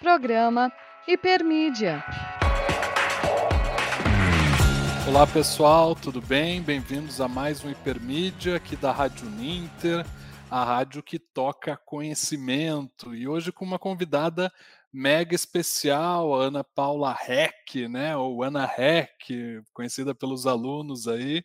Programa 0.00 0.72
Hipermídia. 1.06 2.02
Olá 5.06 5.26
pessoal, 5.26 5.94
tudo 5.94 6.22
bem? 6.22 6.62
Bem-vindos 6.62 7.20
a 7.20 7.28
mais 7.28 7.62
um 7.62 7.70
Hipermídia 7.70 8.56
aqui 8.56 8.76
da 8.76 8.92
Rádio 8.92 9.28
Ninter, 9.28 10.06
a 10.50 10.64
rádio 10.64 11.02
que 11.02 11.18
toca 11.18 11.76
conhecimento. 11.76 13.14
E 13.14 13.28
hoje 13.28 13.52
com 13.52 13.62
uma 13.62 13.78
convidada 13.78 14.50
mega 14.92 15.34
especial, 15.34 16.34
a 16.34 16.44
Ana 16.44 16.64
Paula 16.64 17.16
Heck, 17.28 17.86
né, 17.88 18.16
ou 18.16 18.42
Ana 18.42 18.64
Heck, 18.64 19.62
conhecida 19.72 20.14
pelos 20.14 20.46
alunos 20.46 21.06
aí, 21.06 21.44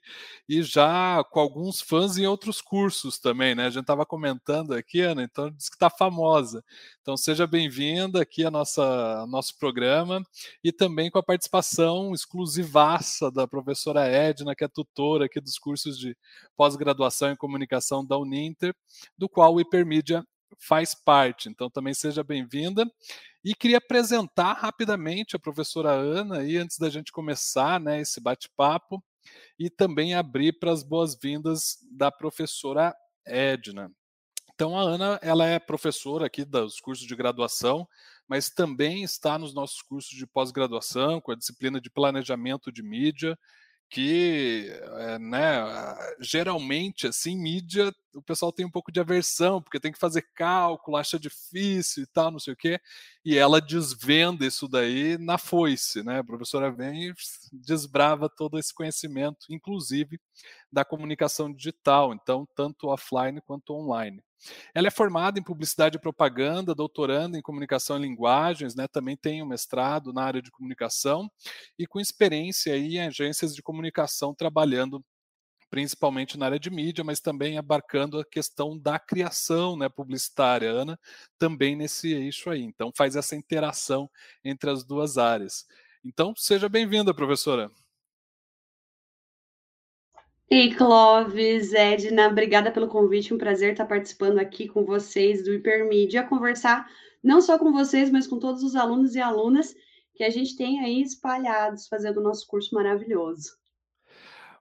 e 0.50 0.64
já 0.64 1.24
com 1.32 1.40
alguns 1.40 1.82
fãs 1.82 2.18
em 2.18 2.26
outros 2.26 2.62
cursos 2.62 3.20
também, 3.20 3.54
né? 3.54 3.66
A 3.68 3.70
gente 3.70 3.82
estava 3.82 4.06
comentando 4.06 4.74
aqui, 4.74 5.02
Ana, 5.02 5.24
então 5.24 5.52
diz 5.52 5.70
que 5.70 5.76
está 5.76 5.90
famosa. 5.90 6.64
Então 7.02 7.16
seja 7.16 7.46
bem-vinda 7.46 8.22
aqui 8.22 8.44
a 8.46 8.52
nossa 8.52 8.84
ao 9.20 9.28
nosso 9.28 9.58
programa 9.58 10.24
e 10.64 10.72
também 10.72 11.12
com 11.12 11.20
a 11.20 11.24
participação 11.24 12.14
exclusivaça 12.14 13.32
da 13.32 13.48
professora 13.48 14.08
Edna, 14.08 14.56
que 14.56 14.64
é 14.64 14.68
tutora 14.68 15.26
aqui 15.26 15.40
dos 15.40 15.58
cursos 15.60 15.98
de 16.00 16.18
pós-graduação 16.58 17.32
em 17.32 17.36
comunicação 17.36 18.06
da 18.06 18.18
Uninter, 18.18 18.74
do 19.18 19.30
qual 19.30 19.54
o 19.54 19.62
Hipermídia 19.62 20.26
faz 20.60 20.94
parte. 20.94 21.50
Então 21.50 21.70
também 21.70 21.94
seja 21.94 22.24
bem-vinda. 22.24 22.86
E 23.44 23.54
queria 23.54 23.78
apresentar 23.78 24.54
rapidamente 24.54 25.36
a 25.36 25.40
professora 25.40 25.92
Ana 25.92 26.40
aí 26.40 26.58
antes 26.58 26.78
da 26.80 26.90
gente 26.90 27.12
começar, 27.12 27.80
né, 27.80 28.02
esse 28.02 28.20
bate-papo 28.20 29.04
e 29.60 29.70
também 29.70 30.16
abrir 30.16 30.54
para 30.54 30.72
as 30.72 30.84
boas-vindas 30.84 31.78
da 31.92 32.12
professora 32.12 32.96
Edna. 33.26 33.92
Então 34.54 34.78
a 34.78 34.82
Ana, 34.82 35.20
ela 35.22 35.46
é 35.46 35.60
professora 35.60 36.26
aqui 36.26 36.46
dos 36.46 36.80
cursos 36.80 37.06
de 37.06 37.16
graduação, 37.16 37.88
mas 38.28 38.50
também 38.50 39.04
está 39.04 39.38
nos 39.38 39.54
nossos 39.54 39.82
cursos 39.82 40.18
de 40.18 40.26
pós-graduação 40.26 41.22
com 41.22 41.32
a 41.32 41.36
disciplina 41.36 41.80
de 41.80 41.90
planejamento 41.90 42.72
de 42.72 42.82
mídia 42.82 43.38
que, 43.90 44.68
é, 45.00 45.20
né, 45.20 45.64
geralmente, 46.20 47.08
assim, 47.08 47.38
mídia, 47.38 47.94
o 48.14 48.22
pessoal 48.22 48.52
tem 48.52 48.66
um 48.66 48.72
pouco 48.72 48.92
de 48.92 49.00
aversão, 49.00 49.62
porque 49.62 49.80
tem 49.80 49.92
que 49.92 50.00
fazer 50.00 50.24
cálculo, 50.36 50.98
acha 50.98 51.20
difícil 51.20 52.04
e 52.04 52.08
tal, 52.08 52.32
não 52.32 52.40
sei 52.40 52.54
o 52.54 52.58
quê, 52.58 52.80
e 53.24 53.38
ela 53.38 53.62
desvenda 53.62 54.46
isso 54.46 54.68
daí 54.68 55.18
na 55.18 55.38
foice, 55.38 56.04
né, 56.04 56.20
a 56.20 56.24
professora 56.24 56.72
vem 56.72 57.10
e 57.10 57.14
desbrava 57.54 58.30
todo 58.30 58.58
esse 58.60 58.74
conhecimento, 58.74 59.46
inclusive 59.50 60.20
da 60.72 60.84
comunicação 60.86 61.54
digital, 61.54 62.14
então, 62.14 62.48
tanto 62.56 62.88
offline 62.88 63.42
quanto 63.42 63.74
online. 63.74 64.22
Ela 64.74 64.88
é 64.88 64.92
formada 64.92 65.40
em 65.40 65.44
publicidade 65.44 65.98
e 65.98 66.00
propaganda, 66.00 66.76
doutoranda 66.76 67.38
em 67.38 67.42
comunicação 67.42 67.98
e 67.98 68.02
linguagens, 68.02 68.76
né? 68.76 68.88
Também 68.88 69.18
tem 69.18 69.42
um 69.42 69.48
mestrado 69.48 70.14
na 70.14 70.24
área 70.24 70.42
de 70.42 70.52
comunicação 70.52 71.30
e 71.78 71.88
com 71.88 72.00
experiência 72.00 72.78
em 72.78 73.00
agências 73.00 73.56
de 73.56 73.62
comunicação 73.62 74.34
trabalhando 74.34 75.04
principalmente 75.70 76.38
na 76.38 76.46
área 76.46 76.60
de 76.60 76.70
mídia, 76.70 77.04
mas 77.04 77.20
também 77.20 77.58
abarcando 77.58 78.20
a 78.20 78.26
questão 78.26 78.78
da 78.78 78.98
criação 78.98 79.76
né, 79.76 79.90
publicitária, 79.90 80.72
Ana, 80.72 80.98
também 81.38 81.76
nesse 81.76 82.14
eixo 82.14 82.50
aí. 82.50 82.62
Então, 82.62 82.92
faz 82.96 83.16
essa 83.16 83.36
interação 83.36 84.10
entre 84.44 84.70
as 84.70 84.86
duas 84.86 85.18
áreas. 85.18 85.66
Então, 86.04 86.34
seja 86.38 86.70
bem-vinda, 86.70 87.14
professora. 87.14 87.70
Ei, 90.48 90.74
Clóvis, 90.76 91.74
Edna, 91.74 92.28
obrigada 92.28 92.72
pelo 92.72 92.88
convite, 92.88 93.34
um 93.34 93.38
prazer 93.38 93.72
estar 93.72 93.86
participando 93.86 94.38
aqui 94.38 94.68
com 94.68 94.86
vocês 94.86 95.44
do 95.44 95.52
Hipermídia, 95.52 96.24
conversar 96.24 96.88
não 97.24 97.42
só 97.42 97.58
com 97.58 97.72
vocês, 97.72 98.12
mas 98.12 98.28
com 98.28 98.38
todos 98.38 98.62
os 98.62 98.76
alunos 98.76 99.16
e 99.16 99.20
alunas 99.20 99.74
que 100.14 100.24
a 100.24 100.30
gente 100.30 100.56
tem 100.56 100.80
aí 100.82 101.02
espalhados 101.02 101.88
fazendo 101.88 102.20
o 102.20 102.24
nosso 102.24 102.46
curso 102.46 102.76
maravilhoso. 102.76 103.58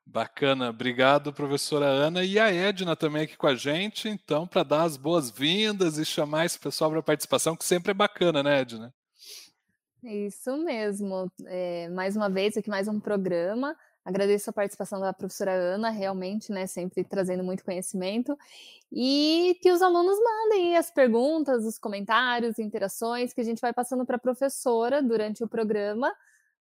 Bacana, 0.07 0.71
obrigado, 0.71 1.35
professora 1.35 1.85
Ana, 1.85 2.25
e 2.25 2.39
a 2.39 2.51
Edna 2.51 2.97
também 2.97 3.25
aqui 3.25 3.37
com 3.37 3.47
a 3.47 3.55
gente, 3.55 4.09
então, 4.09 4.47
para 4.47 4.63
dar 4.63 4.83
as 4.85 4.97
boas-vindas 4.97 5.99
e 5.99 6.05
chamar 6.05 6.47
esse 6.47 6.59
pessoal 6.59 6.91
para 6.91 7.01
a 7.01 7.03
participação, 7.03 7.55
que 7.55 7.65
sempre 7.65 7.91
é 7.91 7.95
bacana, 7.95 8.43
né, 8.43 8.61
Edna? 8.61 8.95
Isso 10.03 10.57
mesmo, 10.57 11.31
é, 11.47 11.91
mais 11.91 12.17
uma 12.17 12.31
vez 12.31 12.57
aqui 12.57 12.71
mais 12.71 12.89
um 12.89 12.99
programa, 12.99 13.77
Agradeço 14.05 14.51
a 14.51 14.53
participação 14.53 15.01
da 15.01 15.15
professora 15.15 15.53
Ana, 15.53 15.89
realmente, 15.89 16.53
né, 16.53 16.67
sempre 16.67 17.03
trazendo 17.03 17.43
muito 17.43 17.65
conhecimento. 17.65 18.37
E 18.93 19.59
que 19.63 19.73
os 19.73 19.81
alunos 19.81 20.19
mandem 20.23 20.77
as 20.77 20.91
perguntas, 20.91 21.65
os 21.65 21.79
comentários, 21.79 22.59
interações 22.59 23.33
que 23.33 23.41
a 23.41 23.45
gente 23.45 23.61
vai 23.61 23.73
passando 23.73 24.05
para 24.05 24.17
a 24.17 24.21
professora 24.21 25.03
durante 25.03 25.43
o 25.43 25.49
programa, 25.49 26.15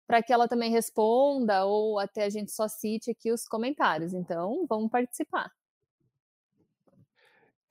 para 0.06 0.22
que 0.22 0.32
ela 0.32 0.48
também 0.48 0.70
responda 0.70 1.66
ou 1.66 1.98
até 1.98 2.26
a 2.26 2.30
gente 2.30 2.52
só 2.52 2.68
cite 2.68 3.10
aqui 3.10 3.32
os 3.32 3.48
comentários. 3.48 4.14
Então, 4.14 4.66
vamos 4.70 4.92
participar. 4.92 5.52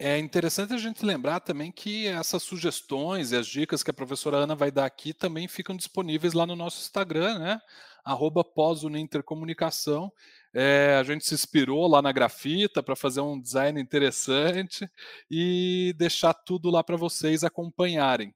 É 0.02 0.18
interessante 0.18 0.72
a 0.72 0.78
gente 0.78 1.04
lembrar 1.04 1.40
também 1.40 1.70
que 1.70 2.06
essas 2.06 2.42
sugestões 2.42 3.32
e 3.32 3.36
as 3.36 3.46
dicas 3.46 3.82
que 3.82 3.90
a 3.90 3.94
professora 3.94 4.38
Ana 4.38 4.54
vai 4.54 4.70
dar 4.70 4.86
aqui 4.86 5.12
também 5.12 5.46
ficam 5.46 5.76
disponíveis 5.76 6.32
lá 6.32 6.46
no 6.46 6.56
nosso 6.56 6.80
Instagram, 6.80 7.38
né? 7.38 7.60
Arroba 8.04 8.44
pós-unintercomunicação. 8.44 10.12
É, 10.52 10.96
a 10.98 11.02
gente 11.04 11.24
se 11.24 11.34
inspirou 11.34 11.86
lá 11.86 12.02
na 12.02 12.10
grafita 12.10 12.82
para 12.82 12.96
fazer 12.96 13.20
um 13.20 13.40
design 13.40 13.80
interessante 13.80 14.88
e 15.30 15.94
deixar 15.96 16.34
tudo 16.34 16.70
lá 16.70 16.82
para 16.82 16.96
vocês 16.96 17.44
acompanharem. 17.44 18.34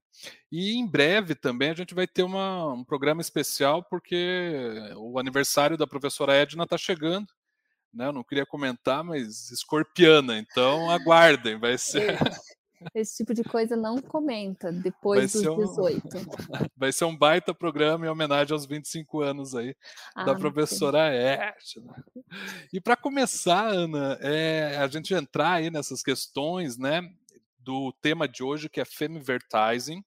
E 0.51 0.75
em 0.77 0.87
breve 0.87 1.35
também 1.35 1.71
a 1.71 1.75
gente 1.75 1.95
vai 1.95 2.07
ter 2.07 2.23
uma, 2.23 2.73
um 2.73 2.85
programa 2.85 3.21
especial, 3.21 3.83
porque 3.83 4.71
o 4.97 5.19
aniversário 5.19 5.77
da 5.77 5.87
professora 5.87 6.35
Edna 6.35 6.65
está 6.65 6.79
chegando. 6.79 7.27
Né? 7.93 8.07
Eu 8.07 8.13
não 8.13 8.25
queria 8.25 8.47
comentar, 8.47 9.05
mas 9.05 9.51
escorpiana, 9.51 10.39
então 10.39 10.91
aguardem, 10.91 11.59
vai 11.59 11.79
ser. 11.79 12.19
Esse 12.95 13.19
tipo 13.19 13.35
de 13.35 13.45
coisa 13.45 13.77
não 13.77 14.01
comenta 14.01 14.73
depois 14.73 15.33
dos 15.33 15.43
18. 15.43 16.03
Vai 16.77 16.93
ser 16.93 17.05
um 17.05 17.17
baita 17.17 17.55
programa 17.55 18.07
em 18.07 18.09
homenagem 18.09 18.53
aos 18.53 18.67
25 18.67 19.21
anos 19.21 19.55
aí 19.55 19.77
ah, 20.15 20.25
da 20.25 20.35
professora 20.35 21.09
Edna. 21.09 22.05
E 22.73 22.81
para 22.81 22.97
começar, 22.97 23.69
Ana, 23.69 24.19
é, 24.21 24.77
a 24.77 24.87
gente 24.89 25.15
entrar 25.15 25.55
aí 25.55 25.71
nessas 25.71 26.03
questões, 26.03 26.77
né, 26.77 27.03
do 27.65 27.93
tema 28.01 28.29
de 28.29 28.43
hoje, 28.43 28.69
que 28.69 28.81
é 28.81 28.85
Femivertising. 28.85 30.05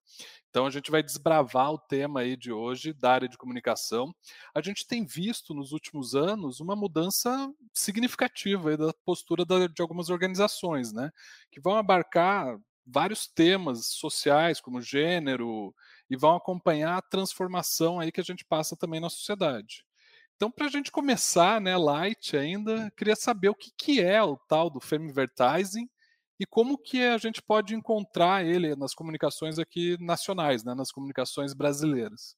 Então 0.49 0.65
a 0.65 0.69
gente 0.69 0.89
vai 0.89 1.03
desbravar 1.03 1.71
o 1.71 1.77
tema 1.77 2.21
aí 2.21 2.35
de 2.35 2.51
hoje 2.51 2.93
da 2.93 3.11
área 3.11 3.29
de 3.29 3.37
comunicação. 3.37 4.13
A 4.55 4.61
gente 4.61 4.87
tem 4.87 5.05
visto 5.05 5.53
nos 5.53 5.71
últimos 5.71 6.15
anos 6.15 6.59
uma 6.59 6.75
mudança 6.75 7.51
significativa 7.73 8.75
da 8.77 8.93
postura 9.05 9.45
de 9.45 9.81
algumas 9.81 10.09
organizações, 10.09 10.91
né, 10.91 11.11
que 11.51 11.59
vão 11.59 11.75
abarcar 11.75 12.57
vários 12.85 13.27
temas 13.27 13.87
sociais 13.87 14.61
como 14.61 14.81
gênero 14.81 15.75
e 16.09 16.15
vão 16.15 16.35
acompanhar 16.35 16.97
a 16.97 17.01
transformação 17.01 17.99
aí 17.99 18.11
que 18.11 18.21
a 18.21 18.23
gente 18.23 18.45
passa 18.45 18.77
também 18.77 19.01
na 19.01 19.09
sociedade. 19.09 19.85
Então, 20.35 20.51
para 20.51 20.67
a 20.67 20.69
gente 20.69 20.91
começar, 20.91 21.59
né, 21.59 21.75
light 21.75 22.37
ainda, 22.37 22.91
queria 22.95 23.15
saber 23.15 23.49
o 23.49 23.55
que, 23.55 23.71
que 23.75 23.99
é 24.01 24.21
o 24.21 24.37
tal 24.37 24.69
do 24.69 24.79
Femivertising 24.79 25.89
e 26.39 26.45
como 26.45 26.77
que 26.77 27.03
a 27.03 27.17
gente 27.17 27.41
pode 27.41 27.75
encontrar 27.75 28.45
ele 28.45 28.75
nas 28.75 28.93
comunicações 28.93 29.57
aqui 29.57 29.97
nacionais, 29.99 30.63
né, 30.63 30.73
nas 30.73 30.91
comunicações 30.91 31.53
brasileiras. 31.53 32.35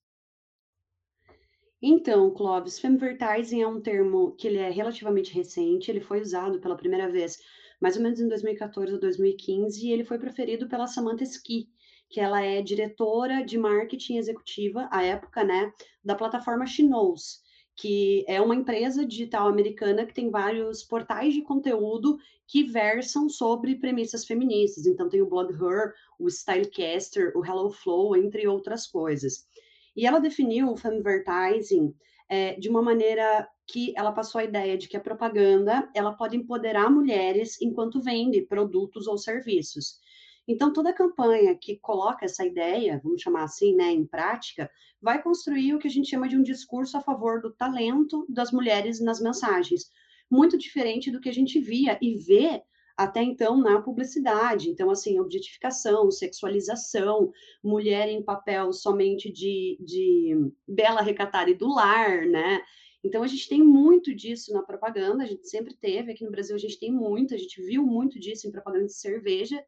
Então, 1.81 2.33
Clóvis, 2.33 2.77
Femivertising 2.79 3.61
é 3.61 3.67
um 3.67 3.81
termo 3.81 4.35
que 4.35 4.47
ele 4.47 4.57
é 4.57 4.69
relativamente 4.69 5.33
recente, 5.33 5.89
ele 5.89 6.01
foi 6.01 6.21
usado 6.21 6.59
pela 6.59 6.75
primeira 6.75 7.09
vez 7.09 7.37
mais 7.79 7.95
ou 7.95 8.03
menos 8.03 8.19
em 8.19 8.27
2014 8.27 8.93
ou 8.93 8.99
2015, 8.99 9.87
e 9.87 9.91
ele 9.91 10.03
foi 10.03 10.19
preferido 10.19 10.67
pela 10.67 10.87
Samantha 10.87 11.23
Ski, 11.23 11.69
que 12.09 12.19
ela 12.19 12.41
é 12.41 12.61
diretora 12.61 13.43
de 13.43 13.57
marketing 13.57 14.17
executiva, 14.17 14.89
à 14.91 15.03
época, 15.03 15.43
né, 15.43 15.71
da 16.03 16.15
plataforma 16.15 16.65
Knows, 16.65 17.41
que 17.79 18.25
é 18.27 18.41
uma 18.41 18.55
empresa 18.55 19.05
digital 19.05 19.47
americana 19.47 20.05
que 20.05 20.13
tem 20.13 20.29
vários 20.29 20.83
portais 20.83 21.33
de 21.33 21.41
conteúdo 21.41 22.19
que 22.45 22.61
versam 22.61 23.29
sobre 23.29 23.77
premissas 23.77 24.25
feministas. 24.25 24.85
Então 24.85 25.07
tem 25.07 25.21
o 25.21 25.25
blog 25.25 25.53
Her, 25.53 25.93
o 26.19 26.27
Stylecaster, 26.27 27.31
o 27.37 27.45
Hello 27.45 27.71
Flow, 27.71 28.17
entre 28.17 28.45
outras 28.45 28.85
coisas. 28.85 29.47
E 29.95 30.05
ela 30.05 30.19
definiu 30.19 30.69
o 30.69 30.75
Femvertising 30.75 31.95
é, 32.27 32.55
de 32.55 32.67
uma 32.67 32.81
maneira 32.81 33.47
que 33.65 33.93
ela 33.95 34.11
passou 34.11 34.39
a 34.39 34.43
ideia 34.43 34.77
de 34.77 34.89
que 34.89 34.97
a 34.97 35.01
propaganda 35.01 35.89
ela 35.95 36.11
pode 36.11 36.35
empoderar 36.35 36.91
mulheres 36.91 37.61
enquanto 37.61 38.01
vende 38.01 38.41
produtos 38.41 39.07
ou 39.07 39.17
serviços. 39.17 40.01
Então, 40.51 40.73
toda 40.73 40.91
campanha 40.91 41.55
que 41.55 41.77
coloca 41.77 42.25
essa 42.25 42.43
ideia, 42.43 42.99
vamos 43.03 43.21
chamar 43.21 43.43
assim, 43.43 43.75
né, 43.75 43.91
em 43.91 44.03
prática, 44.03 44.67
vai 44.99 45.21
construir 45.21 45.75
o 45.75 45.77
que 45.77 45.87
a 45.87 45.91
gente 45.91 46.09
chama 46.09 46.27
de 46.27 46.35
um 46.35 46.41
discurso 46.41 46.97
a 46.97 47.01
favor 47.01 47.39
do 47.39 47.53
talento 47.53 48.25
das 48.27 48.51
mulheres 48.51 48.99
nas 48.99 49.21
mensagens. 49.21 49.91
Muito 50.27 50.57
diferente 50.57 51.11
do 51.11 51.21
que 51.21 51.29
a 51.29 51.31
gente 51.31 51.59
via 51.59 51.99
e 52.01 52.15
vê 52.15 52.63
até 52.97 53.21
então 53.21 53.57
na 53.57 53.79
publicidade. 53.79 54.71
Então, 54.71 54.89
assim, 54.89 55.19
objetificação, 55.19 56.09
sexualização, 56.09 57.31
mulher 57.63 58.09
em 58.09 58.23
papel 58.23 58.73
somente 58.73 59.31
de, 59.31 59.77
de 59.79 60.35
bela, 60.67 61.03
recatada 61.03 61.51
e 61.51 61.55
do 61.55 61.71
lar, 61.71 62.25
né? 62.25 62.59
Então, 63.03 63.21
a 63.21 63.27
gente 63.27 63.47
tem 63.47 63.61
muito 63.61 64.15
disso 64.15 64.51
na 64.51 64.63
propaganda, 64.63 65.23
a 65.23 65.27
gente 65.27 65.47
sempre 65.47 65.75
teve, 65.75 66.11
aqui 66.11 66.25
no 66.25 66.31
Brasil 66.31 66.55
a 66.55 66.59
gente 66.59 66.79
tem 66.79 66.91
muito, 66.91 67.35
a 67.35 67.37
gente 67.37 67.61
viu 67.61 67.85
muito 67.85 68.19
disso 68.19 68.47
em 68.47 68.51
propaganda 68.51 68.87
de 68.87 68.95
cerveja, 68.95 69.63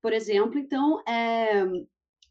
por 0.00 0.12
exemplo. 0.12 0.58
Então, 0.58 1.02
é, 1.06 1.64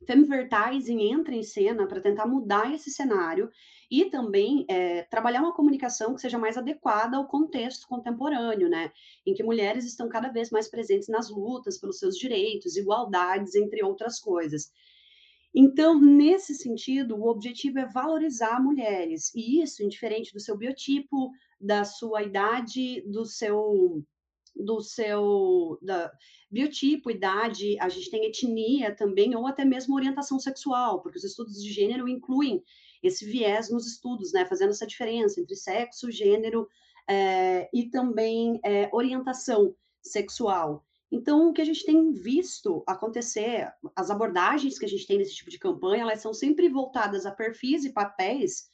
Femvertising 0.06 1.02
entra 1.12 1.34
em 1.34 1.44
cena 1.44 1.88
para 1.88 2.02
tentar 2.02 2.28
mudar 2.28 2.74
esse 2.74 2.92
cenário 2.92 3.50
e 3.90 4.06
também 4.06 4.66
é, 4.68 5.04
trabalhar 5.04 5.42
uma 5.42 5.54
comunicação 5.54 6.16
que 6.16 6.22
seja 6.22 6.38
mais 6.38 6.58
adequada 6.58 7.18
ao 7.18 7.28
contexto 7.28 7.88
contemporâneo, 7.88 8.70
né? 8.70 8.92
Em 9.26 9.34
que 9.34 9.44
mulheres 9.44 9.86
estão 9.86 10.10
cada 10.10 10.30
vez 10.30 10.50
mais 10.50 10.68
presentes 10.68 11.08
nas 11.08 11.30
lutas 11.30 11.78
pelos 11.80 12.00
seus 12.00 12.18
direitos, 12.18 12.76
igualdades, 12.76 13.56
entre 13.56 13.84
outras 13.84 14.20
coisas. 14.20 14.72
Então, 15.54 16.00
nesse 16.00 16.54
sentido, 16.54 17.16
o 17.16 17.30
objetivo 17.30 17.80
é 17.80 17.86
valorizar 17.86 18.62
mulheres, 18.62 19.34
e 19.34 19.62
isso 19.62 19.82
indiferente 19.82 20.34
do 20.34 20.40
seu 20.40 20.58
biotipo, 20.58 21.32
da 21.62 21.86
sua 21.86 22.24
idade, 22.24 23.02
do 23.10 23.26
seu 23.26 24.04
do 24.56 24.82
seu 24.82 25.78
da, 25.82 26.12
biotipo, 26.50 27.12
idade, 27.12 27.78
a 27.80 27.90
gente 27.90 28.10
tem 28.10 28.26
etnia 28.26 28.96
também, 28.96 29.36
ou 29.36 29.46
até 29.46 29.66
mesmo 29.66 29.96
orientação 29.96 30.40
sexual, 30.40 31.02
porque 31.02 31.18
os 31.18 31.24
estudos 31.24 31.62
de 31.62 31.72
gênero 31.72 32.08
incluem 32.08 32.64
esse 33.04 33.26
viés 33.26 33.70
nos 33.70 33.86
estudos, 33.86 34.32
né, 34.32 34.46
fazendo 34.46 34.70
essa 34.70 34.88
diferença 34.88 35.40
entre 35.40 35.56
sexo, 35.56 36.10
gênero 36.10 36.68
é, 37.08 37.70
e 37.74 37.90
também 37.90 38.60
é, 38.64 38.90
orientação 38.94 39.76
sexual. 40.02 40.86
Então, 41.12 41.50
o 41.50 41.54
que 41.54 41.62
a 41.62 41.66
gente 41.66 41.86
tem 41.86 42.12
visto 42.12 42.84
acontecer, 42.88 43.72
as 43.96 44.10
abordagens 44.10 44.80
que 44.80 44.86
a 44.86 44.90
gente 44.90 45.06
tem 45.06 45.18
nesse 45.18 45.36
tipo 45.36 45.50
de 45.50 45.60
campanha, 45.60 46.02
elas 46.02 46.22
são 46.22 46.34
sempre 46.34 46.68
voltadas 46.68 47.26
a 47.26 47.32
perfis 47.32 47.86
e 47.86 47.94
papéis 47.94 48.68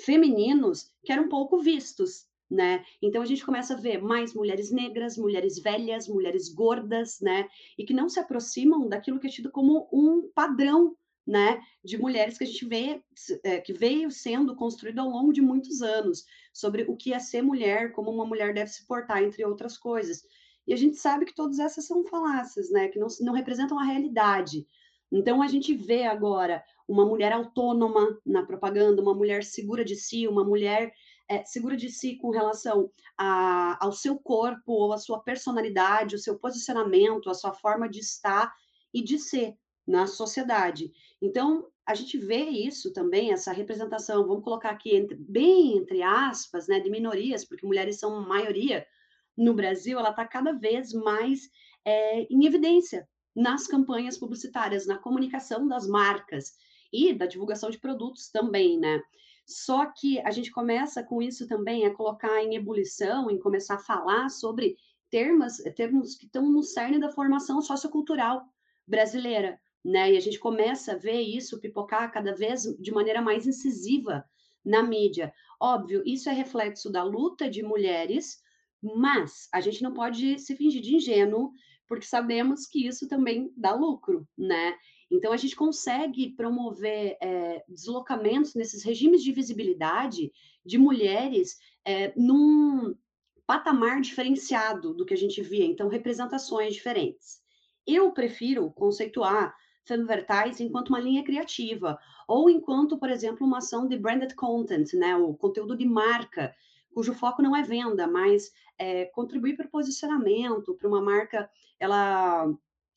femininos 0.00 0.92
que 1.04 1.12
eram 1.12 1.28
pouco 1.28 1.60
vistos, 1.60 2.26
né? 2.50 2.84
Então 3.00 3.22
a 3.22 3.26
gente 3.26 3.44
começa 3.44 3.74
a 3.74 3.76
ver 3.76 4.02
mais 4.02 4.34
mulheres 4.34 4.70
negras, 4.70 5.16
mulheres 5.16 5.58
velhas, 5.58 6.08
mulheres 6.08 6.48
gordas, 6.48 7.20
né? 7.20 7.48
E 7.78 7.84
que 7.84 7.94
não 7.94 8.08
se 8.08 8.20
aproximam 8.20 8.88
daquilo 8.88 9.18
que 9.18 9.26
é 9.26 9.30
tido 9.30 9.50
como 9.50 9.88
um 9.92 10.30
padrão, 10.34 10.96
né? 11.26 11.60
De 11.82 11.96
mulheres 11.98 12.36
que 12.36 12.44
a 12.44 12.46
gente 12.46 12.66
vê, 12.66 13.02
é, 13.42 13.60
que 13.60 13.72
veio 13.72 14.10
sendo 14.10 14.54
construído 14.54 15.00
ao 15.00 15.08
longo 15.08 15.32
de 15.32 15.40
muitos 15.40 15.82
anos, 15.82 16.24
sobre 16.52 16.84
o 16.84 16.96
que 16.96 17.12
é 17.12 17.18
ser 17.18 17.42
mulher, 17.42 17.92
como 17.92 18.10
uma 18.10 18.26
mulher 18.26 18.52
deve 18.52 18.70
se 18.70 18.86
portar, 18.86 19.22
entre 19.22 19.44
outras 19.44 19.78
coisas. 19.78 20.22
E 20.66 20.72
a 20.72 20.76
gente 20.76 20.96
sabe 20.96 21.26
que 21.26 21.34
todas 21.34 21.58
essas 21.58 21.86
são 21.86 22.04
falácias, 22.04 22.70
né? 22.70 22.88
Que 22.88 22.98
não, 22.98 23.08
não 23.20 23.32
representam 23.32 23.78
a 23.78 23.84
realidade. 23.84 24.66
Então 25.10 25.42
a 25.42 25.48
gente 25.48 25.74
vê 25.74 26.04
agora 26.04 26.62
uma 26.88 27.06
mulher 27.06 27.32
autônoma 27.32 28.18
na 28.24 28.44
propaganda, 28.44 29.00
uma 29.00 29.14
mulher 29.14 29.44
segura 29.44 29.84
de 29.84 29.96
si, 29.96 30.26
uma 30.26 30.44
mulher 30.44 30.92
é, 31.28 31.44
segura 31.44 31.76
de 31.76 31.90
si 31.90 32.16
com 32.16 32.30
relação 32.30 32.90
a, 33.16 33.78
ao 33.84 33.92
seu 33.92 34.18
corpo 34.18 34.72
ou 34.72 34.92
a 34.92 34.98
sua 34.98 35.20
personalidade, 35.20 36.14
o 36.14 36.18
seu 36.18 36.38
posicionamento, 36.38 37.30
a 37.30 37.34
sua 37.34 37.52
forma 37.52 37.88
de 37.88 38.00
estar 38.00 38.52
e 38.92 39.02
de 39.02 39.18
ser 39.18 39.56
na 39.86 40.06
sociedade. 40.06 40.92
Então, 41.20 41.66
a 41.86 41.94
gente 41.94 42.16
vê 42.16 42.44
isso 42.44 42.92
também, 42.92 43.32
essa 43.32 43.52
representação, 43.52 44.26
vamos 44.26 44.44
colocar 44.44 44.70
aqui 44.70 44.96
entre, 44.96 45.16
bem 45.16 45.76
entre 45.76 46.02
aspas, 46.02 46.66
né, 46.66 46.80
de 46.80 46.90
minorias, 46.90 47.44
porque 47.44 47.66
mulheres 47.66 47.98
são 47.98 48.26
maioria 48.26 48.86
no 49.36 49.52
Brasil, 49.52 49.98
ela 49.98 50.10
está 50.10 50.26
cada 50.26 50.52
vez 50.52 50.92
mais 50.92 51.50
é, 51.84 52.22
em 52.22 52.46
evidência 52.46 53.06
nas 53.34 53.66
campanhas 53.66 54.16
publicitárias, 54.16 54.86
na 54.86 54.96
comunicação 54.96 55.66
das 55.66 55.86
marcas 55.86 56.52
e 56.92 57.12
da 57.12 57.26
divulgação 57.26 57.68
de 57.68 57.78
produtos 57.78 58.30
também, 58.30 58.78
né? 58.78 59.02
Só 59.46 59.86
que 59.86 60.18
a 60.20 60.30
gente 60.30 60.50
começa 60.50 61.02
com 61.02 61.20
isso 61.20 61.46
também 61.46 61.86
a 61.86 61.94
colocar 61.94 62.42
em 62.42 62.54
ebulição, 62.54 63.30
em 63.30 63.38
começar 63.38 63.74
a 63.74 63.78
falar 63.78 64.28
sobre 64.30 64.76
termos, 65.10 65.58
termos 65.76 66.14
que 66.14 66.26
estão 66.26 66.50
no 66.50 66.62
cerne 66.62 66.98
da 66.98 67.10
formação 67.10 67.60
sociocultural 67.60 68.44
brasileira, 68.86 69.60
né? 69.84 70.12
E 70.12 70.16
a 70.16 70.20
gente 70.20 70.38
começa 70.38 70.92
a 70.92 70.98
ver 70.98 71.20
isso 71.20 71.60
pipocar 71.60 72.10
cada 72.10 72.34
vez 72.34 72.62
de 72.80 72.90
maneira 72.90 73.20
mais 73.20 73.46
incisiva 73.46 74.24
na 74.64 74.82
mídia. 74.82 75.32
Óbvio, 75.60 76.02
isso 76.06 76.28
é 76.28 76.32
reflexo 76.32 76.90
da 76.90 77.02
luta 77.02 77.48
de 77.48 77.62
mulheres, 77.62 78.42
mas 78.82 79.48
a 79.52 79.60
gente 79.60 79.82
não 79.82 79.92
pode 79.92 80.38
se 80.38 80.56
fingir 80.56 80.80
de 80.80 80.96
ingênuo, 80.96 81.52
porque 81.86 82.06
sabemos 82.06 82.66
que 82.66 82.86
isso 82.86 83.06
também 83.06 83.52
dá 83.56 83.74
lucro, 83.74 84.26
né? 84.36 84.74
Então, 85.14 85.32
a 85.32 85.36
gente 85.36 85.54
consegue 85.54 86.30
promover 86.30 87.16
é, 87.20 87.64
deslocamentos 87.68 88.54
nesses 88.54 88.82
regimes 88.82 89.22
de 89.22 89.32
visibilidade 89.32 90.32
de 90.64 90.78
mulheres 90.78 91.58
é, 91.84 92.12
num 92.16 92.94
patamar 93.46 94.00
diferenciado 94.00 94.94
do 94.94 95.04
que 95.04 95.14
a 95.14 95.16
gente 95.16 95.42
via, 95.42 95.64
então, 95.64 95.88
representações 95.88 96.74
diferentes. 96.74 97.42
Eu 97.86 98.12
prefiro 98.12 98.70
conceituar 98.70 99.54
Femvertise 99.84 100.64
enquanto 100.64 100.88
uma 100.88 101.00
linha 101.00 101.22
criativa, 101.22 101.98
ou 102.26 102.48
enquanto, 102.48 102.98
por 102.98 103.10
exemplo, 103.10 103.46
uma 103.46 103.58
ação 103.58 103.86
de 103.86 103.98
branded 103.98 104.34
content, 104.34 104.94
né, 104.94 105.14
o 105.14 105.34
conteúdo 105.34 105.76
de 105.76 105.84
marca, 105.84 106.54
cujo 106.94 107.12
foco 107.12 107.42
não 107.42 107.54
é 107.54 107.62
venda, 107.62 108.06
mas 108.06 108.50
é, 108.78 109.04
contribuir 109.06 109.56
para 109.56 109.66
o 109.66 109.70
posicionamento, 109.70 110.74
para 110.74 110.88
uma 110.88 111.02
marca 111.02 111.50
ela 111.78 112.50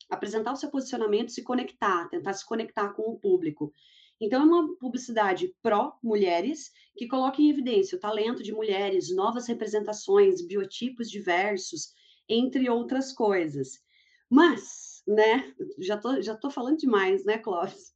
apresentar 0.08 0.52
o 0.52 0.56
seu 0.56 0.70
posicionamento, 0.70 1.32
se 1.32 1.42
conectar, 1.42 2.08
tentar 2.08 2.32
se 2.32 2.46
conectar 2.46 2.90
com 2.90 3.02
o 3.02 3.18
público. 3.18 3.72
Então, 4.20 4.42
é 4.42 4.44
uma 4.44 4.76
publicidade 4.76 5.54
pró-mulheres 5.62 6.72
que 6.96 7.06
coloca 7.06 7.40
em 7.40 7.50
evidência 7.50 7.96
o 7.96 8.00
talento 8.00 8.42
de 8.42 8.52
mulheres, 8.52 9.14
novas 9.14 9.46
representações, 9.46 10.44
biotipos 10.44 11.08
diversos, 11.08 11.92
entre 12.28 12.68
outras 12.68 13.12
coisas. 13.12 13.80
Mas, 14.28 15.02
né, 15.06 15.54
já 15.78 15.96
tô, 15.96 16.20
já 16.20 16.36
tô 16.36 16.50
falando 16.50 16.78
demais, 16.78 17.24
né, 17.24 17.38
Clóvis? 17.38 17.94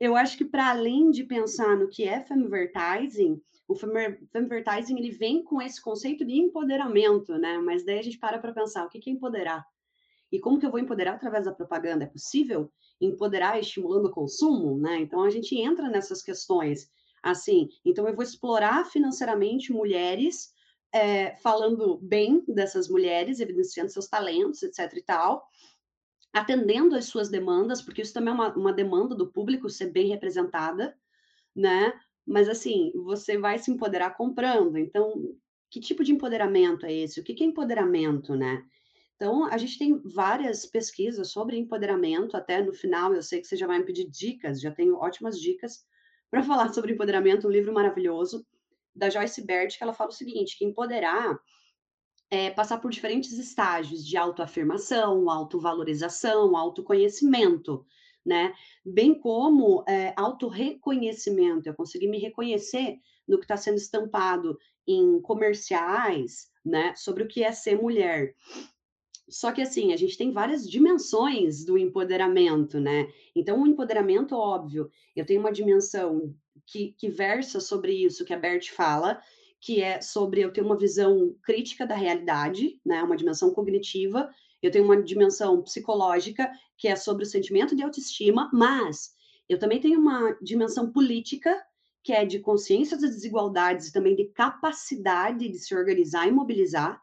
Eu 0.00 0.16
acho 0.16 0.36
que 0.36 0.44
para 0.44 0.70
além 0.70 1.10
de 1.10 1.24
pensar 1.24 1.76
no 1.76 1.88
que 1.88 2.04
é 2.04 2.20
femvertising, 2.20 3.40
o 3.66 3.74
femvertising 3.74 4.96
ele 4.98 5.10
vem 5.10 5.42
com 5.42 5.60
esse 5.60 5.80
conceito 5.80 6.24
de 6.24 6.34
empoderamento, 6.34 7.36
né? 7.36 7.58
Mas 7.58 7.84
daí 7.84 7.98
a 7.98 8.02
gente 8.02 8.18
para 8.18 8.38
para 8.38 8.52
pensar, 8.52 8.86
o 8.86 8.88
que 8.88 9.10
é 9.10 9.12
empoderar? 9.12 9.64
E 10.30 10.38
como 10.38 10.58
que 10.58 10.66
eu 10.66 10.70
vou 10.70 10.80
empoderar 10.80 11.14
através 11.14 11.44
da 11.46 11.52
propaganda? 11.52 12.04
É 12.04 12.08
possível 12.08 12.70
empoderar 13.00 13.58
estimulando 13.58 14.06
o 14.06 14.12
consumo, 14.12 14.78
né? 14.78 14.98
Então 15.00 15.22
a 15.22 15.30
gente 15.30 15.56
entra 15.56 15.88
nessas 15.88 16.22
questões 16.22 16.90
assim. 17.22 17.68
Então 17.84 18.06
eu 18.06 18.14
vou 18.14 18.22
explorar 18.22 18.84
financeiramente 18.86 19.72
mulheres, 19.72 20.52
é, 20.92 21.36
falando 21.36 21.98
bem 21.98 22.44
dessas 22.46 22.88
mulheres, 22.88 23.40
evidenciando 23.40 23.90
seus 23.90 24.06
talentos, 24.06 24.62
etc. 24.62 24.92
e 24.96 25.02
tal, 25.02 25.46
atendendo 26.32 26.94
às 26.94 27.06
suas 27.06 27.28
demandas, 27.28 27.82
porque 27.82 28.02
isso 28.02 28.14
também 28.14 28.30
é 28.30 28.34
uma, 28.34 28.54
uma 28.54 28.72
demanda 28.72 29.14
do 29.14 29.30
público 29.30 29.68
ser 29.68 29.90
bem 29.90 30.08
representada, 30.08 30.96
né? 31.54 31.92
Mas 32.26 32.48
assim, 32.48 32.92
você 32.94 33.38
vai 33.38 33.58
se 33.58 33.70
empoderar 33.70 34.16
comprando. 34.16 34.76
Então, 34.76 35.34
que 35.70 35.80
tipo 35.80 36.04
de 36.04 36.12
empoderamento 36.12 36.86
é 36.86 36.92
esse? 36.92 37.20
O 37.20 37.24
que 37.24 37.42
é 37.42 37.46
empoderamento, 37.46 38.34
né? 38.34 38.64
Então, 39.18 39.46
a 39.46 39.58
gente 39.58 39.76
tem 39.76 40.00
várias 40.04 40.64
pesquisas 40.64 41.32
sobre 41.32 41.58
empoderamento, 41.58 42.36
até 42.36 42.62
no 42.62 42.72
final 42.72 43.12
eu 43.12 43.20
sei 43.20 43.40
que 43.40 43.48
você 43.48 43.56
já 43.56 43.66
vai 43.66 43.80
me 43.80 43.84
pedir 43.84 44.08
dicas, 44.08 44.60
já 44.60 44.70
tenho 44.70 44.94
ótimas 44.94 45.40
dicas 45.40 45.84
para 46.30 46.44
falar 46.44 46.72
sobre 46.72 46.92
empoderamento, 46.92 47.48
um 47.48 47.50
livro 47.50 47.72
maravilhoso 47.72 48.46
da 48.94 49.10
Joyce 49.10 49.44
Bert, 49.44 49.76
que 49.76 49.82
ela 49.82 49.92
fala 49.92 50.10
o 50.10 50.14
seguinte, 50.14 50.56
que 50.56 50.64
empoderar 50.64 51.36
é 52.30 52.50
passar 52.50 52.78
por 52.78 52.92
diferentes 52.92 53.32
estágios 53.32 54.06
de 54.06 54.16
autoafirmação, 54.16 55.28
autovalorização, 55.28 56.56
autoconhecimento, 56.56 57.84
né? 58.24 58.54
Bem 58.84 59.18
como 59.18 59.82
é, 59.88 60.12
autorreconhecimento, 60.16 61.68
eu 61.68 61.74
conseguir 61.74 62.06
me 62.08 62.18
reconhecer 62.18 62.98
no 63.26 63.38
que 63.38 63.44
está 63.44 63.56
sendo 63.56 63.78
estampado 63.78 64.58
em 64.86 65.20
comerciais, 65.22 66.52
né? 66.64 66.94
Sobre 66.94 67.24
o 67.24 67.28
que 67.28 67.42
é 67.42 67.50
ser 67.50 67.80
mulher. 67.80 68.34
Só 69.28 69.52
que 69.52 69.60
assim, 69.60 69.92
a 69.92 69.96
gente 69.96 70.16
tem 70.16 70.32
várias 70.32 70.68
dimensões 70.68 71.64
do 71.64 71.76
empoderamento, 71.76 72.80
né? 72.80 73.08
Então, 73.34 73.62
o 73.62 73.66
empoderamento, 73.66 74.34
óbvio, 74.34 74.90
eu 75.14 75.26
tenho 75.26 75.40
uma 75.40 75.52
dimensão 75.52 76.34
que, 76.66 76.94
que 76.98 77.08
versa 77.08 77.60
sobre 77.60 77.92
isso 77.92 78.24
que 78.24 78.32
a 78.32 78.38
Bert 78.38 78.70
fala, 78.70 79.20
que 79.60 79.82
é 79.82 80.00
sobre 80.00 80.40
eu 80.40 80.52
ter 80.52 80.62
uma 80.62 80.78
visão 80.78 81.34
crítica 81.42 81.86
da 81.86 81.94
realidade, 81.94 82.80
né? 82.84 83.02
Uma 83.02 83.16
dimensão 83.16 83.52
cognitiva, 83.52 84.30
eu 84.62 84.70
tenho 84.70 84.84
uma 84.84 85.00
dimensão 85.00 85.62
psicológica, 85.62 86.50
que 86.76 86.88
é 86.88 86.96
sobre 86.96 87.24
o 87.24 87.26
sentimento 87.26 87.76
de 87.76 87.82
autoestima, 87.82 88.50
mas 88.52 89.12
eu 89.48 89.58
também 89.58 89.80
tenho 89.80 90.00
uma 90.00 90.36
dimensão 90.42 90.92
política, 90.92 91.56
que 92.02 92.12
é 92.12 92.24
de 92.24 92.38
consciência 92.38 92.98
das 92.98 93.10
desigualdades 93.10 93.88
e 93.88 93.92
também 93.92 94.14
de 94.14 94.26
capacidade 94.26 95.48
de 95.48 95.58
se 95.58 95.74
organizar 95.74 96.26
e 96.26 96.32
mobilizar. 96.32 97.00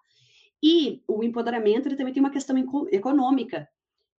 E 0.64 1.04
o 1.08 1.24
empoderamento 1.24 1.88
ele 1.88 1.96
também 1.96 2.14
tem 2.14 2.24
uma 2.24 2.32
questão 2.32 2.56
econômica, 2.92 3.68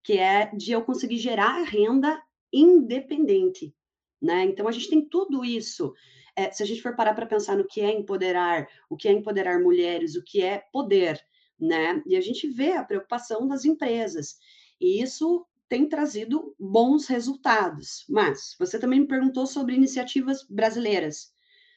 que 0.03 0.13
é 0.13 0.45
de 0.55 0.71
eu 0.71 0.83
conseguir 0.83 1.17
gerar 1.17 1.63
renda 1.63 2.21
independente, 2.53 3.75
né? 4.21 4.45
Então 4.45 4.67
a 4.67 4.71
gente 4.71 4.89
tem 4.89 5.01
tudo 5.07 5.43
isso. 5.43 5.93
É, 6.35 6.51
se 6.51 6.61
a 6.63 6.65
gente 6.65 6.81
for 6.81 6.95
parar 6.95 7.13
para 7.13 7.25
pensar 7.25 7.57
no 7.57 7.67
que 7.67 7.81
é 7.81 7.91
empoderar, 7.91 8.67
o 8.89 8.95
que 8.95 9.07
é 9.07 9.11
empoderar 9.11 9.59
mulheres, 9.59 10.15
o 10.15 10.23
que 10.23 10.41
é 10.41 10.59
poder, 10.71 11.19
né? 11.59 12.01
E 12.05 12.15
a 12.15 12.21
gente 12.21 12.47
vê 12.47 12.73
a 12.73 12.83
preocupação 12.83 13.47
das 13.47 13.65
empresas. 13.65 14.37
E 14.79 15.01
isso 15.01 15.45
tem 15.67 15.87
trazido 15.89 16.55
bons 16.59 17.07
resultados. 17.07 18.05
Mas 18.07 18.55
você 18.59 18.79
também 18.79 19.01
me 19.01 19.07
perguntou 19.07 19.45
sobre 19.45 19.75
iniciativas 19.75 20.43
brasileiras. 20.43 21.33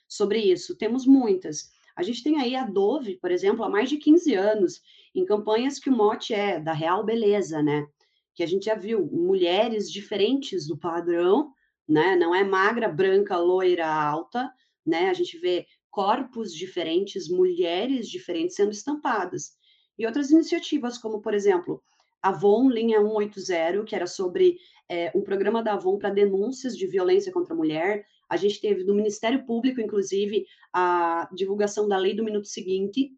Sobre 0.06 0.40
isso, 0.40 0.76
temos 0.76 1.06
muitas. 1.06 1.70
A 1.96 2.02
gente 2.02 2.22
tem 2.22 2.40
aí 2.40 2.54
a 2.56 2.64
Dove, 2.64 3.16
por 3.16 3.30
exemplo, 3.30 3.64
há 3.64 3.68
mais 3.68 3.88
de 3.88 3.96
15 3.96 4.34
anos, 4.34 4.80
em 5.14 5.24
campanhas 5.24 5.78
que 5.78 5.90
o 5.90 5.96
mote 5.96 6.32
é 6.32 6.58
da 6.58 6.72
real 6.72 7.04
beleza, 7.04 7.62
né? 7.62 7.86
Que 8.34 8.42
a 8.42 8.46
gente 8.46 8.66
já 8.66 8.74
viu 8.74 9.04
mulheres 9.06 9.90
diferentes 9.90 10.66
do 10.66 10.78
padrão, 10.78 11.52
né? 11.88 12.16
Não 12.16 12.34
é 12.34 12.44
magra, 12.44 12.88
branca, 12.88 13.36
loira, 13.36 13.86
alta, 13.86 14.50
né? 14.86 15.10
A 15.10 15.14
gente 15.14 15.38
vê 15.38 15.66
corpos 15.90 16.54
diferentes, 16.54 17.28
mulheres 17.28 18.08
diferentes 18.08 18.56
sendo 18.56 18.70
estampadas. 18.70 19.52
E 19.98 20.06
outras 20.06 20.30
iniciativas, 20.30 20.96
como, 20.96 21.20
por 21.20 21.34
exemplo, 21.34 21.82
Avon 22.22 22.70
Linha 22.70 23.00
180, 23.00 23.84
que 23.84 23.94
era 23.94 24.06
sobre 24.06 24.58
é, 24.88 25.10
um 25.14 25.22
programa 25.22 25.62
da 25.62 25.74
Avon 25.74 25.98
para 25.98 26.10
denúncias 26.10 26.76
de 26.76 26.86
violência 26.86 27.32
contra 27.32 27.54
a 27.54 27.56
mulher. 27.56 28.04
A 28.30 28.36
gente 28.36 28.60
teve 28.60 28.84
do 28.84 28.94
Ministério 28.94 29.44
Público, 29.44 29.80
inclusive, 29.80 30.46
a 30.72 31.28
divulgação 31.34 31.88
da 31.88 31.98
lei 31.98 32.14
do 32.14 32.24
minuto 32.24 32.46
seguinte, 32.46 33.12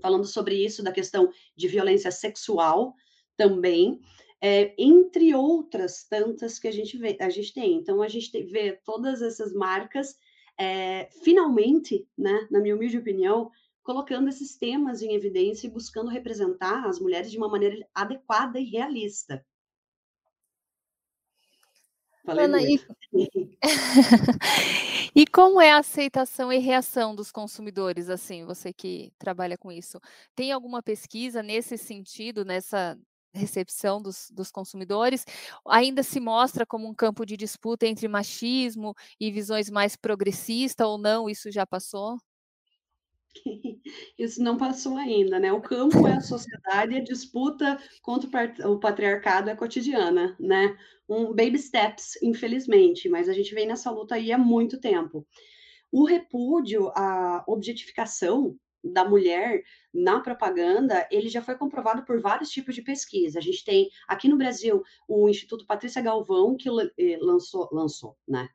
falando 0.00 0.24
sobre 0.24 0.64
isso, 0.64 0.82
da 0.82 0.90
questão 0.90 1.30
de 1.54 1.68
violência 1.68 2.10
sexual 2.10 2.94
também. 3.36 4.00
É, 4.40 4.74
entre 4.78 5.34
outras 5.34 6.04
tantas 6.04 6.58
que 6.58 6.68
a 6.68 6.72
gente 6.72 6.96
vê, 6.96 7.16
a 7.20 7.28
gente 7.28 7.52
tem. 7.52 7.74
Então 7.74 8.00
a 8.00 8.08
gente 8.08 8.30
vê 8.44 8.80
todas 8.84 9.20
essas 9.20 9.52
marcas 9.52 10.16
é, 10.58 11.08
finalmente, 11.22 12.08
né, 12.16 12.46
na 12.50 12.60
minha 12.60 12.74
humilde 12.74 12.96
opinião, 12.96 13.50
colocando 13.82 14.28
esses 14.28 14.56
temas 14.56 15.02
em 15.02 15.14
evidência 15.14 15.66
e 15.66 15.70
buscando 15.70 16.10
representar 16.10 16.86
as 16.86 16.98
mulheres 16.98 17.30
de 17.30 17.38
uma 17.38 17.48
maneira 17.48 17.86
adequada 17.94 18.58
e 18.58 18.64
realista. 18.64 19.44
Falei 22.26 22.44
Ana, 22.44 22.60
e... 22.60 22.80
e 25.14 25.26
como 25.28 25.60
é 25.60 25.70
a 25.70 25.78
aceitação 25.78 26.52
e 26.52 26.58
reação 26.58 27.14
dos 27.14 27.30
consumidores, 27.30 28.10
assim, 28.10 28.44
você 28.44 28.72
que 28.72 29.12
trabalha 29.16 29.56
com 29.56 29.70
isso? 29.70 30.00
Tem 30.34 30.50
alguma 30.50 30.82
pesquisa 30.82 31.40
nesse 31.40 31.78
sentido, 31.78 32.44
nessa 32.44 32.98
recepção 33.32 34.02
dos, 34.02 34.28
dos, 34.32 34.50
consumidores, 34.50 35.24
ainda 35.68 36.02
se 36.02 36.18
mostra 36.18 36.66
como 36.66 36.88
um 36.88 36.94
campo 36.94 37.24
de 37.24 37.36
disputa 37.36 37.86
entre 37.86 38.08
machismo 38.08 38.92
e 39.20 39.30
visões 39.30 39.70
mais 39.70 39.94
progressistas 39.94 40.86
ou 40.86 40.98
não? 40.98 41.30
Isso 41.30 41.50
já 41.52 41.64
passou? 41.64 42.16
Isso 44.18 44.42
não 44.42 44.56
passou 44.56 44.96
ainda, 44.96 45.38
né? 45.38 45.52
O 45.52 45.60
campo 45.60 46.06
é 46.06 46.14
a 46.14 46.20
sociedade 46.20 46.92
e 46.94 46.96
a 46.98 47.04
disputa 47.04 47.78
contra 48.02 48.54
o 48.68 48.78
patriarcado 48.78 49.50
é 49.50 49.56
cotidiana, 49.56 50.36
né? 50.38 50.76
Um 51.08 51.26
baby 51.26 51.58
steps, 51.58 52.20
infelizmente, 52.22 53.08
mas 53.08 53.28
a 53.28 53.32
gente 53.32 53.54
vem 53.54 53.66
nessa 53.66 53.90
luta 53.90 54.14
aí 54.14 54.32
há 54.32 54.38
muito 54.38 54.80
tempo. 54.80 55.26
O 55.90 56.04
repúdio, 56.04 56.90
a 56.94 57.44
objetificação 57.46 58.56
da 58.82 59.04
mulher 59.04 59.62
na 59.92 60.20
propaganda, 60.20 61.06
ele 61.10 61.28
já 61.28 61.42
foi 61.42 61.56
comprovado 61.56 62.04
por 62.04 62.20
vários 62.20 62.50
tipos 62.50 62.74
de 62.74 62.82
pesquisa. 62.82 63.38
A 63.38 63.42
gente 63.42 63.64
tem 63.64 63.88
aqui 64.06 64.28
no 64.28 64.36
Brasil 64.36 64.82
o 65.08 65.28
Instituto 65.28 65.66
Patrícia 65.66 66.02
Galvão 66.02 66.56
que 66.56 66.68
eh, 66.68 67.18
lançou, 67.20 67.68
lançou, 67.72 68.16
né? 68.26 68.48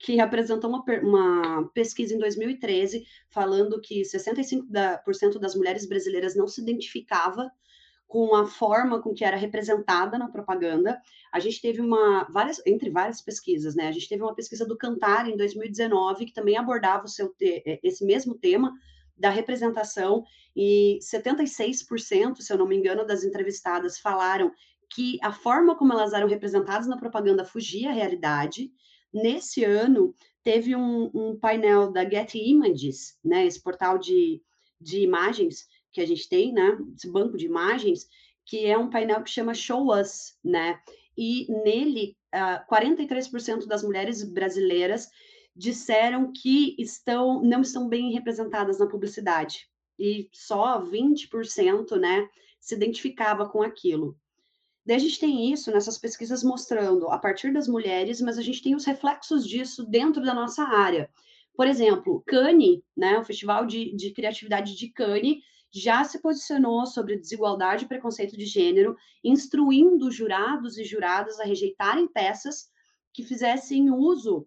Que 0.00 0.18
apresentou 0.18 0.70
uma, 0.70 0.82
uma, 1.02 1.70
pesquisa 1.74 2.14
em 2.14 2.18
2013 2.18 3.04
falando 3.28 3.78
que 3.80 4.00
65% 4.00 5.38
das 5.38 5.54
mulheres 5.54 5.86
brasileiras 5.86 6.34
não 6.34 6.48
se 6.48 6.62
identificava 6.62 7.52
com 8.08 8.34
a 8.34 8.46
forma 8.46 9.00
com 9.00 9.12
que 9.12 9.24
era 9.24 9.36
representada 9.36 10.18
na 10.18 10.28
propaganda. 10.28 10.98
A 11.30 11.38
gente 11.38 11.60
teve 11.60 11.82
uma 11.82 12.24
várias 12.30 12.60
entre 12.66 12.88
várias 12.90 13.20
pesquisas, 13.20 13.76
né? 13.76 13.88
A 13.88 13.92
gente 13.92 14.08
teve 14.08 14.22
uma 14.22 14.34
pesquisa 14.34 14.66
do 14.66 14.76
Cantar 14.76 15.28
em 15.28 15.36
2019 15.36 16.24
que 16.24 16.32
também 16.32 16.56
abordava 16.56 17.04
o 17.04 17.08
seu 17.08 17.32
é, 17.40 17.78
esse 17.82 18.04
mesmo 18.04 18.34
tema 18.34 18.72
da 19.16 19.28
representação 19.28 20.24
e 20.56 20.98
76%, 21.02 22.40
se 22.40 22.50
eu 22.50 22.56
não 22.56 22.66
me 22.66 22.74
engano, 22.74 23.06
das 23.06 23.22
entrevistadas 23.22 23.98
falaram 23.98 24.50
que 24.88 25.18
a 25.22 25.30
forma 25.30 25.76
como 25.76 25.92
elas 25.92 26.14
eram 26.14 26.26
representadas 26.26 26.88
na 26.88 26.96
propaganda 26.96 27.44
fugia 27.44 27.90
à 27.90 27.92
realidade 27.92 28.72
Nesse 29.12 29.64
ano, 29.64 30.14
teve 30.42 30.74
um, 30.74 31.10
um 31.12 31.38
painel 31.38 31.90
da 31.90 32.08
Getty 32.08 32.38
Images, 32.38 33.18
né, 33.24 33.46
esse 33.46 33.60
portal 33.60 33.98
de, 33.98 34.42
de 34.80 35.00
imagens 35.00 35.66
que 35.92 36.00
a 36.00 36.06
gente 36.06 36.28
tem, 36.28 36.52
né, 36.52 36.78
esse 36.94 37.10
banco 37.10 37.36
de 37.36 37.46
imagens, 37.46 38.06
que 38.46 38.66
é 38.66 38.78
um 38.78 38.90
painel 38.90 39.22
que 39.22 39.30
chama 39.30 39.54
Show 39.54 39.92
Us, 39.92 40.36
né, 40.44 40.80
e 41.16 41.46
nele, 41.64 42.16
uh, 42.34 42.66
43% 42.72 43.66
das 43.66 43.82
mulheres 43.82 44.22
brasileiras 44.22 45.08
disseram 45.54 46.32
que 46.32 46.76
estão 46.78 47.42
não 47.42 47.60
estão 47.60 47.88
bem 47.88 48.12
representadas 48.12 48.78
na 48.78 48.86
publicidade, 48.86 49.68
e 49.98 50.28
só 50.32 50.80
20%, 50.80 51.98
né, 51.98 52.28
se 52.60 52.74
identificava 52.74 53.48
com 53.48 53.62
aquilo. 53.62 54.16
Daí 54.90 54.96
a 54.96 55.00
gente 55.00 55.20
tem 55.20 55.52
isso 55.52 55.70
nessas 55.70 55.96
pesquisas 55.96 56.42
mostrando 56.42 57.06
a 57.10 57.16
partir 57.16 57.52
das 57.52 57.68
mulheres, 57.68 58.20
mas 58.20 58.36
a 58.36 58.42
gente 58.42 58.60
tem 58.60 58.74
os 58.74 58.84
reflexos 58.84 59.46
disso 59.46 59.86
dentro 59.86 60.20
da 60.20 60.34
nossa 60.34 60.64
área. 60.64 61.08
Por 61.54 61.68
exemplo, 61.68 62.24
Cannes, 62.26 62.80
né, 62.96 63.16
o 63.16 63.22
Festival 63.22 63.66
de, 63.66 63.94
de 63.94 64.10
Criatividade 64.10 64.74
de 64.74 64.88
Cannes, 64.88 65.44
já 65.72 66.02
se 66.02 66.20
posicionou 66.20 66.86
sobre 66.86 67.16
desigualdade 67.16 67.84
e 67.84 67.88
preconceito 67.88 68.36
de 68.36 68.44
gênero, 68.44 68.96
instruindo 69.22 70.10
jurados 70.10 70.76
e 70.76 70.82
juradas 70.82 71.38
a 71.38 71.44
rejeitarem 71.44 72.08
peças 72.08 72.68
que 73.14 73.22
fizessem 73.22 73.92
uso 73.92 74.44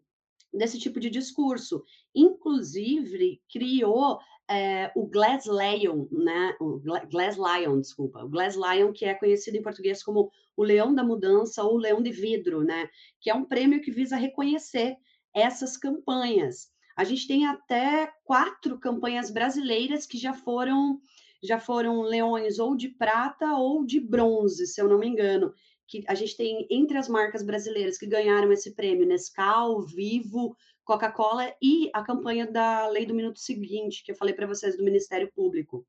desse 0.54 0.78
tipo 0.78 1.00
de 1.00 1.10
discurso. 1.10 1.86
Inclusive, 2.14 3.42
criou 3.50 4.20
é, 4.54 4.92
o 4.96 5.08
Glass 5.08 5.46
Lion, 5.48 6.06
né? 6.12 6.56
O 6.60 6.80
Glass 6.80 7.38
Lion, 7.38 7.82
desculpa, 7.82 8.24
o 8.24 8.30
Glass 8.30 8.56
Lion, 8.56 8.94
que 8.94 9.04
é 9.04 9.16
conhecido 9.16 9.58
em 9.58 9.64
português 9.64 10.04
como 10.04 10.30
o 10.56 10.64
Leão 10.64 10.94
da 10.94 11.04
Mudança 11.04 11.64
ou 11.64 11.74
o 11.74 11.80
Leão 11.80 12.04
de 12.04 12.12
Vidro, 12.12 12.64
né? 12.64 12.88
Que 13.20 13.32
é 13.32 13.34
um 13.34 13.46
prêmio 13.46 13.82
que 13.82 13.90
visa 13.90 14.16
reconhecer 14.16 14.96
essas 15.34 15.76
campanhas. 15.76 16.68
A 16.96 17.04
gente 17.04 17.28
tem 17.28 17.48
até 17.48 18.14
quatro 18.24 18.80
campanhas 18.80 19.32
brasileiras 19.32 20.06
que 20.06 20.18
já 20.20 20.34
foram 20.34 21.00
já 21.44 21.60
foram 21.60 22.02
leões 22.04 22.58
ou 22.58 22.74
de 22.74 22.88
prata 22.88 23.54
ou 23.56 23.86
de 23.86 24.00
bronze, 24.00 24.66
se 24.66 24.80
eu 24.80 24.88
não 24.88 24.98
me 24.98 25.08
engano. 25.08 25.52
Que 25.88 26.02
a 26.08 26.16
gente 26.16 26.38
tem 26.38 26.66
entre 26.70 26.98
as 26.98 27.10
marcas 27.10 27.44
brasileiras 27.44 27.98
que 27.98 28.06
ganharam 28.06 28.50
esse 28.52 28.74
prêmio, 28.74 29.06
Nescau, 29.06 29.82
Vivo, 29.82 30.56
Coca-Cola 30.84 31.54
e 31.62 31.90
a 31.94 32.04
campanha 32.04 32.46
da 32.46 32.88
Lei 32.88 33.06
do 33.06 33.14
Minuto 33.14 33.40
Seguinte, 33.40 34.04
que 34.04 34.12
eu 34.12 34.16
falei 34.16 34.34
para 34.34 34.48
vocês 34.48 34.78
do 34.78 34.84
Ministério 34.84 35.32
Público. 35.34 35.86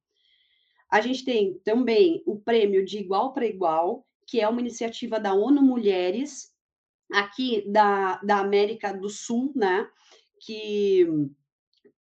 A 0.91 1.01
gente 1.01 1.25
tem 1.25 1.59
também 1.65 2.23
o 2.25 2.39
prêmio 2.39 2.85
de 2.85 2.99
Igual 2.99 3.33
para 3.33 3.47
Igual, 3.47 4.07
que 4.27 4.41
é 4.41 4.49
uma 4.49 4.61
iniciativa 4.61 5.19
da 5.19 5.35
ONU 5.35 5.61
Mulheres, 5.63 6.53
aqui 7.13 7.65
da, 7.69 8.17
da 8.19 8.39
América 8.39 8.93
do 8.93 9.09
Sul, 9.09 9.53
né? 9.55 9.89
Que, 10.41 11.07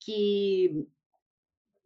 que 0.00 0.86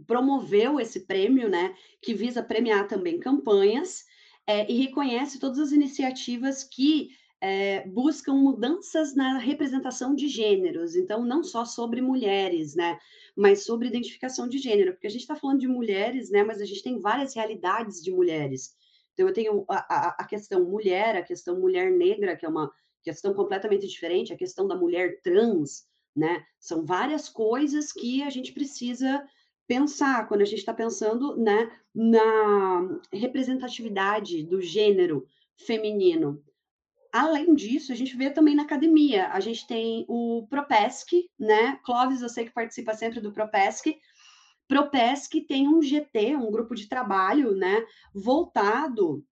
promoveu 0.06 0.78
esse 0.78 1.00
prêmio, 1.00 1.48
né? 1.48 1.74
Que 2.02 2.14
visa 2.14 2.42
premiar 2.42 2.86
também 2.86 3.18
campanhas 3.18 4.04
é, 4.46 4.70
e 4.70 4.76
reconhece 4.78 5.38
todas 5.38 5.58
as 5.58 5.72
iniciativas 5.72 6.64
que 6.64 7.10
é, 7.40 7.86
buscam 7.86 8.34
mudanças 8.34 9.14
na 9.14 9.38
representação 9.38 10.14
de 10.14 10.28
gêneros, 10.28 10.96
então 10.96 11.24
não 11.24 11.42
só 11.42 11.64
sobre 11.64 12.00
mulheres, 12.00 12.74
né, 12.74 12.98
mas 13.36 13.64
sobre 13.64 13.88
identificação 13.88 14.48
de 14.48 14.58
gênero, 14.58 14.92
porque 14.92 15.06
a 15.06 15.10
gente 15.10 15.20
está 15.20 15.36
falando 15.36 15.60
de 15.60 15.68
mulheres, 15.68 16.30
né, 16.30 16.42
mas 16.42 16.60
a 16.60 16.64
gente 16.64 16.82
tem 16.82 16.98
várias 16.98 17.34
realidades 17.34 18.02
de 18.02 18.10
mulheres. 18.10 18.74
Então 19.14 19.28
eu 19.28 19.32
tenho 19.32 19.64
a, 19.68 19.76
a, 19.76 20.08
a 20.20 20.24
questão 20.24 20.64
mulher, 20.64 21.16
a 21.16 21.22
questão 21.22 21.58
mulher 21.60 21.90
negra, 21.90 22.36
que 22.36 22.44
é 22.44 22.48
uma 22.48 22.70
questão 23.02 23.32
completamente 23.32 23.86
diferente, 23.86 24.32
a 24.32 24.36
questão 24.36 24.66
da 24.66 24.76
mulher 24.76 25.20
trans, 25.22 25.86
né, 26.14 26.44
são 26.58 26.84
várias 26.84 27.28
coisas 27.28 27.92
que 27.92 28.22
a 28.22 28.30
gente 28.30 28.52
precisa 28.52 29.24
pensar 29.68 30.26
quando 30.26 30.40
a 30.40 30.46
gente 30.46 30.60
está 30.60 30.72
pensando 30.72 31.36
né, 31.36 31.70
na 31.94 33.00
representatividade 33.12 34.42
do 34.42 34.60
gênero 34.60 35.28
feminino. 35.56 36.42
Além 37.18 37.52
disso, 37.52 37.90
a 37.90 37.96
gente 37.96 38.16
vê 38.16 38.30
também 38.30 38.54
na 38.54 38.62
academia. 38.62 39.26
A 39.32 39.40
gente 39.40 39.66
tem 39.66 40.04
o 40.08 40.46
Propesc, 40.48 41.28
né? 41.36 41.76
Clóvis, 41.84 42.22
eu 42.22 42.28
sei 42.28 42.44
que 42.44 42.52
participa 42.52 42.94
sempre 42.94 43.20
do 43.20 43.32
Propesc. 43.32 43.92
Propesc 44.68 45.40
tem 45.48 45.66
um 45.66 45.82
GT, 45.82 46.36
um 46.36 46.48
grupo 46.48 46.76
de 46.76 46.88
trabalho, 46.88 47.56
né, 47.56 47.84
voltado 48.14 49.24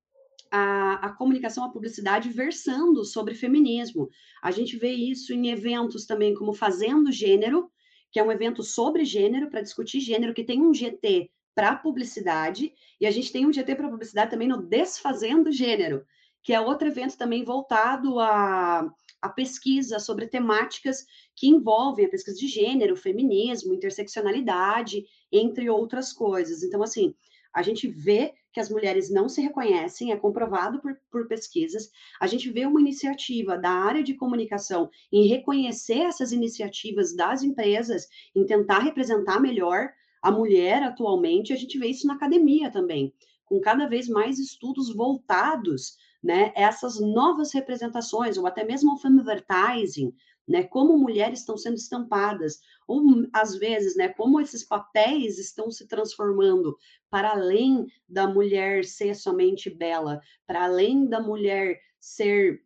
à, 0.50 1.14
comunicação, 1.16 1.62
à 1.62 1.69
publicidade, 1.69 2.28
versando 2.28 3.05
sobre 3.05 3.37
feminismo. 3.37 4.09
A 4.43 4.50
gente 4.50 4.76
vê 4.76 4.90
isso 4.90 5.33
em 5.33 5.50
eventos 5.50 6.07
também 6.07 6.35
como 6.35 6.52
Fazendo 6.52 7.12
Gênero, 7.12 7.71
que 8.11 8.19
é 8.19 8.25
um 8.25 8.33
evento 8.33 8.64
sobre 8.64 9.05
gênero, 9.05 9.49
para 9.49 9.61
discutir 9.61 10.00
gênero, 10.00 10.35
que 10.35 10.43
tem 10.43 10.61
um 10.61 10.75
GT 10.75 11.31
para 11.55 11.76
publicidade, 11.76 12.73
e 13.00 13.07
a 13.07 13.12
gente 13.12 13.31
tem 13.31 13.47
um 13.47 13.52
GT 13.52 13.76
para 13.76 13.88
publicidade 13.88 14.31
também 14.33 14.49
no 14.49 14.61
Desfazendo 14.61 15.52
Gênero, 15.52 16.05
que 16.47 16.53
é 16.53 16.61
outro 16.61 16.87
evento 16.87 17.19
também 17.19 17.43
voltado 17.43 18.21
a, 18.21 18.88
a 19.21 19.29
pesquisa 19.29 19.99
sobre 19.99 20.29
temáticas 20.29 21.05
que 21.35 21.49
envolvem 21.49 22.07
a 22.07 22.09
pesquisa 22.09 22.38
de 22.38 22.47
gênero, 22.47 22.95
feminismo, 22.97 23.75
interseccionalidade, 23.75 25.05
entre 25.33 25.69
outras 25.69 26.12
coisas. 26.12 26.62
Então, 26.62 26.85
assim, 26.85 27.12
a 27.53 27.62
gente 27.62 27.88
vê 27.88 28.33
que 28.53 28.61
as 28.61 28.71
mulheres 28.71 29.11
não 29.11 29.29
se 29.29 29.43
reconhecem, 29.43 30.12
é 30.12 30.17
comprovado 30.17 30.81
por, 30.81 30.97
por, 31.11 31.26
pesquisas. 31.26 31.91
A 32.21 32.29
gente 32.29 32.49
vê 32.49 32.65
uma 32.65 32.81
iniciativa 32.81 33.59
da 33.59 33.71
área 33.71 34.05
de 34.05 34.15
comunicação 34.15 34.88
em 35.12 35.26
reconhecer 35.26 36.03
essas 36.03 36.31
iniciativas 36.31 37.12
das 37.12 37.43
empresas, 37.43 38.07
em 38.37 38.47
tentar 38.47 38.79
representar 38.79 39.41
melhor 39.41 39.88
a 40.23 40.31
mulher 40.31 40.85
atualmente. 40.85 41.53
A 41.53 41.57
gente 41.57 41.76
vê 41.76 41.88
isso 41.88 42.07
na 42.07 42.15
academia 42.15 42.71
também, 42.71 43.12
com 43.47 43.61
cada 43.61 43.88
vez 43.88 44.09
mais 44.09 44.38
estudos 44.38 44.95
voltados 44.95 45.97
né, 46.23 46.53
essas 46.57 47.01
novas 47.01 47.53
representações, 47.53 48.37
ou 48.37 48.47
até 48.47 48.65
mesmo 48.65 48.93
o 48.93 49.07
advertising, 49.07 50.15
né, 50.47 50.63
como 50.63 50.97
mulheres 50.97 51.41
estão 51.41 51.57
sendo 51.57 51.75
estampadas, 51.77 52.61
ou 52.87 53.03
às 53.33 53.57
vezes, 53.57 53.97
né, 53.97 54.09
como 54.09 54.41
esses 54.41 54.63
papéis 54.65 55.39
estão 55.39 55.71
se 55.71 55.89
transformando 55.89 56.77
para 57.11 57.31
além 57.31 57.87
da 58.09 58.29
mulher 58.29 58.85
ser 58.85 59.15
somente 59.15 59.69
bela, 59.69 60.21
para 60.47 60.65
além 60.65 61.07
da 61.07 61.21
mulher 61.21 61.81
ser 61.99 62.63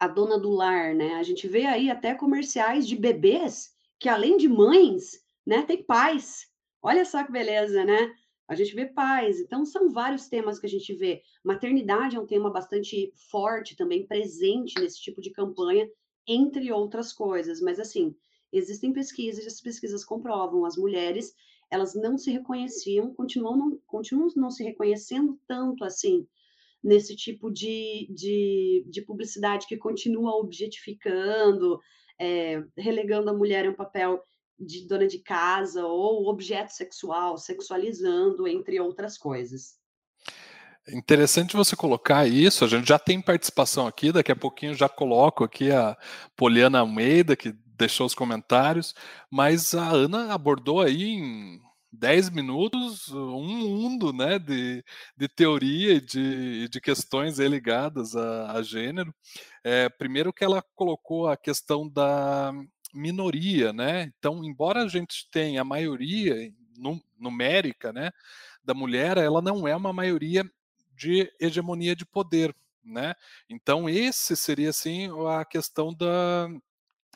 a 0.00 0.08
dona 0.08 0.36
do 0.36 0.50
lar, 0.50 0.94
né? 0.96 1.14
A 1.14 1.22
gente 1.22 1.46
vê 1.46 1.64
aí 1.64 1.88
até 1.88 2.12
comerciais 2.12 2.88
de 2.88 2.96
bebês 2.96 3.70
que 4.00 4.08
além 4.08 4.36
de 4.36 4.48
mães, 4.48 5.22
né, 5.46 5.62
tem 5.62 5.80
pais. 5.80 6.48
Olha 6.82 7.04
só 7.04 7.22
que 7.22 7.30
beleza, 7.30 7.84
né? 7.84 8.12
A 8.52 8.54
gente 8.54 8.74
vê 8.74 8.84
pais, 8.86 9.40
então 9.40 9.64
são 9.64 9.90
vários 9.90 10.28
temas 10.28 10.58
que 10.58 10.66
a 10.66 10.68
gente 10.68 10.92
vê. 10.94 11.22
Maternidade 11.42 12.16
é 12.16 12.20
um 12.20 12.26
tema 12.26 12.50
bastante 12.50 13.12
forte 13.30 13.74
também, 13.74 14.06
presente 14.06 14.78
nesse 14.78 15.00
tipo 15.00 15.20
de 15.22 15.30
campanha, 15.30 15.88
entre 16.26 16.70
outras 16.70 17.12
coisas. 17.12 17.60
Mas 17.62 17.80
assim, 17.80 18.14
existem 18.52 18.92
pesquisas, 18.92 19.46
as 19.46 19.60
pesquisas 19.60 20.04
comprovam, 20.04 20.66
as 20.66 20.76
mulheres, 20.76 21.34
elas 21.70 21.94
não 21.94 22.18
se 22.18 22.30
reconheciam, 22.30 23.14
continuam 23.14 23.56
não, 23.56 23.80
continuam 23.86 24.28
não 24.36 24.50
se 24.50 24.62
reconhecendo 24.62 25.40
tanto 25.46 25.84
assim 25.84 26.26
nesse 26.84 27.16
tipo 27.16 27.50
de, 27.50 28.06
de, 28.10 28.84
de 28.86 29.02
publicidade 29.02 29.66
que 29.66 29.78
continua 29.78 30.36
objetificando, 30.36 31.80
é, 32.18 32.62
relegando 32.76 33.30
a 33.30 33.34
mulher 33.34 33.64
em 33.64 33.70
um 33.70 33.74
papel 33.74 34.22
de 34.64 34.86
dona 34.86 35.06
de 35.06 35.18
casa 35.18 35.84
ou 35.84 36.28
objeto 36.28 36.72
sexual, 36.72 37.36
sexualizando, 37.38 38.46
entre 38.46 38.80
outras 38.80 39.18
coisas. 39.18 39.80
Interessante 40.88 41.56
você 41.56 41.76
colocar 41.76 42.26
isso. 42.26 42.64
A 42.64 42.68
gente 42.68 42.88
já 42.88 42.98
tem 42.98 43.20
participação 43.20 43.86
aqui. 43.86 44.10
Daqui 44.10 44.32
a 44.32 44.36
pouquinho 44.36 44.74
já 44.74 44.88
coloco 44.88 45.44
aqui 45.44 45.70
a 45.70 45.96
Poliana 46.36 46.80
Almeida, 46.80 47.36
que 47.36 47.52
deixou 47.76 48.06
os 48.06 48.14
comentários. 48.14 48.94
Mas 49.30 49.74
a 49.74 49.88
Ana 49.88 50.32
abordou 50.34 50.80
aí 50.80 51.04
em 51.04 51.60
10 51.92 52.30
minutos 52.30 53.10
um 53.10 53.44
mundo 53.44 54.12
né, 54.12 54.38
de, 54.38 54.82
de 55.16 55.28
teoria 55.28 55.94
e 55.94 56.00
de, 56.00 56.68
de 56.68 56.80
questões 56.80 57.38
ligadas 57.38 58.16
a, 58.16 58.52
a 58.52 58.62
gênero. 58.62 59.14
É, 59.62 59.88
primeiro 59.88 60.32
que 60.32 60.42
ela 60.42 60.64
colocou 60.74 61.28
a 61.28 61.36
questão 61.36 61.88
da 61.88 62.52
minoria, 62.92 63.72
né? 63.72 64.12
Então, 64.18 64.44
embora 64.44 64.82
a 64.82 64.88
gente 64.88 65.28
tenha 65.30 65.62
a 65.62 65.64
maioria 65.64 66.52
numérica, 67.18 67.92
né, 67.92 68.10
da 68.64 68.74
mulher, 68.74 69.16
ela 69.18 69.40
não 69.40 69.66
é 69.66 69.74
uma 69.76 69.92
maioria 69.92 70.44
de 70.96 71.32
hegemonia 71.40 71.96
de 71.96 72.04
poder, 72.04 72.54
né? 72.84 73.14
Então, 73.48 73.88
esse 73.88 74.36
seria 74.36 74.70
assim 74.70 75.08
a 75.28 75.44
questão 75.44 75.92
da 75.94 76.48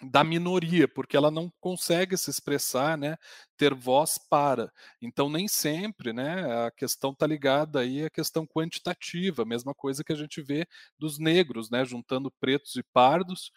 da 0.02 0.22
minoria, 0.22 0.86
porque 0.86 1.16
ela 1.16 1.30
não 1.30 1.50
consegue 1.60 2.16
se 2.18 2.30
expressar, 2.30 2.98
né, 2.98 3.16
ter 3.56 3.74
voz 3.74 4.18
para. 4.18 4.70
Então 5.00 5.30
nem 5.30 5.48
sempre, 5.48 6.12
né, 6.12 6.66
a 6.66 6.70
questão 6.70 7.12
está 7.12 7.26
ligada 7.26 7.80
aí 7.80 8.04
à 8.04 8.10
questão 8.10 8.46
quantitativa, 8.46 9.44
mesma 9.44 9.74
coisa 9.74 10.04
que 10.04 10.12
a 10.12 10.16
gente 10.16 10.42
vê 10.42 10.66
dos 10.98 11.18
negros, 11.18 11.70
né, 11.70 11.84
juntando 11.84 12.30
pretos 12.40 12.76
e 12.76 12.82
pardos, 12.92 13.50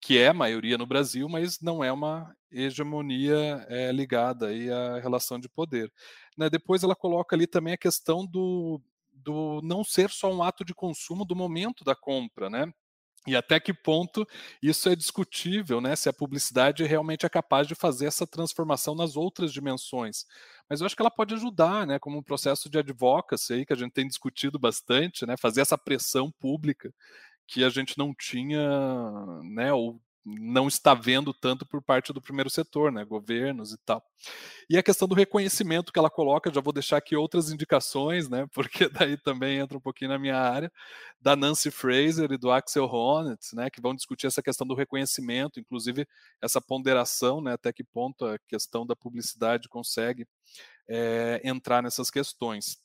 que 0.00 0.18
é 0.18 0.28
a 0.28 0.34
maioria 0.34 0.78
no 0.78 0.86
Brasil, 0.86 1.28
mas 1.28 1.60
não 1.60 1.82
é 1.82 1.92
uma 1.92 2.32
hegemonia 2.50 3.64
é, 3.68 3.90
ligada 3.90 4.48
aí 4.48 4.70
à 4.70 4.98
relação 5.00 5.38
de 5.40 5.48
poder. 5.48 5.92
Né, 6.36 6.48
depois 6.48 6.82
ela 6.84 6.94
coloca 6.94 7.34
ali 7.34 7.46
também 7.46 7.74
a 7.74 7.78
questão 7.78 8.26
do 8.26 8.80
do 9.14 9.60
não 9.62 9.84
ser 9.84 10.10
só 10.10 10.32
um 10.32 10.42
ato 10.42 10.64
de 10.64 10.74
consumo 10.74 11.24
do 11.24 11.36
momento 11.36 11.84
da 11.84 11.94
compra, 11.94 12.50
né? 12.50 12.72
E 13.26 13.36
até 13.36 13.60
que 13.60 13.72
ponto 13.72 14.26
isso 14.60 14.88
é 14.88 14.96
discutível, 14.96 15.80
né? 15.80 15.94
Se 15.94 16.08
a 16.08 16.12
publicidade 16.12 16.82
realmente 16.84 17.24
é 17.24 17.28
capaz 17.28 17.68
de 17.68 17.74
fazer 17.74 18.06
essa 18.06 18.26
transformação 18.26 18.94
nas 18.94 19.16
outras 19.16 19.52
dimensões. 19.52 20.26
Mas 20.68 20.80
eu 20.80 20.86
acho 20.86 20.96
que 20.96 21.02
ela 21.02 21.10
pode 21.10 21.34
ajudar, 21.34 21.86
né? 21.86 21.98
Como 21.98 22.18
um 22.18 22.22
processo 22.22 22.68
de 22.68 22.78
advocacy 22.78 23.52
aí, 23.52 23.66
que 23.66 23.72
a 23.72 23.76
gente 23.76 23.92
tem 23.92 24.08
discutido 24.08 24.58
bastante, 24.58 25.24
né? 25.24 25.36
Fazer 25.36 25.60
essa 25.60 25.78
pressão 25.78 26.32
pública 26.32 26.92
que 27.46 27.64
a 27.64 27.68
gente 27.68 27.96
não 27.96 28.14
tinha, 28.14 28.60
né? 29.44 29.72
Ou 29.72 30.00
não 30.24 30.68
está 30.68 30.94
vendo 30.94 31.34
tanto 31.34 31.66
por 31.66 31.82
parte 31.82 32.12
do 32.12 32.22
primeiro 32.22 32.48
setor, 32.48 32.92
né, 32.92 33.04
governos 33.04 33.72
e 33.72 33.78
tal. 33.78 34.02
E 34.70 34.78
a 34.78 34.82
questão 34.82 35.08
do 35.08 35.14
reconhecimento 35.14 35.92
que 35.92 35.98
ela 35.98 36.10
coloca, 36.10 36.52
já 36.52 36.60
vou 36.60 36.72
deixar 36.72 36.96
aqui 36.96 37.16
outras 37.16 37.50
indicações, 37.50 38.28
né, 38.28 38.46
porque 38.54 38.88
daí 38.88 39.16
também 39.16 39.58
entra 39.58 39.76
um 39.76 39.80
pouquinho 39.80 40.10
na 40.10 40.18
minha 40.18 40.36
área, 40.36 40.72
da 41.20 41.34
Nancy 41.34 41.70
Fraser 41.70 42.30
e 42.32 42.38
do 42.38 42.50
Axel 42.50 42.84
Honneth, 42.84 43.52
né, 43.54 43.68
que 43.70 43.80
vão 43.80 43.94
discutir 43.94 44.26
essa 44.26 44.42
questão 44.42 44.66
do 44.66 44.74
reconhecimento, 44.74 45.58
inclusive 45.58 46.06
essa 46.40 46.60
ponderação, 46.60 47.40
né, 47.40 47.54
até 47.54 47.72
que 47.72 47.84
ponto 47.84 48.24
a 48.24 48.38
questão 48.48 48.86
da 48.86 48.94
publicidade 48.94 49.68
consegue 49.68 50.26
é, 50.88 51.40
entrar 51.44 51.82
nessas 51.82 52.10
questões. 52.10 52.78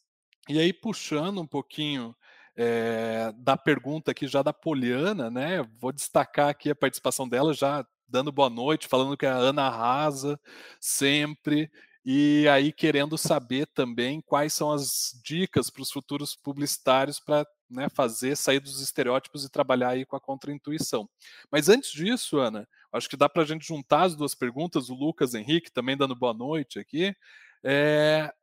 E 0.49 0.59
aí, 0.59 0.71
puxando 0.71 1.41
um 1.41 1.47
pouquinho 1.47 2.15
é, 2.57 3.31
da 3.37 3.55
pergunta 3.55 4.11
aqui 4.11 4.27
já 4.27 4.41
da 4.41 4.51
Poliana, 4.51 5.29
né? 5.29 5.63
Vou 5.79 5.91
destacar 5.91 6.49
aqui 6.49 6.71
a 6.71 6.75
participação 6.75 7.29
dela, 7.29 7.53
já 7.53 7.85
dando 8.07 8.31
boa 8.31 8.49
noite, 8.49 8.87
falando 8.87 9.15
que 9.15 9.27
a 9.27 9.35
Ana 9.35 9.63
arrasa 9.63 10.39
sempre. 10.81 11.71
E 12.03 12.47
aí 12.47 12.71
querendo 12.71 13.17
saber 13.17 13.67
também 13.67 14.21
quais 14.21 14.53
são 14.53 14.71
as 14.71 15.19
dicas 15.23 15.69
para 15.69 15.81
os 15.83 15.91
futuros 15.91 16.35
publicitários 16.35 17.19
para 17.19 17.45
né, 17.69 17.89
fazer 17.89 18.35
sair 18.35 18.59
dos 18.59 18.81
estereótipos 18.81 19.43
e 19.43 19.51
trabalhar 19.51 19.89
aí 19.89 20.05
com 20.05 20.15
a 20.15 20.21
contra-intuição. 20.21 21.07
Mas 21.51 21.69
antes 21.69 21.91
disso, 21.91 22.39
Ana, 22.39 22.67
acho 22.93 23.09
que 23.09 23.17
dá 23.17 23.27
para 23.27 23.43
a 23.43 23.45
gente 23.45 23.67
juntar 23.67 24.03
as 24.03 24.15
duas 24.15 24.33
perguntas, 24.33 24.89
o 24.89 24.95
Lucas 24.95 25.35
Henrique 25.35 25.71
também 25.71 25.97
dando 25.97 26.15
boa 26.15 26.33
noite 26.33 26.79
aqui. 26.79 27.13
É, 27.63 28.33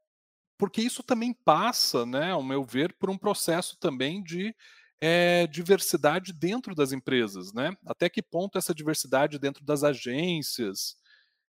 porque 0.59 0.81
isso 0.83 1.03
também 1.03 1.33
passa, 1.33 2.07
né, 2.07 2.33
ao 2.33 2.43
meu 2.43 2.65
ver, 2.65 2.95
por 2.95 3.11
um 3.11 3.19
processo 3.19 3.77
também 3.79 4.23
de 4.23 4.55
é, 5.01 5.47
diversidade 5.47 6.33
dentro 6.33 6.75
das 6.75 6.93
empresas, 6.93 7.53
né? 7.53 7.77
Até 7.87 8.09
que 8.09 8.23
ponto 8.23 8.57
essa 8.57 8.75
diversidade 8.75 9.39
dentro 9.39 9.65
das 9.65 9.85
agências, 9.85 10.97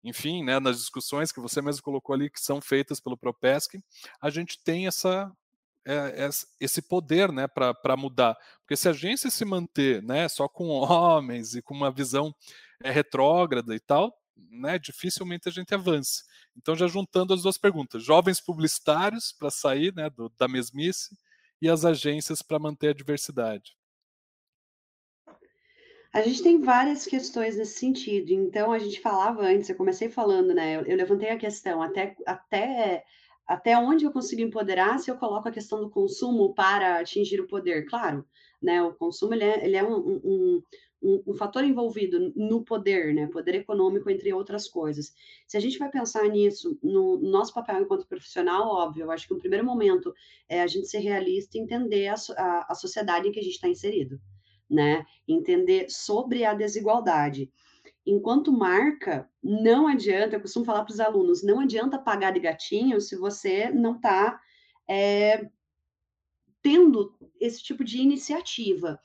enfim, 0.03 0.43
né, 0.45 0.59
nas 0.59 0.79
discussões 0.79 1.33
que 1.33 1.41
você 1.41 1.61
mesmo 1.61 1.83
colocou 1.83 2.15
ali 2.15 2.31
que 2.31 2.41
são 2.41 2.61
feitas 2.61 3.01
pelo 3.01 3.17
Propesc, 3.17 3.79
a 4.21 4.31
gente 4.31 4.59
tem 4.63 4.87
essa 4.87 5.31
é, 5.85 6.29
esse 6.61 6.81
poder 6.81 7.33
né, 7.33 7.47
para 7.49 7.97
mudar. 7.97 8.37
Porque 8.61 8.77
se 8.77 8.89
a 8.89 8.93
agência 8.93 9.31
se 9.31 9.45
manter 9.45 10.03
né, 10.03 10.29
só 10.29 10.49
com 10.49 10.69
homens 10.81 11.55
e 11.55 11.63
com 11.63 11.75
uma 11.75 11.91
visão 11.91 12.35
é, 12.83 12.91
retrógrada 12.91 13.75
e 13.75 13.81
tal, 13.81 14.17
né, 14.37 14.79
dificilmente 14.79 15.49
a 15.49 15.53
gente 15.53 15.75
avance. 15.75 16.25
Então, 16.57 16.77
já 16.77 16.87
juntando 16.87 17.33
as 17.35 17.43
duas 17.43 17.59
perguntas: 17.59 18.03
jovens 18.03 18.41
publicitários 18.41 19.33
para 19.33 19.51
sair 19.51 19.95
né, 19.95 20.11
do, 20.11 20.29
da 20.39 20.49
mesmice 20.49 21.17
e 21.61 21.69
as 21.69 21.85
agências 21.85 22.43
para 22.43 22.59
manter 22.59 22.89
a 22.89 22.95
diversidade. 22.95 23.77
A 26.13 26.21
gente 26.21 26.43
tem 26.43 26.61
várias 26.61 27.07
questões 27.07 27.57
nesse 27.57 27.79
sentido. 27.79 28.33
Então, 28.33 28.71
a 28.71 28.79
gente 28.79 29.01
falava 29.01 29.43
antes, 29.43 29.71
eu 29.71 29.77
comecei 29.77 30.11
falando, 30.11 30.53
né? 30.53 30.77
Eu, 30.77 30.83
eu 30.83 30.97
levantei 30.97 31.31
a 31.31 31.39
questão 31.39 31.81
até, 31.81 32.15
até, 32.27 33.03
até 33.47 33.79
onde 33.79 34.05
eu 34.05 34.13
consigo 34.13 34.43
empoderar 34.43 34.99
se 34.99 35.11
eu 35.11 35.17
coloco 35.17 35.49
a 35.49 35.53
questão 35.53 35.81
do 35.81 35.89
consumo 35.89 36.55
para 36.55 36.99
atingir 37.01 37.41
o 37.41 37.47
poder. 37.47 37.87
Claro, 37.87 38.27
né? 38.61 38.83
O 38.83 38.93
consumo 38.93 39.33
ele 39.33 39.45
é, 39.45 39.65
ele 39.65 39.77
é 39.77 39.83
um, 39.83 40.21
um, 40.23 40.63
um, 41.03 41.23
um, 41.27 41.35
fator 41.35 41.65
envolvido 41.65 42.33
no 42.37 42.63
poder, 42.63 43.13
né? 43.13 43.27
Poder 43.27 43.55
econômico, 43.57 44.09
entre 44.09 44.33
outras 44.33 44.69
coisas. 44.69 45.13
Se 45.47 45.57
a 45.57 45.61
gente 45.61 45.79
vai 45.79 45.91
pensar 45.91 46.29
nisso, 46.29 46.79
no, 46.83 47.19
no 47.19 47.31
nosso 47.31 47.53
papel 47.53 47.83
enquanto 47.83 48.07
profissional, 48.07 48.69
óbvio, 48.69 49.05
eu 49.05 49.11
acho 49.11 49.27
que 49.27 49.35
um 49.35 49.39
primeiro 49.39 49.65
momento 49.65 50.15
é 50.49 50.63
a 50.63 50.67
gente 50.67 50.89
ser 50.89 50.99
realista 50.99 51.59
e 51.59 51.61
entender 51.61 52.09
a, 52.09 52.15
a, 52.37 52.67
a 52.71 52.75
sociedade 52.75 53.29
em 53.29 53.33
que 53.33 53.41
a 53.41 53.43
gente 53.43 53.55
está 53.55 53.69
inserido, 53.69 54.21
né? 54.71 55.05
Entender 55.27 55.91
sobre 55.91 56.45
a 56.45 56.55
desigualdade. 56.55 57.51
Enquanto 58.07 58.53
marca, 58.53 59.29
não 59.43 59.87
adianta, 59.87 60.37
eu 60.37 60.41
costumo 60.41 60.65
falar 60.65 60.85
para 60.85 60.93
os 60.93 61.01
alunos, 61.01 61.43
não 61.43 61.61
adianta 61.61 61.99
pagar 61.99 62.33
de 62.33 62.41
gatinho 62.41 63.01
se 63.01 63.17
você 63.17 63.71
não 63.71 63.97
está 63.97 64.41
é, 64.89 65.49
tendo 66.61 67.15
esse 67.41 67.63
tipo 67.63 67.85
de 67.85 67.99
iniciativa. 67.99 69.01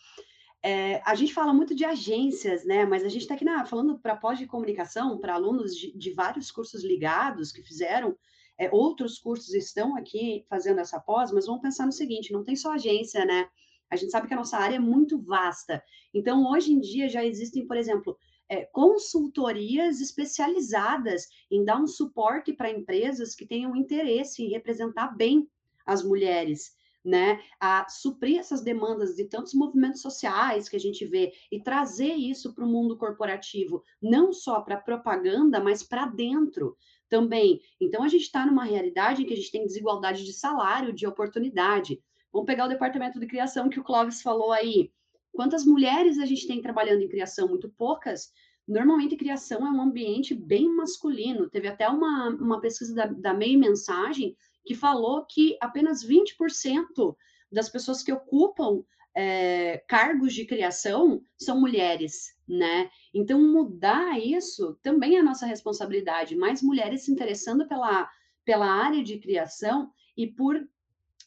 É, 0.69 1.01
a 1.05 1.15
gente 1.15 1.33
fala 1.33 1.53
muito 1.53 1.73
de 1.73 1.85
agências, 1.85 2.65
né? 2.65 2.83
Mas 2.83 3.01
a 3.05 3.07
gente 3.07 3.21
está 3.21 3.35
aqui 3.35 3.45
na, 3.45 3.65
falando 3.65 3.97
para 3.97 4.17
pós 4.17 4.37
de 4.37 4.45
comunicação, 4.45 5.17
para 5.17 5.33
alunos 5.33 5.73
de, 5.73 5.97
de, 5.97 6.11
vários 6.11 6.51
cursos 6.51 6.83
ligados 6.83 7.53
que 7.53 7.63
fizeram, 7.63 8.17
é, 8.57 8.69
outros 8.69 9.17
cursos 9.17 9.53
estão 9.53 9.95
aqui 9.95 10.45
fazendo 10.49 10.81
essa 10.81 10.99
pós, 10.99 11.31
mas 11.31 11.45
vamos 11.45 11.61
pensar 11.61 11.85
no 11.85 11.93
seguinte: 11.93 12.33
não 12.33 12.43
tem 12.43 12.53
só 12.53 12.73
agência, 12.73 13.23
né? 13.23 13.47
A 13.89 13.95
gente 13.95 14.11
sabe 14.11 14.27
que 14.27 14.33
a 14.33 14.37
nossa 14.37 14.57
área 14.57 14.75
é 14.75 14.79
muito 14.79 15.17
vasta. 15.21 15.81
Então, 16.13 16.45
hoje 16.51 16.73
em 16.73 16.81
dia 16.81 17.07
já 17.07 17.23
existem, 17.23 17.65
por 17.65 17.77
exemplo, 17.77 18.17
é, 18.49 18.65
consultorias 18.65 20.01
especializadas 20.01 21.29
em 21.49 21.63
dar 21.63 21.79
um 21.81 21.87
suporte 21.87 22.51
para 22.51 22.69
empresas 22.69 23.33
que 23.33 23.45
tenham 23.45 23.73
interesse 23.73 24.43
em 24.43 24.49
representar 24.49 25.15
bem 25.15 25.49
as 25.85 26.03
mulheres 26.03 26.76
né, 27.07 27.39
a 27.57 27.87
suprir 27.87 28.37
essas 28.37 28.61
demandas 28.61 29.15
de 29.15 29.23
tantos 29.23 29.53
movimentos 29.53 30.01
sociais 30.01 30.67
que 30.67 30.75
a 30.75 30.79
gente 30.79 31.05
vê 31.05 31.31
e 31.49 31.61
trazer 31.61 32.13
isso 32.13 32.53
para 32.53 32.65
o 32.65 32.67
mundo 32.67 32.97
corporativo, 32.97 33.81
não 34.01 34.33
só 34.33 34.59
para 34.59 34.75
propaganda, 34.75 35.61
mas 35.61 35.81
para 35.81 36.05
dentro 36.05 36.75
também. 37.07 37.61
Então 37.79 38.03
a 38.03 38.09
gente 38.09 38.23
está 38.23 38.45
numa 38.45 38.65
realidade 38.65 39.23
em 39.23 39.25
que 39.25 39.33
a 39.33 39.37
gente 39.37 39.51
tem 39.51 39.65
desigualdade 39.65 40.25
de 40.25 40.33
salário, 40.33 40.91
de 40.91 41.07
oportunidade. 41.07 42.03
Vamos 42.31 42.45
pegar 42.45 42.65
o 42.65 42.69
departamento 42.69 43.21
de 43.21 43.25
criação 43.25 43.69
que 43.69 43.79
o 43.79 43.83
Clóvis 43.83 44.21
falou 44.21 44.51
aí. 44.51 44.91
Quantas 45.31 45.65
mulheres 45.65 46.19
a 46.19 46.25
gente 46.25 46.45
tem 46.45 46.61
trabalhando 46.61 47.03
em 47.03 47.07
criação? 47.07 47.47
Muito 47.47 47.69
poucas. 47.69 48.33
Normalmente, 48.67 49.15
criação 49.15 49.65
é 49.65 49.71
um 49.71 49.81
ambiente 49.81 50.35
bem 50.35 50.67
masculino. 50.75 51.49
Teve 51.49 51.69
até 51.69 51.87
uma, 51.87 52.29
uma 52.31 52.59
pesquisa 52.59 52.93
da, 52.93 53.05
da 53.05 53.33
Meio 53.33 53.57
Mensagem 53.57 54.35
que 54.67 54.75
falou 54.75 55.25
que 55.25 55.57
apenas 55.61 56.05
20% 56.05 57.15
das 57.51 57.69
pessoas 57.69 58.03
que 58.03 58.11
ocupam 58.11 58.83
é, 59.15 59.83
cargos 59.87 60.33
de 60.33 60.45
criação 60.45 61.23
são 61.37 61.59
mulheres, 61.59 62.35
né? 62.47 62.91
Então, 63.13 63.41
mudar 63.41 64.19
isso 64.19 64.77
também 64.83 65.17
é 65.17 65.23
nossa 65.23 65.45
responsabilidade. 65.45 66.35
Mais 66.35 66.61
mulheres 66.61 67.03
se 67.03 67.11
interessando 67.11 67.67
pela, 67.67 68.07
pela 68.45 68.67
área 68.67 69.03
de 69.03 69.17
criação 69.17 69.91
e 70.15 70.27
por 70.27 70.67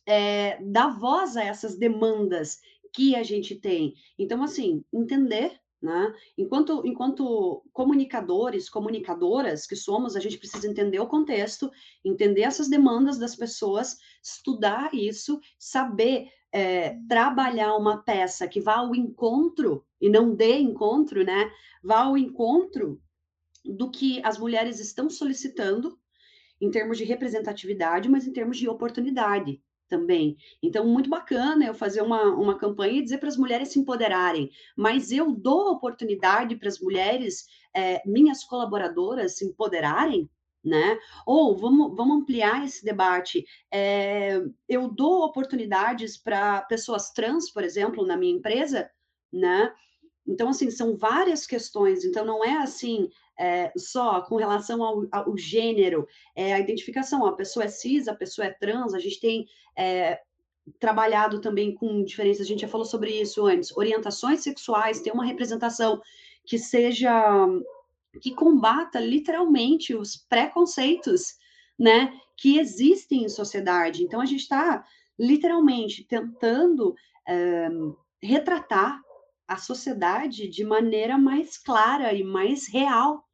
é, 0.07 0.63
dar 0.63 0.89
voz 0.99 1.37
a 1.37 1.43
essas 1.43 1.77
demandas 1.77 2.61
que 2.93 3.17
a 3.17 3.23
gente 3.23 3.57
tem. 3.57 3.95
Então, 4.19 4.43
assim, 4.43 4.85
entender 4.93 5.59
né? 5.83 6.15
Enquanto, 6.37 6.83
enquanto 6.85 7.63
comunicadores, 7.73 8.69
comunicadoras 8.69 9.67
que 9.67 9.75
somos, 9.75 10.15
a 10.15 10.21
gente 10.21 10.37
precisa 10.37 10.69
entender 10.69 11.01
o 11.01 11.07
contexto, 11.07 11.71
entender 12.05 12.43
essas 12.43 12.69
demandas 12.69 13.19
das 13.19 13.35
pessoas, 13.35 13.99
estudar 14.23 14.95
isso, 14.95 15.41
saber 15.59 16.29
é, 16.53 16.99
trabalhar 17.09 17.77
uma 17.77 18.03
peça 18.03 18.47
que 18.47 18.61
vá 18.61 18.77
ao 18.77 18.95
encontro, 18.95 19.85
e 20.01 20.09
não 20.09 20.35
dê 20.35 20.59
encontro, 20.59 21.25
né? 21.25 21.51
Vá 21.83 22.01
ao 22.01 22.17
encontro 22.17 23.01
do 23.65 23.91
que 23.91 24.21
as 24.25 24.39
mulheres 24.39 24.81
estão 24.81 25.09
solicitando 25.09 25.99
em 26.61 26.71
termos 26.71 26.99
de 26.99 27.05
representatividade, 27.05 28.09
mas 28.09 28.27
em 28.27 28.33
termos 28.33 28.59
de 28.59 28.69
oportunidade 28.69 29.63
também. 29.91 30.37
Então, 30.63 30.87
muito 30.87 31.11
bacana 31.11 31.67
eu 31.67 31.75
fazer 31.75 32.01
uma, 32.01 32.23
uma 32.35 32.57
campanha 32.57 33.01
e 33.01 33.03
dizer 33.03 33.19
para 33.19 33.29
as 33.29 33.37
mulheres 33.37 33.69
se 33.69 33.79
empoderarem, 33.79 34.49
mas 34.77 35.11
eu 35.11 35.33
dou 35.33 35.73
oportunidade 35.73 36.57
para 36.57 36.69
as 36.69 36.79
mulheres, 36.79 37.47
é, 37.77 38.01
minhas 38.09 38.45
colaboradoras, 38.45 39.37
se 39.37 39.45
empoderarem, 39.45 40.31
né? 40.65 40.99
Ou 41.27 41.57
vamos, 41.57 41.97
vamos 41.97 42.23
ampliar 42.23 42.65
esse 42.65 42.85
debate. 42.85 43.45
É, 43.71 44.41
eu 44.69 44.89
dou 44.89 45.25
oportunidades 45.25 46.17
para 46.17 46.63
pessoas 46.63 47.11
trans, 47.11 47.51
por 47.51 47.65
exemplo, 47.65 48.07
na 48.07 48.17
minha 48.17 48.37
empresa, 48.37 48.89
né? 49.33 49.73
Então, 50.27 50.51
assim, 50.51 50.71
são 50.71 50.97
várias 50.97 51.47
questões. 51.47 52.05
Então, 52.05 52.25
não 52.25 52.45
é 52.45 52.59
assim, 52.59 53.11
é, 53.41 53.73
só 53.75 54.21
com 54.21 54.37
relação 54.37 54.85
ao, 54.85 55.07
ao, 55.11 55.35
gênero, 55.35 56.07
é, 56.37 56.53
a 56.53 56.61
identificação, 56.61 57.25
a 57.25 57.33
pessoa 57.33 57.65
é 57.65 57.69
cis, 57.69 58.07
a 58.07 58.15
pessoa 58.15 58.47
é 58.47 58.51
trans, 58.51 58.93
a 58.93 58.99
gente 58.99 59.19
tem 59.19 59.49
é, 59.75 60.21
trabalhado 60.79 61.41
também 61.41 61.75
com 61.75 62.05
diferenças, 62.05 62.45
a 62.45 62.49
gente 62.49 62.61
já 62.61 62.69
falou 62.69 62.85
sobre 62.85 63.19
isso 63.19 63.47
antes, 63.47 63.75
orientações 63.75 64.43
sexuais, 64.43 65.01
ter 65.01 65.11
uma 65.11 65.25
representação 65.25 66.03
que 66.45 66.59
seja, 66.59 67.49
que 68.21 68.35
combata 68.35 69.01
literalmente 69.01 69.95
os 69.95 70.17
preconceitos, 70.17 71.39
né, 71.79 72.13
que 72.37 72.59
existem 72.59 73.25
em 73.25 73.29
sociedade. 73.31 74.05
Então, 74.05 74.21
a 74.21 74.27
gente 74.27 74.41
está 74.41 74.85
literalmente 75.19 76.05
tentando 76.05 76.95
é, 77.27 77.69
retratar 78.23 79.01
a 79.49 79.57
sociedade 79.57 80.47
de 80.47 80.63
maneira 80.63 81.17
mais 81.17 81.57
clara 81.57 82.13
e 82.13 82.23
mais 82.23 82.69
real, 82.69 83.25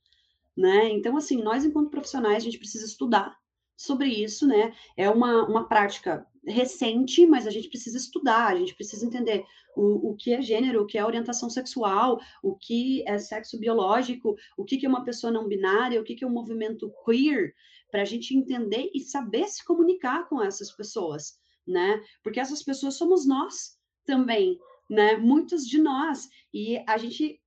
né? 0.56 0.88
Então, 0.90 1.16
assim, 1.16 1.42
nós, 1.42 1.64
enquanto 1.64 1.90
profissionais, 1.90 2.38
a 2.38 2.44
gente 2.44 2.58
precisa 2.58 2.86
estudar 2.86 3.36
sobre 3.76 4.08
isso, 4.08 4.46
né? 4.46 4.74
É 4.96 5.10
uma, 5.10 5.46
uma 5.46 5.68
prática 5.68 6.26
recente, 6.46 7.26
mas 7.26 7.46
a 7.46 7.50
gente 7.50 7.68
precisa 7.68 7.98
estudar, 7.98 8.46
a 8.46 8.56
gente 8.56 8.74
precisa 8.74 9.04
entender 9.04 9.44
o, 9.76 10.10
o 10.10 10.16
que 10.16 10.32
é 10.32 10.40
gênero, 10.40 10.82
o 10.82 10.86
que 10.86 10.96
é 10.96 11.04
orientação 11.04 11.50
sexual, 11.50 12.18
o 12.42 12.56
que 12.56 13.04
é 13.06 13.18
sexo 13.18 13.58
biológico, 13.58 14.36
o 14.56 14.64
que, 14.64 14.78
que 14.78 14.86
é 14.86 14.88
uma 14.88 15.04
pessoa 15.04 15.32
não 15.32 15.46
binária, 15.46 16.00
o 16.00 16.04
que, 16.04 16.14
que 16.14 16.24
é 16.24 16.26
um 16.26 16.32
movimento 16.32 16.90
queer, 17.04 17.54
para 17.90 18.02
a 18.02 18.04
gente 18.04 18.34
entender 18.34 18.90
e 18.94 19.00
saber 19.00 19.46
se 19.48 19.64
comunicar 19.64 20.28
com 20.28 20.42
essas 20.42 20.72
pessoas, 20.72 21.38
né? 21.66 22.02
Porque 22.22 22.40
essas 22.40 22.62
pessoas 22.62 22.94
somos 22.94 23.26
nós 23.26 23.76
também, 24.04 24.58
né? 24.88 25.16
Muitos 25.16 25.66
de 25.66 25.78
nós. 25.78 26.28
E 26.52 26.82
a 26.86 26.96
gente, 26.96 27.40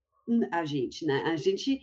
a 0.52 0.66
gente, 0.66 1.06
né? 1.06 1.24
A 1.26 1.36
gente 1.36 1.82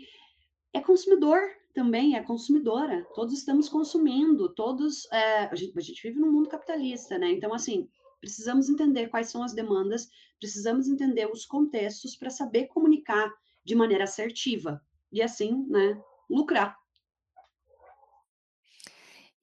é 0.76 0.80
consumidor 0.80 1.40
também, 1.74 2.16
é 2.16 2.22
consumidora. 2.22 3.06
Todos 3.14 3.34
estamos 3.34 3.68
consumindo, 3.68 4.48
todos. 4.54 5.10
É, 5.10 5.44
a, 5.46 5.54
gente, 5.54 5.76
a 5.76 5.80
gente 5.80 6.02
vive 6.02 6.20
num 6.20 6.30
mundo 6.30 6.48
capitalista, 6.48 7.18
né? 7.18 7.30
Então, 7.30 7.52
assim, 7.54 7.88
precisamos 8.20 8.68
entender 8.68 9.08
quais 9.08 9.30
são 9.30 9.42
as 9.42 9.54
demandas, 9.54 10.08
precisamos 10.38 10.88
entender 10.88 11.30
os 11.30 11.46
contextos 11.46 12.16
para 12.16 12.30
saber 12.30 12.66
comunicar 12.66 13.32
de 13.64 13.74
maneira 13.74 14.04
assertiva 14.04 14.80
e 15.10 15.22
assim, 15.22 15.66
né, 15.68 16.00
lucrar. 16.28 16.76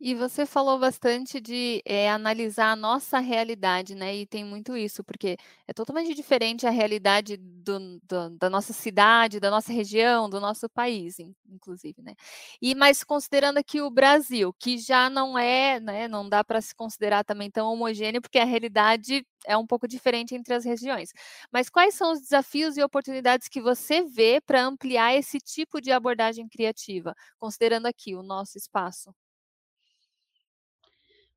E 0.05 0.13
você 0.13 0.45
falou 0.45 0.77
bastante 0.77 1.39
de 1.39 1.81
é, 1.85 2.09
analisar 2.11 2.71
a 2.73 2.75
nossa 2.75 3.19
realidade, 3.19 3.95
né? 3.95 4.13
E 4.13 4.25
tem 4.25 4.43
muito 4.43 4.75
isso, 4.75 5.01
porque 5.01 5.37
é 5.65 5.71
totalmente 5.71 6.13
diferente 6.13 6.67
a 6.67 6.69
realidade 6.69 7.37
do, 7.37 7.79
do, 8.03 8.29
da 8.31 8.49
nossa 8.49 8.73
cidade, 8.73 9.39
da 9.39 9.49
nossa 9.49 9.71
região, 9.71 10.29
do 10.29 10.41
nosso 10.41 10.67
país, 10.69 11.19
inclusive, 11.47 12.01
né? 12.01 12.15
E 12.61 12.75
mas 12.75 13.01
considerando 13.01 13.59
aqui 13.59 13.79
o 13.81 13.89
Brasil, 13.89 14.51
que 14.59 14.77
já 14.77 15.09
não 15.09 15.37
é, 15.39 15.79
né? 15.79 16.05
Não 16.09 16.27
dá 16.27 16.43
para 16.43 16.59
se 16.59 16.75
considerar 16.75 17.23
também 17.23 17.49
tão 17.49 17.71
homogêneo, 17.71 18.21
porque 18.21 18.39
a 18.39 18.45
realidade 18.45 19.25
é 19.45 19.55
um 19.55 19.65
pouco 19.65 19.87
diferente 19.87 20.35
entre 20.35 20.53
as 20.53 20.65
regiões. 20.65 21.13
Mas 21.49 21.69
quais 21.69 21.95
são 21.95 22.11
os 22.11 22.19
desafios 22.19 22.75
e 22.75 22.83
oportunidades 22.83 23.47
que 23.47 23.61
você 23.61 24.01
vê 24.03 24.41
para 24.41 24.65
ampliar 24.65 25.15
esse 25.15 25.39
tipo 25.39 25.79
de 25.79 25.93
abordagem 25.93 26.45
criativa, 26.49 27.15
considerando 27.39 27.85
aqui 27.85 28.13
o 28.15 28.21
nosso 28.23 28.57
espaço? 28.57 29.13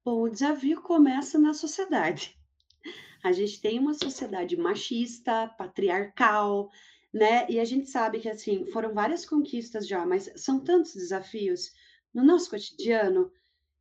O 0.08 0.28
desafio 0.28 0.80
começa 0.82 1.36
na 1.36 1.52
sociedade. 1.52 2.38
A 3.24 3.32
gente 3.32 3.60
tem 3.60 3.80
uma 3.80 3.92
sociedade 3.92 4.56
machista, 4.56 5.48
patriarcal, 5.58 6.70
né? 7.12 7.44
E 7.50 7.58
a 7.58 7.64
gente 7.64 7.90
sabe 7.90 8.20
que, 8.20 8.28
assim, 8.28 8.66
foram 8.66 8.94
várias 8.94 9.26
conquistas 9.26 9.84
já, 9.84 10.06
mas 10.06 10.30
são 10.36 10.60
tantos 10.60 10.94
desafios 10.94 11.72
no 12.14 12.22
nosso 12.22 12.50
cotidiano 12.50 13.32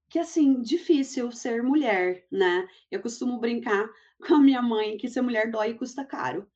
que, 0.09 0.17
assim, 0.17 0.63
difícil 0.63 1.31
ser 1.31 1.61
mulher, 1.61 2.25
né? 2.31 2.67
Eu 2.89 3.03
costumo 3.03 3.39
brincar 3.39 3.87
com 4.27 4.33
a 4.33 4.39
minha 4.39 4.63
mãe 4.63 4.97
que 4.97 5.07
ser 5.07 5.21
mulher 5.21 5.51
dói 5.51 5.69
e 5.69 5.77
custa 5.77 6.03
caro. 6.03 6.49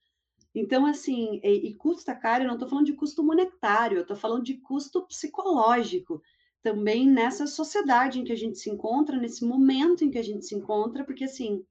Então, 0.56 0.88
assim, 0.88 1.40
e, 1.44 1.70
e 1.70 1.76
custa 1.76 2.16
caro, 2.16 2.44
eu 2.44 2.48
não 2.48 2.56
estou 2.56 2.68
falando 2.68 2.88
de 2.88 2.94
custo 2.94 3.24
monetário, 3.24 4.00
eu 4.00 4.02
estou 4.02 4.18
falando 4.18 4.42
de 4.42 4.56
custo 4.56 5.06
psicológico 5.06 6.24
também 6.62 7.08
nessa 7.08 7.48
sociedade 7.48 8.20
em 8.20 8.24
que 8.24 8.32
a 8.32 8.38
gente 8.38 8.58
se 8.58 8.70
encontra, 8.70 9.18
nesse 9.18 9.46
momento 9.46 10.04
em 10.04 10.12
que 10.12 10.18
a 10.18 10.24
gente 10.24 10.46
se 10.46 10.56
encontra, 10.56 11.04
porque 11.04 11.24
assim, 11.24 11.66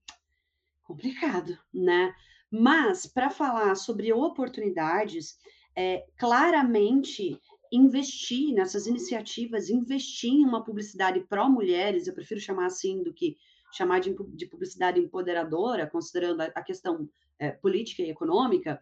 complicado, 0.83 1.59
né? 1.73 2.15
Mas, 2.51 3.07
para 3.07 3.29
falar 3.29 3.75
sobre 3.75 4.13
oportunidades, 4.13 5.39
é, 5.77 6.07
claramente 6.17 7.39
investir 7.71 8.55
nessas 8.55 8.87
iniciativas, 8.87 9.69
investir 9.69 10.33
em 10.33 10.45
uma 10.45 10.65
publicidade 10.65 11.21
pró-mulheres, 11.21 12.07
eu 12.07 12.15
prefiro 12.15 12.41
chamar 12.41 12.67
assim 12.67 13.03
do 13.03 13.13
que 13.13 13.37
chamar 13.73 14.01
de, 14.01 14.17
de 14.35 14.47
publicidade 14.47 14.99
empoderadora, 14.99 15.87
considerando 15.87 16.41
a, 16.41 16.63
questão 16.63 17.09
é, 17.39 17.51
política 17.51 18.03
e 18.03 18.11
econômica, 18.11 18.81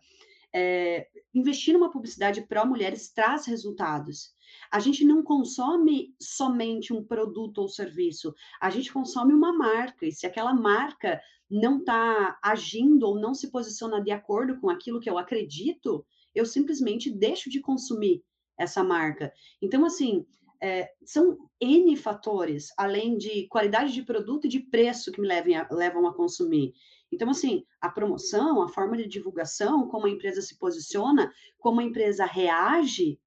é, 0.58 1.06
investir 1.34 1.74
numa 1.74 1.90
publicidade 1.90 2.40
pró-mulheres 2.40 3.12
traz 3.12 3.44
resultados. 3.44 4.34
A 4.72 4.80
gente 4.80 5.04
não 5.04 5.22
consome 5.22 6.14
somente 6.18 6.94
um 6.94 7.04
produto 7.04 7.58
ou 7.58 7.68
serviço, 7.68 8.34
a 8.58 8.70
gente 8.70 8.90
consome 8.90 9.34
uma 9.34 9.52
marca, 9.52 10.06
e 10.06 10.12
se 10.12 10.26
aquela 10.26 10.54
marca 10.54 11.20
não 11.50 11.80
está 11.80 12.38
agindo 12.42 13.06
ou 13.06 13.20
não 13.20 13.34
se 13.34 13.50
posiciona 13.50 14.02
de 14.02 14.10
acordo 14.10 14.58
com 14.58 14.70
aquilo 14.70 14.98
que 14.98 15.10
eu 15.10 15.18
acredito, 15.18 16.06
eu 16.34 16.46
simplesmente 16.46 17.10
deixo 17.10 17.50
de 17.50 17.60
consumir 17.60 18.24
essa 18.58 18.82
marca. 18.82 19.30
Então, 19.60 19.84
assim, 19.84 20.24
é, 20.62 20.88
são 21.04 21.36
N 21.60 21.94
fatores, 21.96 22.72
além 22.78 23.18
de 23.18 23.46
qualidade 23.48 23.92
de 23.92 24.02
produto 24.02 24.46
e 24.46 24.48
de 24.48 24.60
preço 24.60 25.12
que 25.12 25.20
me 25.20 25.28
levem 25.28 25.54
a, 25.54 25.68
levam 25.70 26.06
a 26.06 26.14
consumir. 26.14 26.72
Então, 27.12 27.30
assim, 27.30 27.64
a 27.80 27.88
promoção, 27.88 28.62
a 28.62 28.68
forma 28.68 28.96
de 28.96 29.06
divulgação, 29.06 29.88
como 29.88 30.06
a 30.06 30.10
empresa 30.10 30.42
se 30.42 30.58
posiciona, 30.58 31.32
como 31.58 31.80
a 31.80 31.84
empresa 31.84 32.24
reage 32.24 33.18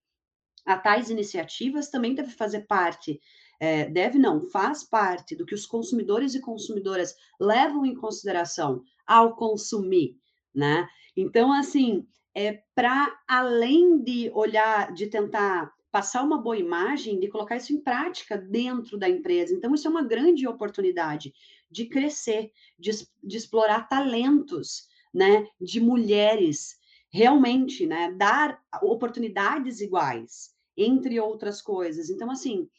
a 0.65 0.77
tais 0.77 1.09
iniciativas 1.09 1.89
também 1.89 2.13
deve 2.13 2.31
fazer 2.31 2.61
parte, 2.67 3.19
é, 3.59 3.85
deve 3.85 4.17
não, 4.17 4.41
faz 4.41 4.83
parte 4.83 5.35
do 5.35 5.45
que 5.45 5.55
os 5.55 5.65
consumidores 5.65 6.35
e 6.35 6.41
consumidoras 6.41 7.15
levam 7.39 7.85
em 7.85 7.95
consideração 7.95 8.83
ao 9.05 9.35
consumir, 9.35 10.15
né? 10.53 10.87
Então, 11.15 11.51
assim, 11.51 12.07
é 12.35 12.61
para 12.75 13.19
além 13.27 14.01
de 14.01 14.29
olhar, 14.33 14.93
de 14.93 15.07
tentar 15.07 15.73
passar 15.91 16.23
uma 16.23 16.37
boa 16.37 16.57
imagem, 16.57 17.19
de 17.19 17.27
colocar 17.27 17.57
isso 17.57 17.73
em 17.73 17.81
prática 17.81 18.37
dentro 18.37 18.97
da 18.97 19.09
empresa. 19.09 19.53
Então, 19.53 19.73
isso 19.73 19.87
é 19.87 19.91
uma 19.91 20.03
grande 20.03 20.47
oportunidade 20.47 21.33
de 21.69 21.85
crescer, 21.85 22.51
de, 22.77 22.91
de 23.23 23.37
explorar 23.37 23.87
talentos, 23.87 24.87
né, 25.13 25.47
de 25.59 25.79
mulheres, 25.79 26.77
realmente, 27.11 27.85
né, 27.85 28.11
dar 28.11 28.61
oportunidades 28.81 29.81
iguais, 29.81 30.53
entre 30.77 31.19
outras 31.19 31.61
coisas. 31.61 32.09
Então, 32.09 32.29
assim, 32.31 32.69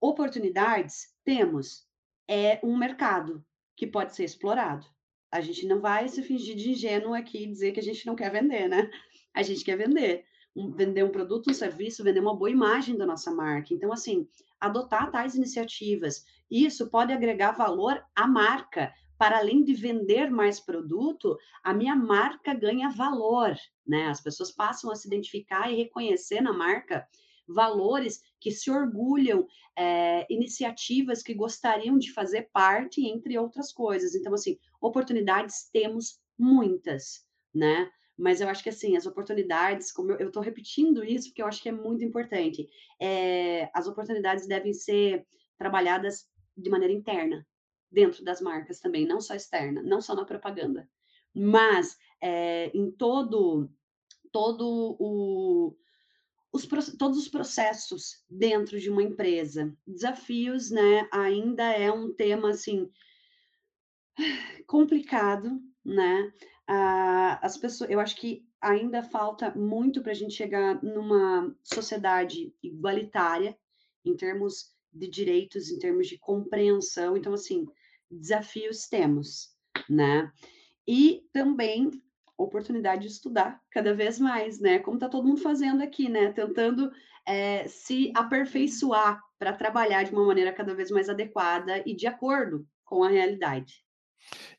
oportunidades 0.00 1.14
temos, 1.24 1.86
é 2.26 2.60
um 2.62 2.76
mercado 2.76 3.44
que 3.76 3.86
pode 3.86 4.14
ser 4.14 4.24
explorado. 4.24 4.86
A 5.30 5.40
gente 5.40 5.66
não 5.66 5.80
vai 5.80 6.08
se 6.08 6.22
fingir 6.22 6.56
de 6.56 6.70
ingênuo 6.70 7.14
aqui 7.14 7.42
e 7.42 7.46
dizer 7.46 7.72
que 7.72 7.80
a 7.80 7.82
gente 7.82 8.06
não 8.06 8.16
quer 8.16 8.30
vender, 8.30 8.68
né? 8.68 8.90
A 9.34 9.42
gente 9.42 9.64
quer 9.64 9.76
vender. 9.76 10.24
Um, 10.56 10.72
vender 10.72 11.04
um 11.04 11.12
produto, 11.12 11.50
um 11.50 11.54
serviço, 11.54 12.02
vender 12.02 12.20
uma 12.20 12.34
boa 12.34 12.50
imagem 12.50 12.96
da 12.96 13.06
nossa 13.06 13.30
marca. 13.30 13.72
Então, 13.72 13.92
assim, 13.92 14.26
adotar 14.58 15.10
tais 15.10 15.34
iniciativas. 15.34 16.24
Isso 16.50 16.90
pode 16.90 17.12
agregar 17.12 17.52
valor 17.52 18.02
à 18.14 18.26
marca. 18.26 18.92
Para 19.18 19.38
além 19.38 19.64
de 19.64 19.74
vender 19.74 20.30
mais 20.30 20.60
produto, 20.60 21.36
a 21.62 21.74
minha 21.74 21.96
marca 21.96 22.54
ganha 22.54 22.88
valor, 22.88 23.56
né? 23.86 24.06
As 24.06 24.20
pessoas 24.20 24.52
passam 24.52 24.90
a 24.92 24.94
se 24.94 25.08
identificar 25.08 25.70
e 25.70 25.76
reconhecer 25.76 26.40
na 26.40 26.52
marca 26.52 27.04
valores 27.48 28.20
que 28.40 28.50
se 28.50 28.70
orgulham, 28.70 29.46
é, 29.76 30.26
iniciativas 30.30 31.22
que 31.22 31.34
gostariam 31.34 31.98
de 31.98 32.12
fazer 32.12 32.48
parte, 32.52 33.06
entre 33.06 33.38
outras 33.38 33.72
coisas. 33.72 34.14
Então, 34.14 34.34
assim, 34.34 34.58
oportunidades 34.80 35.68
temos 35.72 36.20
muitas, 36.38 37.26
né? 37.54 37.90
Mas 38.16 38.40
eu 38.40 38.48
acho 38.48 38.62
que 38.62 38.68
assim, 38.68 38.96
as 38.96 39.06
oportunidades, 39.06 39.92
como 39.92 40.12
eu 40.12 40.28
estou 40.28 40.42
repetindo 40.42 41.04
isso, 41.04 41.28
porque 41.28 41.40
eu 41.40 41.46
acho 41.46 41.62
que 41.62 41.68
é 41.68 41.72
muito 41.72 42.04
importante, 42.04 42.68
é, 43.00 43.70
as 43.72 43.86
oportunidades 43.86 44.46
devem 44.46 44.74
ser 44.74 45.24
trabalhadas 45.56 46.26
de 46.58 46.70
maneira 46.70 46.92
interna, 46.92 47.46
dentro 47.90 48.24
das 48.24 48.40
marcas 48.40 48.80
também, 48.80 49.06
não 49.06 49.20
só 49.20 49.34
externa, 49.34 49.82
não 49.82 50.00
só 50.00 50.14
na 50.14 50.24
propaganda, 50.24 50.88
mas 51.34 51.96
é, 52.20 52.70
em 52.74 52.90
todo, 52.90 53.70
todo 54.32 54.96
o, 54.98 55.76
os, 56.52 56.66
todos 56.98 57.18
os 57.18 57.28
processos 57.28 58.24
dentro 58.28 58.78
de 58.78 58.90
uma 58.90 59.02
empresa. 59.02 59.74
Desafios, 59.86 60.70
né, 60.70 61.08
ainda 61.12 61.64
é 61.72 61.90
um 61.90 62.12
tema 62.12 62.50
assim 62.50 62.90
complicado, 64.66 65.60
né? 65.84 66.32
Ah, 66.66 67.38
as 67.40 67.56
pessoas, 67.56 67.88
eu 67.88 68.00
acho 68.00 68.16
que 68.16 68.46
ainda 68.60 69.02
falta 69.02 69.54
muito 69.54 70.02
para 70.02 70.12
a 70.12 70.14
gente 70.14 70.34
chegar 70.34 70.82
numa 70.82 71.54
sociedade 71.62 72.52
igualitária 72.62 73.56
em 74.04 74.16
termos 74.16 74.76
de 74.98 75.08
direitos, 75.08 75.70
em 75.70 75.78
termos 75.78 76.06
de 76.08 76.18
compreensão. 76.18 77.16
Então, 77.16 77.32
assim, 77.32 77.66
desafios 78.10 78.86
temos, 78.88 79.54
né? 79.88 80.30
E 80.86 81.22
também 81.32 81.90
oportunidade 82.36 83.02
de 83.02 83.08
estudar 83.08 83.60
cada 83.70 83.92
vez 83.92 84.18
mais, 84.18 84.60
né? 84.60 84.78
Como 84.78 84.96
está 84.96 85.08
todo 85.08 85.26
mundo 85.26 85.40
fazendo 85.40 85.82
aqui, 85.82 86.08
né? 86.08 86.32
Tentando 86.32 86.90
é, 87.26 87.66
se 87.66 88.12
aperfeiçoar 88.14 89.20
para 89.38 89.52
trabalhar 89.52 90.04
de 90.04 90.12
uma 90.12 90.24
maneira 90.24 90.52
cada 90.52 90.74
vez 90.74 90.90
mais 90.90 91.08
adequada 91.08 91.82
e 91.84 91.94
de 91.94 92.06
acordo 92.06 92.66
com 92.84 93.02
a 93.02 93.08
realidade. 93.08 93.84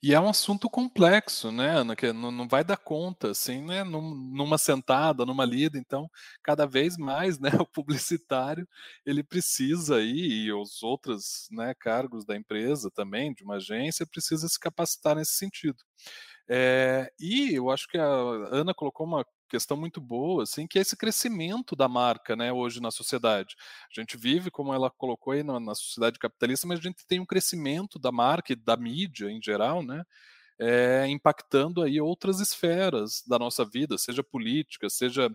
E 0.02 0.14
é 0.14 0.20
um 0.20 0.30
assunto 0.30 0.70
complexo, 0.70 1.52
né, 1.52 1.70
Ana, 1.78 1.96
que 1.96 2.12
não, 2.14 2.32
não 2.32 2.48
vai 2.48 2.64
dar 2.64 2.78
conta, 2.78 3.32
assim, 3.32 3.62
né, 3.62 3.84
num, 3.84 4.16
numa 4.16 4.58
sentada, 4.58 5.26
numa 5.26 5.46
lida, 5.46 5.78
então, 5.78 6.10
cada 6.44 6.66
vez 6.66 6.98
mais, 6.98 7.40
né, 7.40 7.50
o 7.62 7.66
publicitário, 7.66 8.68
ele 9.06 9.24
precisa 9.24 9.98
aí, 9.98 10.46
e 10.46 10.54
os 10.54 10.82
outros, 10.84 11.48
né, 11.52 11.74
cargos 11.80 12.26
da 12.26 12.36
empresa 12.36 12.90
também, 12.92 13.34
de 13.34 13.44
uma 13.44 13.56
agência, 13.56 14.08
precisa 14.08 14.48
se 14.48 14.60
capacitar 14.60 15.16
nesse 15.16 15.34
sentido. 15.34 15.78
É, 16.50 17.12
e 17.20 17.54
eu 17.54 17.70
acho 17.70 17.88
que 17.88 17.98
a 17.98 18.06
Ana 18.06 18.74
colocou 18.74 19.06
uma 19.06 19.24
questão 19.50 19.76
muito 19.76 20.00
boa, 20.00 20.44
assim, 20.44 20.68
que 20.68 20.80
é 20.80 20.82
esse 20.82 20.96
crescimento 20.96 21.76
da 21.76 21.88
marca, 21.88 22.36
né, 22.36 22.54
hoje 22.54 22.82
na 22.82 22.92
sociedade. 22.92 23.56
A 23.96 24.00
gente 24.00 24.16
vive, 24.16 24.52
como 24.52 24.74
ela 24.74 24.90
colocou 24.90 25.34
aí, 25.34 25.44
na, 25.44 25.60
na 25.60 25.76
sociedade 25.76 26.20
capitalista, 26.20 26.68
mas 26.68 26.80
a 26.80 26.82
gente 26.82 27.06
tem 27.08 27.20
um 27.20 27.26
crescimento 27.26 28.00
da 28.00 28.12
marca 28.12 28.54
e 28.54 28.56
da 28.56 28.78
mídia 28.78 29.30
em 29.30 29.42
geral, 29.42 29.84
né, 29.84 30.04
é, 30.60 31.08
impactando 31.08 31.82
aí 31.82 32.02
outras 32.02 32.42
esferas 32.42 33.24
da 33.26 33.40
nossa 33.40 33.64
vida, 33.64 33.98
seja 33.98 34.22
política, 34.22 34.90
seja 34.90 35.30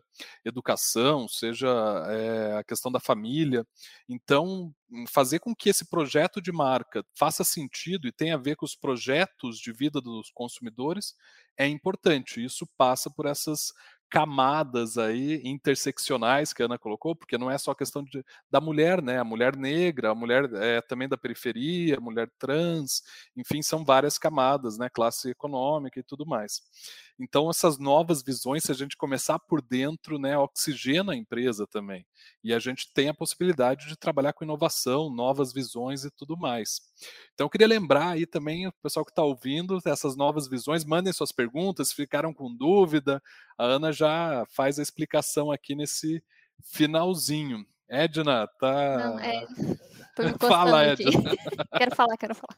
educação, 0.45 1.27
seja 1.27 1.69
é, 2.11 2.59
a 2.59 2.63
questão 2.63 2.93
da 2.93 3.01
família. 3.01 3.67
Então, 4.07 4.73
fazer 5.09 5.39
com 5.39 5.55
que 5.55 5.71
esse 5.71 5.89
projeto 5.89 6.43
de 6.43 6.53
marca 6.53 7.03
faça 7.15 7.43
sentido 7.43 8.07
e 8.07 8.13
tenha 8.13 8.35
a 8.35 8.39
ver 8.39 8.55
com 8.57 8.67
os 8.67 8.77
projetos 8.77 9.59
de 9.59 9.73
vida 9.73 9.99
dos 9.99 10.31
consumidores 10.31 11.15
é 11.57 11.67
importante. 11.67 12.45
Isso 12.45 12.69
passa 12.77 13.11
por 13.11 13.25
essas 13.25 13.73
camadas 14.11 14.97
aí 14.97 15.41
interseccionais 15.45 16.53
que 16.53 16.63
a 16.63 16.67
Ana 16.67 16.79
colocou, 16.79 17.17
porque 17.17 17.37
não 17.37 17.51
é 17.51 17.59
só 17.59 17.75
questão 17.75 18.03
de, 18.05 18.25
da 18.51 18.61
mulher, 18.61 19.03
né? 19.03 19.19
A 19.19 19.25
mulher 19.25 19.57
negra, 19.57 20.11
a 20.11 20.15
mulher 20.15 20.49
é, 20.55 20.81
também 20.81 21.09
da 21.09 21.17
periferia, 21.17 21.97
a 21.97 22.01
mulher 22.01 22.31
trans, 22.39 23.03
enfim, 23.37 23.63
são 23.63 23.85
várias 23.85 24.19
camadas, 24.19 24.79
né? 24.79 24.89
Classe 24.89 25.31
econômica 25.31 25.99
e 25.99 26.03
tudo 26.03 26.25
mais. 26.25 26.63
Então, 27.19 27.49
essas 27.49 27.79
novas 27.79 28.23
visões, 28.23 28.65
se 28.65 28.73
a 28.73 28.75
gente 28.75 28.97
começar 28.97 29.39
por 29.39 29.63
dentro, 29.63 30.19
né, 30.19 30.37
oxigena 30.37 31.13
a 31.13 31.17
empresa 31.17 31.65
também. 31.67 32.05
E 32.43 32.53
a 32.53 32.59
gente 32.59 32.93
tem 32.93 33.09
a 33.09 33.15
possibilidade 33.15 33.87
de 33.87 33.97
trabalhar 33.97 34.33
com 34.33 34.45
inovação, 34.45 35.09
novas 35.11 35.53
visões 35.53 36.05
e 36.05 36.11
tudo 36.11 36.37
mais. 36.37 36.81
Então, 37.33 37.47
eu 37.47 37.51
queria 37.51 37.69
lembrar 37.69 38.11
aí 38.11 38.27
também 38.27 38.67
o 38.67 38.73
pessoal 38.83 39.05
que 39.05 39.13
está 39.13 39.23
ouvindo 39.23 39.79
essas 39.85 40.17
novas 40.17 40.49
visões, 40.49 40.85
mandem 40.85 41.13
suas 41.13 41.31
perguntas, 41.31 41.93
ficaram 41.93 42.35
com 42.35 42.55
dúvida. 42.55 43.23
A 43.57 43.65
Ana 43.65 43.93
já 43.95 44.45
faz 44.51 44.79
a 44.79 44.83
explicação 44.83 45.51
aqui 45.51 45.75
nesse 45.75 46.23
finalzinho. 46.63 47.65
Edna, 47.89 48.49
tá. 48.59 48.99
Não, 48.99 49.19
é... 49.19 49.47
Fala, 50.39 50.85
Edna. 50.85 51.11
quero 51.77 51.97
falar, 51.97 52.17
quero 52.17 52.35
falar. 52.35 52.57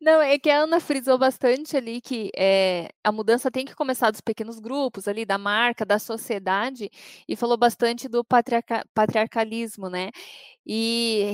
Não, 0.00 0.20
é 0.20 0.38
que 0.38 0.50
a 0.50 0.58
Ana 0.58 0.78
frisou 0.78 1.16
bastante 1.16 1.76
ali 1.76 2.00
que 2.00 2.30
é, 2.36 2.90
a 3.02 3.10
mudança 3.10 3.50
tem 3.50 3.64
que 3.64 3.74
começar 3.74 4.10
dos 4.10 4.20
pequenos 4.20 4.58
grupos 4.58 5.08
ali, 5.08 5.24
da 5.24 5.38
marca, 5.38 5.86
da 5.86 5.98
sociedade, 5.98 6.90
e 7.26 7.34
falou 7.34 7.56
bastante 7.56 8.08
do 8.08 8.22
patriarca, 8.22 8.84
patriarcalismo, 8.94 9.88
né? 9.88 10.10
E 10.68 11.30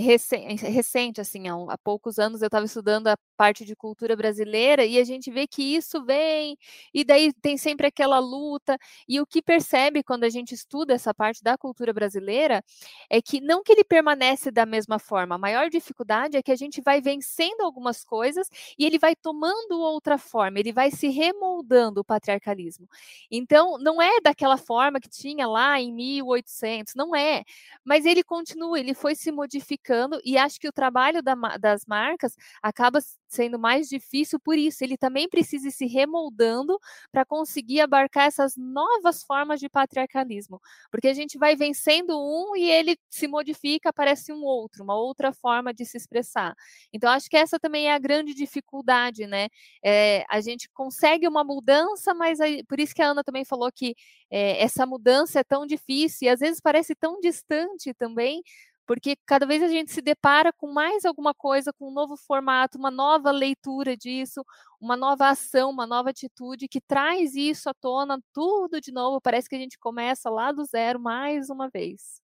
recente, 0.60 1.18
assim, 1.18 1.44
há, 1.48 1.78
poucos 1.78 2.18
anos 2.18 2.42
eu 2.42 2.48
estava 2.48 2.66
estudando 2.66 3.08
a 3.08 3.16
parte 3.34 3.64
de 3.64 3.74
cultura 3.74 4.14
brasileira 4.14 4.84
e 4.84 4.98
a 4.98 5.04
gente 5.04 5.30
vê 5.30 5.46
que 5.46 5.62
isso 5.74 6.04
vem, 6.04 6.58
e 6.92 7.02
daí 7.02 7.32
tem 7.40 7.56
sempre 7.56 7.86
aquela 7.86 8.18
luta. 8.18 8.76
E 9.08 9.20
o 9.22 9.26
que 9.26 9.40
percebe 9.40 10.02
quando 10.02 10.24
a 10.24 10.28
gente 10.28 10.54
estuda 10.54 10.92
essa 10.92 11.14
parte 11.14 11.42
da 11.42 11.56
cultura 11.56 11.94
brasileira 11.94 12.62
é 13.08 13.22
que 13.22 13.40
não 13.40 13.62
que 13.62 13.72
ele 13.72 13.84
permanece 13.84 14.50
da 14.50 14.66
mesma 14.66 14.98
forma, 14.98 15.36
a 15.36 15.38
maior 15.38 15.70
dificuldade 15.70 16.36
é 16.36 16.42
que 16.42 16.52
a 16.52 16.56
gente 16.56 16.82
vai 16.82 17.00
vencendo 17.00 17.62
algumas 17.62 18.04
coisas 18.04 18.48
e 18.78 18.84
ele 18.84 18.98
vai 18.98 19.16
tomando 19.16 19.80
outra 19.80 20.18
forma, 20.18 20.58
ele 20.60 20.72
vai 20.72 20.90
se 20.90 21.08
remoldando 21.08 22.02
o 22.02 22.04
patriarcalismo. 22.04 22.86
Então, 23.30 23.78
não 23.78 24.00
é 24.02 24.20
daquela 24.20 24.58
forma 24.58 25.00
que 25.00 25.08
tinha 25.08 25.46
lá 25.46 25.80
em 25.80 25.90
1800, 25.90 26.94
não 26.94 27.16
é, 27.16 27.44
mas 27.82 28.04
ele 28.04 28.22
continua, 28.22 28.78
ele 28.78 28.92
foi 28.92 29.14
se 29.22 29.32
modificando 29.32 30.20
e 30.24 30.36
acho 30.36 30.58
que 30.58 30.68
o 30.68 30.72
trabalho 30.72 31.22
da, 31.22 31.34
das 31.58 31.84
marcas 31.86 32.34
acaba 32.62 33.00
sendo 33.28 33.58
mais 33.58 33.88
difícil 33.88 34.38
por 34.38 34.58
isso. 34.58 34.84
Ele 34.84 34.96
também 34.96 35.28
precisa 35.28 35.70
se 35.70 35.86
remoldando 35.86 36.78
para 37.10 37.24
conseguir 37.24 37.80
abarcar 37.80 38.26
essas 38.26 38.54
novas 38.56 39.22
formas 39.22 39.58
de 39.58 39.68
patriarcalismo, 39.68 40.60
porque 40.90 41.08
a 41.08 41.14
gente 41.14 41.38
vai 41.38 41.56
vencendo 41.56 42.18
um 42.18 42.54
e 42.56 42.70
ele 42.70 42.96
se 43.10 43.26
modifica, 43.26 43.88
aparece 43.88 44.32
um 44.32 44.42
outro, 44.42 44.84
uma 44.84 44.96
outra 44.96 45.32
forma 45.32 45.72
de 45.72 45.84
se 45.86 45.96
expressar. 45.96 46.54
Então 46.92 47.10
acho 47.10 47.28
que 47.28 47.36
essa 47.36 47.58
também 47.58 47.88
é 47.88 47.94
a 47.94 47.98
grande 47.98 48.34
dificuldade, 48.34 49.26
né? 49.26 49.48
É, 49.84 50.24
a 50.28 50.40
gente 50.40 50.68
consegue 50.74 51.26
uma 51.26 51.44
mudança, 51.44 52.12
mas 52.14 52.40
aí, 52.40 52.64
por 52.64 52.78
isso 52.78 52.94
que 52.94 53.02
a 53.02 53.08
Ana 53.08 53.24
também 53.24 53.44
falou 53.44 53.70
que 53.72 53.94
é, 54.30 54.62
essa 54.62 54.86
mudança 54.86 55.40
é 55.40 55.44
tão 55.44 55.66
difícil 55.66 56.26
e 56.26 56.28
às 56.28 56.40
vezes 56.40 56.60
parece 56.60 56.94
tão 56.94 57.20
distante 57.20 57.94
também, 57.94 58.42
porque 58.86 59.16
cada 59.26 59.46
vez 59.46 59.62
a 59.62 59.68
gente 59.68 59.92
se 59.92 60.00
depara 60.02 60.52
com 60.52 60.72
mais 60.72 61.04
alguma 61.04 61.34
coisa, 61.34 61.72
com 61.72 61.88
um 61.88 61.92
novo 61.92 62.16
formato, 62.16 62.78
uma 62.78 62.90
nova 62.90 63.30
leitura 63.30 63.96
disso, 63.96 64.44
uma 64.80 64.96
nova 64.96 65.28
ação, 65.28 65.70
uma 65.70 65.86
nova 65.86 66.10
atitude 66.10 66.68
que 66.68 66.80
traz 66.80 67.34
isso 67.34 67.68
à 67.68 67.74
tona, 67.74 68.18
tudo 68.32 68.80
de 68.80 68.92
novo. 68.92 69.20
Parece 69.20 69.48
que 69.48 69.56
a 69.56 69.58
gente 69.58 69.78
começa 69.78 70.30
lá 70.30 70.52
do 70.52 70.64
zero 70.64 71.00
mais 71.00 71.50
uma 71.50 71.68
vez. 71.68 72.21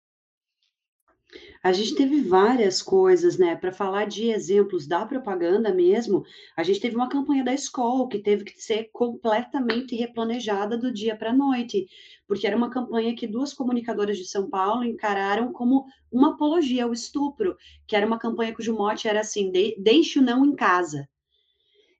A 1.63 1.71
gente 1.71 1.95
teve 1.95 2.21
várias 2.21 2.81
coisas, 2.81 3.37
né? 3.37 3.55
Para 3.55 3.71
falar 3.71 4.05
de 4.05 4.29
exemplos 4.29 4.85
da 4.85 5.05
propaganda 5.05 5.73
mesmo, 5.73 6.23
a 6.55 6.61
gente 6.61 6.79
teve 6.79 6.95
uma 6.95 7.09
campanha 7.09 7.43
da 7.43 7.53
escola 7.53 8.07
que 8.07 8.19
teve 8.19 8.43
que 8.43 8.61
ser 8.61 8.89
completamente 8.93 9.95
replanejada 9.95 10.77
do 10.77 10.93
dia 10.93 11.15
para 11.15 11.31
a 11.31 11.35
noite, 11.35 11.87
porque 12.27 12.45
era 12.45 12.55
uma 12.55 12.69
campanha 12.69 13.15
que 13.15 13.25
duas 13.25 13.53
comunicadoras 13.53 14.17
de 14.17 14.25
São 14.25 14.49
Paulo 14.49 14.83
encararam 14.83 15.51
como 15.51 15.85
uma 16.11 16.33
apologia 16.33 16.83
ao 16.83 16.93
estupro, 16.93 17.57
que 17.87 17.95
era 17.95 18.05
uma 18.05 18.19
campanha 18.19 18.53
cujo 18.53 18.75
mote 18.75 19.07
era 19.07 19.21
assim: 19.21 19.51
de, 19.51 19.75
deixe 19.79 20.19
o 20.19 20.21
não 20.21 20.45
em 20.45 20.55
casa. 20.55 21.07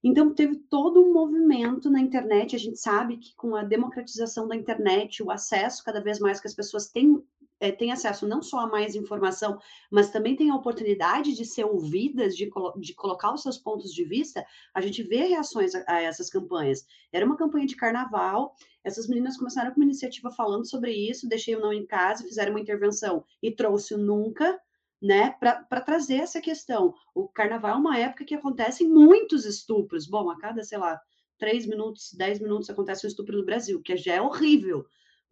Então, 0.07 0.35
teve 0.35 0.57
todo 0.69 1.01
um 1.01 1.11
movimento 1.11 1.89
na 1.89 1.99
internet. 1.99 2.55
A 2.55 2.59
gente 2.59 2.77
sabe 2.77 3.17
que 3.17 3.35
com 3.35 3.55
a 3.55 3.63
democratização 3.63 4.47
da 4.47 4.55
internet, 4.55 5.23
o 5.23 5.31
acesso 5.31 5.83
cada 5.83 5.99
vez 5.99 6.19
mais 6.19 6.39
que 6.39 6.45
as 6.45 6.53
pessoas 6.53 6.91
têm 6.91 7.19
é, 7.59 7.71
têm 7.71 7.91
acesso 7.91 8.27
não 8.27 8.41
só 8.41 8.59
a 8.59 8.67
mais 8.67 8.95
informação, 8.95 9.59
mas 9.89 10.09
também 10.09 10.35
têm 10.35 10.49
a 10.49 10.55
oportunidade 10.55 11.33
de 11.33 11.45
ser 11.45 11.65
ouvidas, 11.65 12.35
de, 12.35 12.49
de 12.77 12.93
colocar 12.93 13.33
os 13.33 13.41
seus 13.41 13.57
pontos 13.57 13.93
de 13.93 14.03
vista, 14.03 14.45
a 14.73 14.81
gente 14.81 15.03
vê 15.03 15.23
reações 15.23 15.73
a, 15.73 15.83
a, 15.87 16.01
essas 16.01 16.29
campanhas. 16.29 16.85
Era 17.11 17.25
uma 17.25 17.37
campanha 17.37 17.65
de 17.65 17.75
carnaval, 17.75 18.55
essas 18.83 19.07
meninas 19.07 19.37
começaram 19.37 19.71
com 19.71 19.79
uma 19.79 19.85
iniciativa 19.85 20.29
falando 20.31 20.69
sobre 20.69 20.91
isso, 20.91 21.29
deixei 21.29 21.55
o 21.55 21.61
não 21.61 21.73
em 21.73 21.85
casa, 21.85 22.23
fizeram 22.23 22.51
uma 22.51 22.59
intervenção 22.59 23.23
e 23.41 23.51
trouxe 23.51 23.93
o 23.93 23.97
nunca, 23.97 24.59
né, 25.01 25.35
para 25.39 25.81
trazer 25.81 26.15
essa 26.15 26.41
questão. 26.41 26.93
O 27.13 27.27
carnaval 27.27 27.75
é 27.75 27.79
uma 27.79 27.97
época 27.97 28.25
que 28.25 28.33
acontecem 28.33 28.87
muitos 28.87 29.45
estupros. 29.45 30.07
Bom, 30.07 30.29
a 30.29 30.37
cada, 30.39 30.63
sei 30.63 30.77
lá, 30.77 30.99
três 31.37 31.65
minutos, 31.65 32.13
dez 32.13 32.39
minutos 32.39 32.69
acontece 32.69 33.05
um 33.05 33.09
estupro 33.09 33.37
no 33.37 33.45
Brasil, 33.45 33.81
que 33.81 33.95
já 33.97 34.15
é 34.15 34.21
horrível 34.21 34.85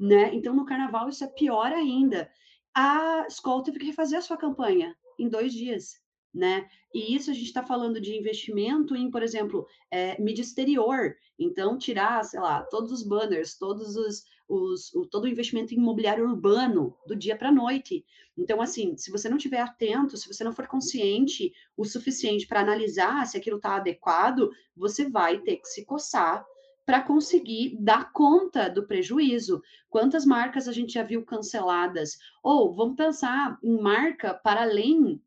né? 0.04 0.36
Então, 0.36 0.54
no 0.54 0.66
carnaval, 0.66 1.08
isso 1.08 1.24
é 1.24 1.28
pior 1.28 1.72
ainda. 1.72 2.30
A 2.76 3.26
escola 3.26 3.64
teve 3.64 3.80
que 3.80 3.86
refazer 3.86 4.20
a 4.20 4.22
sua 4.22 4.36
campanha 4.36 4.94
em 5.18 5.30
dois 5.30 5.54
dias, 5.54 5.94
né? 6.34 6.68
E 6.94 7.16
isso 7.16 7.32
a 7.32 7.34
gente 7.34 7.46
está 7.46 7.64
falando 7.64 8.02
de 8.02 8.14
investimento 8.14 8.98
em, 8.98 9.10
por 9.10 9.24
exemplo, 9.24 9.66
é, 9.90 10.22
mídia 10.22 10.42
exterior. 10.42 11.16
Então, 11.40 11.78
tirar, 11.78 12.22
sei 12.26 12.42
lá, 12.42 12.64
todos 12.64 12.92
os 12.92 13.02
banners, 13.02 13.58
todos 13.58 13.96
os, 13.96 14.26
os 14.50 14.94
o, 14.94 15.06
todo 15.06 15.24
o 15.24 15.30
investimento 15.30 15.74
em 15.74 15.78
imobiliário 15.78 16.28
urbano 16.28 16.94
do 17.08 17.16
dia 17.16 17.38
para 17.38 17.48
a 17.48 17.54
noite. 17.54 18.06
Então, 18.38 18.62
assim, 18.62 18.98
se 18.98 19.10
você 19.10 19.30
não 19.30 19.38
estiver 19.38 19.62
atento, 19.62 20.18
se 20.18 20.28
você 20.28 20.44
não 20.44 20.52
for 20.52 20.68
consciente 20.68 21.54
o 21.78 21.86
suficiente 21.86 22.46
para 22.46 22.60
analisar 22.60 23.26
se 23.26 23.38
aquilo 23.38 23.56
está 23.56 23.78
adequado, 23.78 24.52
você 24.76 25.10
vai 25.10 25.40
ter 25.40 25.58
que 25.58 25.68
se 25.70 25.86
coçar 25.86 26.46
para 26.86 27.02
conseguir 27.02 27.78
dar 27.80 28.12
conta 28.12 28.70
do 28.70 28.86
prejuízo. 28.86 29.62
Quantas 29.90 30.26
marcas 30.26 30.68
a 30.68 30.72
gente 30.72 30.94
já 30.94 31.04
viu 31.04 31.24
canceladas? 31.24 32.18
Ou 32.44 32.74
vamos 32.74 32.96
pensar 32.96 33.58
em 33.64 33.80
marca 33.80 34.34
para 34.34 34.64
além 34.64 35.22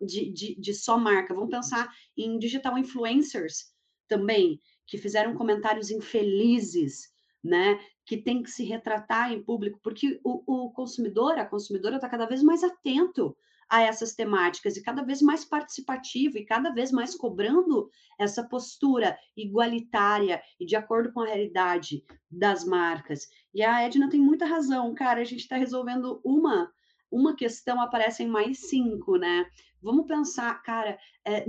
de, 0.00 0.30
de, 0.30 0.54
de 0.60 0.74
só 0.74 0.96
marca, 0.98 1.34
vamos 1.34 1.50
pensar 1.50 1.92
em 2.16 2.38
digital 2.38 2.78
influencers 2.78 3.72
também, 4.06 4.60
que 4.86 4.96
fizeram 4.96 5.34
comentários 5.34 5.90
infelizes, 5.90 7.10
né? 7.42 7.78
Que 8.06 8.16
tem 8.16 8.42
que 8.42 8.50
se 8.50 8.64
retratar 8.64 9.32
em 9.32 9.42
público, 9.42 9.78
porque 9.82 10.20
o, 10.24 10.66
o 10.66 10.70
consumidor, 10.70 11.38
a 11.38 11.44
consumidora 11.44 11.96
está 11.96 12.08
cada 12.08 12.26
vez 12.26 12.42
mais 12.42 12.62
atento 12.62 13.36
a 13.68 13.82
essas 13.82 14.14
temáticas 14.14 14.76
e 14.76 14.82
cada 14.82 15.02
vez 15.02 15.20
mais 15.20 15.44
participativo 15.44 16.38
e 16.38 16.44
cada 16.44 16.70
vez 16.70 16.90
mais 16.90 17.14
cobrando 17.14 17.90
essa 18.18 18.42
postura 18.42 19.18
igualitária 19.36 20.42
e 20.58 20.64
de 20.64 20.74
acordo 20.74 21.12
com 21.12 21.20
a 21.20 21.26
realidade 21.26 22.04
das 22.30 22.64
marcas. 22.64 23.28
E 23.54 23.62
a 23.62 23.82
Edna 23.82 24.08
tem 24.08 24.20
muita 24.20 24.46
razão, 24.46 24.94
cara, 24.94 25.20
a 25.20 25.24
gente 25.24 25.40
está 25.40 25.56
resolvendo 25.56 26.20
uma 26.24 26.72
uma 27.10 27.34
questão, 27.34 27.80
aparecem 27.80 28.28
mais 28.28 28.68
cinco, 28.68 29.16
né? 29.16 29.46
Vamos 29.80 30.06
pensar, 30.06 30.62
cara, 30.62 30.98
é, 31.24 31.44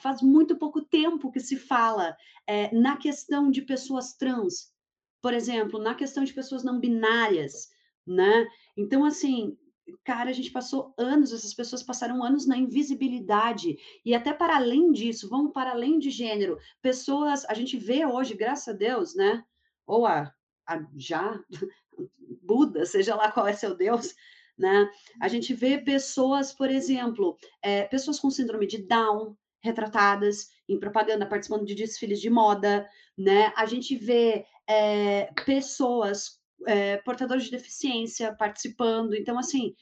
faz 0.00 0.22
muito 0.22 0.56
pouco 0.56 0.82
tempo 0.82 1.32
que 1.32 1.40
se 1.40 1.56
fala 1.56 2.16
é, 2.46 2.72
na 2.74 2.96
questão 2.96 3.50
de 3.50 3.62
pessoas 3.62 4.14
trans, 4.14 4.72
por 5.20 5.34
exemplo, 5.34 5.80
na 5.80 5.94
questão 5.94 6.24
de 6.24 6.32
pessoas 6.32 6.62
não 6.62 6.78
binárias, 6.78 7.70
né? 8.06 8.46
Então, 8.76 9.04
assim, 9.04 9.56
cara, 10.04 10.30
a 10.30 10.32
gente 10.32 10.50
passou 10.50 10.94
anos, 10.98 11.32
essas 11.32 11.54
pessoas 11.54 11.82
passaram 11.82 12.22
anos 12.22 12.46
na 12.46 12.56
invisibilidade. 12.56 13.78
E 14.04 14.14
até 14.14 14.32
para 14.32 14.56
além 14.56 14.92
disso, 14.92 15.28
vamos 15.28 15.52
para 15.52 15.70
além 15.70 15.98
de 15.98 16.10
gênero. 16.10 16.58
Pessoas, 16.80 17.44
a 17.46 17.54
gente 17.54 17.76
vê 17.76 18.04
hoje, 18.04 18.34
graças 18.34 18.74
a 18.74 18.76
Deus, 18.76 19.14
né? 19.14 19.44
Ou 19.86 20.06
a, 20.06 20.32
a 20.66 20.86
já, 20.96 21.42
Buda, 22.42 22.84
seja 22.86 23.14
lá 23.14 23.30
qual 23.30 23.46
é 23.46 23.52
seu 23.52 23.76
Deus, 23.76 24.14
né? 24.56 24.90
A 25.20 25.28
gente 25.28 25.54
vê 25.54 25.78
pessoas, 25.78 26.52
por 26.52 26.70
exemplo, 26.70 27.36
é, 27.62 27.84
pessoas 27.84 28.18
com 28.18 28.30
síndrome 28.30 28.66
de 28.66 28.78
Down 28.78 29.36
retratadas 29.62 30.48
em 30.68 30.78
propaganda, 30.78 31.26
participando 31.26 31.66
de 31.66 31.74
desfiles 31.74 32.20
de 32.20 32.30
moda, 32.30 32.88
né? 33.16 33.52
A 33.56 33.66
gente 33.66 33.96
vê 33.96 34.46
é, 34.66 35.32
pessoas 35.44 36.39
é, 36.66 36.98
portadores 36.98 37.44
de 37.44 37.50
deficiência 37.50 38.34
participando. 38.34 39.14
Então, 39.14 39.38
assim, 39.38 39.74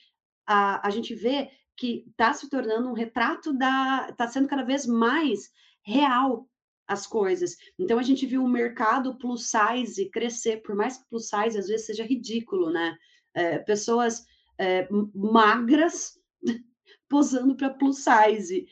a, 0.46 0.86
a 0.86 0.90
gente 0.90 1.14
vê 1.14 1.50
que 1.76 2.04
está 2.08 2.32
se 2.32 2.48
tornando 2.48 2.88
um 2.88 2.94
retrato 2.94 3.52
da. 3.52 4.08
está 4.10 4.26
sendo 4.26 4.48
cada 4.48 4.64
vez 4.64 4.86
mais 4.86 5.50
real 5.82 6.48
as 6.86 7.06
coisas. 7.06 7.56
Então, 7.78 7.98
a 7.98 8.02
gente 8.02 8.26
viu 8.26 8.42
o 8.42 8.48
mercado 8.48 9.16
plus 9.18 9.50
size 9.50 10.10
crescer, 10.10 10.62
por 10.62 10.74
mais 10.74 10.96
que 10.96 11.08
plus 11.08 11.28
size 11.28 11.58
às 11.58 11.68
vezes 11.68 11.86
seja 11.86 12.04
ridículo, 12.04 12.70
né? 12.70 12.96
É, 13.34 13.58
pessoas 13.58 14.24
é, 14.58 14.88
magras 15.14 16.18
posando 17.08 17.54
para 17.54 17.70
plus 17.70 18.02
size, 18.02 18.66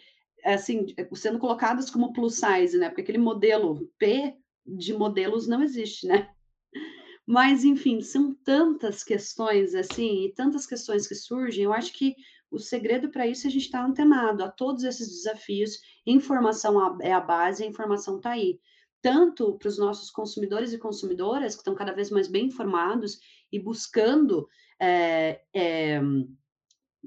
assim, 0.45 0.87
sendo 1.14 1.38
colocadas 1.38 1.90
como 1.90 2.12
plus 2.12 2.40
size, 2.40 2.77
né? 2.79 2.88
Porque 2.88 3.03
aquele 3.03 3.19
modelo 3.19 3.87
P 3.99 4.35
de 4.66 4.95
modelos 4.95 5.47
não 5.47 5.62
existe, 5.62 6.07
né? 6.07 6.29
Mas, 7.27 7.65
enfim, 7.65 8.01
são 8.01 8.33
tantas 8.33 9.03
questões 9.03 9.75
assim, 9.75 10.27
e 10.27 10.33
tantas 10.33 10.65
questões 10.65 11.09
que 11.09 11.15
surgem, 11.15 11.65
eu 11.65 11.73
acho 11.73 11.93
que 11.93 12.15
o 12.51 12.59
segredo 12.59 13.11
para 13.11 13.27
isso 13.27 13.47
é 13.47 13.49
a 13.49 13.53
gente 13.53 13.65
estar 13.65 13.81
tá 13.81 13.87
antenado 13.87 14.45
a 14.45 14.49
todos 14.49 14.85
esses 14.85 15.09
desafios. 15.09 15.81
Informação 16.07 17.01
é 17.01 17.12
a 17.12 17.21
base, 17.21 17.65
a 17.65 17.67
informação 17.67 18.19
está 18.19 18.31
aí. 18.31 18.61
Tanto 19.03 19.59
para 19.59 19.69
os 19.69 19.77
nossos 19.77 20.11
consumidores 20.11 20.73
e 20.73 20.79
consumidoras, 20.79 21.55
que 21.55 21.61
estão 21.61 21.75
cada 21.75 21.93
vez 21.93 22.11
mais 22.11 22.29
bem 22.29 22.47
informados 22.47 23.19
e 23.51 23.59
buscando 23.59 24.49
é, 24.81 25.43
é, 25.53 26.01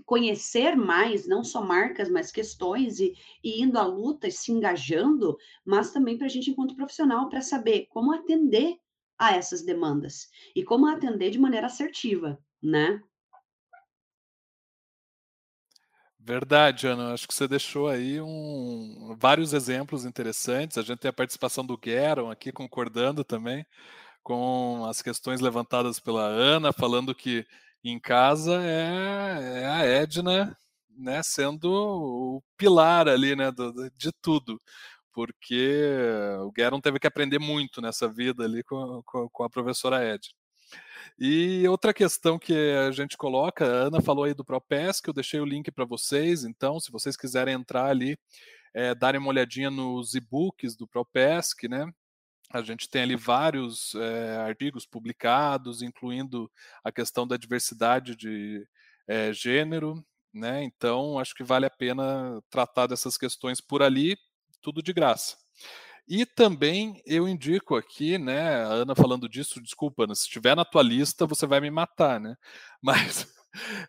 conhecer 0.06 0.76
mais, 0.76 1.28
não 1.28 1.44
só 1.44 1.62
marcas, 1.62 2.10
mas 2.10 2.32
questões, 2.32 3.00
e, 3.00 3.14
e 3.44 3.62
indo 3.62 3.78
à 3.78 3.86
luta 3.86 4.28
e 4.28 4.32
se 4.32 4.52
engajando, 4.52 5.38
mas 5.66 5.92
também 5.92 6.18
para 6.18 6.28
a 6.28 6.30
gente, 6.30 6.52
enquanto 6.52 6.76
profissional, 6.76 7.30
para 7.30 7.42
saber 7.42 7.88
como 7.90 8.14
atender 8.14 8.78
a 9.20 9.36
essas 9.36 9.62
demandas 9.64 10.30
e 10.56 10.64
como 10.64 10.88
atender 10.88 11.30
de 11.30 11.38
maneira 11.38 11.68
assertiva, 11.68 12.40
né? 12.64 13.02
Verdade, 16.18 16.88
Ana. 16.88 17.14
Acho 17.14 17.28
que 17.28 17.34
você 17.34 17.48
deixou 17.48 17.88
aí 17.88 18.22
um, 18.22 19.16
vários 19.20 19.52
exemplos 19.52 20.06
interessantes. 20.06 20.78
A 20.78 20.82
gente 20.82 21.00
tem 21.00 21.10
a 21.10 21.14
participação 21.14 21.66
do 21.66 21.78
Gueron 21.78 22.30
aqui 22.30 22.52
concordando 22.52 23.24
também 23.24 23.66
com 24.22 24.86
as 24.86 25.02
questões 25.02 25.40
levantadas 25.42 26.00
pela 26.00 26.24
Ana, 26.24 26.72
falando 26.72 27.16
que 27.16 27.46
em 27.84 28.00
casa 28.00 28.62
é, 28.62 29.62
é 29.64 29.66
a 29.66 29.86
Edna 29.86 30.56
né, 31.00 31.24
sendo 31.24 31.72
o 31.72 32.44
pilar 32.58 33.08
ali 33.08 33.36
né, 33.36 33.52
do, 33.52 33.90
de 33.96 34.12
tudo, 34.22 34.62
porque 35.20 35.84
o 36.46 36.50
Gueron 36.50 36.80
teve 36.80 36.98
que 36.98 37.06
aprender 37.06 37.40
muito 37.40 37.82
nessa 37.82 38.08
vida 38.08 38.46
ali 38.46 38.64
com, 38.64 39.04
com, 39.06 39.28
com 39.28 39.44
a 39.44 39.50
professora 39.50 40.02
Edna. 40.02 40.34
E 41.20 41.68
outra 41.68 41.94
questão 41.94 42.40
que 42.40 42.54
a 42.88 42.90
gente 42.92 43.18
coloca, 43.18 43.66
a 43.66 43.88
Ana 43.88 44.02
falou 44.02 44.24
aí 44.24 44.34
do 44.34 44.46
ProPESC, 44.46 45.06
eu 45.06 45.14
deixei 45.14 45.42
o 45.42 45.46
link 45.46 45.70
para 45.72 45.84
vocês, 45.84 46.46
então 46.46 46.80
se 46.80 46.90
vocês 46.90 47.18
quiserem 47.18 47.54
entrar 47.54 47.88
ali, 47.88 48.18
é, 48.74 48.96
darem 48.96 49.20
uma 49.20 49.28
olhadinha 49.28 49.70
nos 49.70 50.16
e-books 50.16 50.78
do 50.78 50.88
ProPESC, 50.88 51.68
né? 51.68 51.92
A 52.50 52.62
gente 52.62 52.88
tem 52.90 53.02
ali 53.02 53.18
vários 53.18 53.94
é, 53.96 54.38
artigos 54.38 54.86
publicados, 54.86 55.82
incluindo 55.82 56.50
a 56.82 56.94
questão 56.94 57.28
da 57.28 57.36
diversidade 57.36 58.16
de 58.16 58.66
é, 59.06 59.34
gênero, 59.34 60.02
né? 60.34 60.64
Então, 60.64 61.20
acho 61.20 61.36
que 61.36 61.44
vale 61.44 61.66
a 61.66 61.70
pena 61.70 62.42
tratar 62.50 62.88
dessas 62.88 63.18
questões 63.18 63.60
por 63.60 63.84
ali, 63.84 64.18
tudo 64.62 64.82
de 64.82 64.94
graça. 64.94 65.38
E 66.08 66.26
também 66.26 67.02
eu 67.06 67.28
indico 67.28 67.76
aqui, 67.76 68.18
né, 68.18 68.64
a 68.64 68.70
Ana 68.70 68.96
falando 68.96 69.30
disso, 69.30 69.62
desculpa, 69.62 70.04
Ana, 70.04 70.16
se 70.16 70.24
estiver 70.24 70.56
na 70.56 70.66
tua 70.66 70.82
lista, 70.82 71.28
você 71.28 71.46
vai 71.46 71.60
me 71.60 71.70
matar, 71.70 72.20
né? 72.20 72.36
Mas 72.82 73.28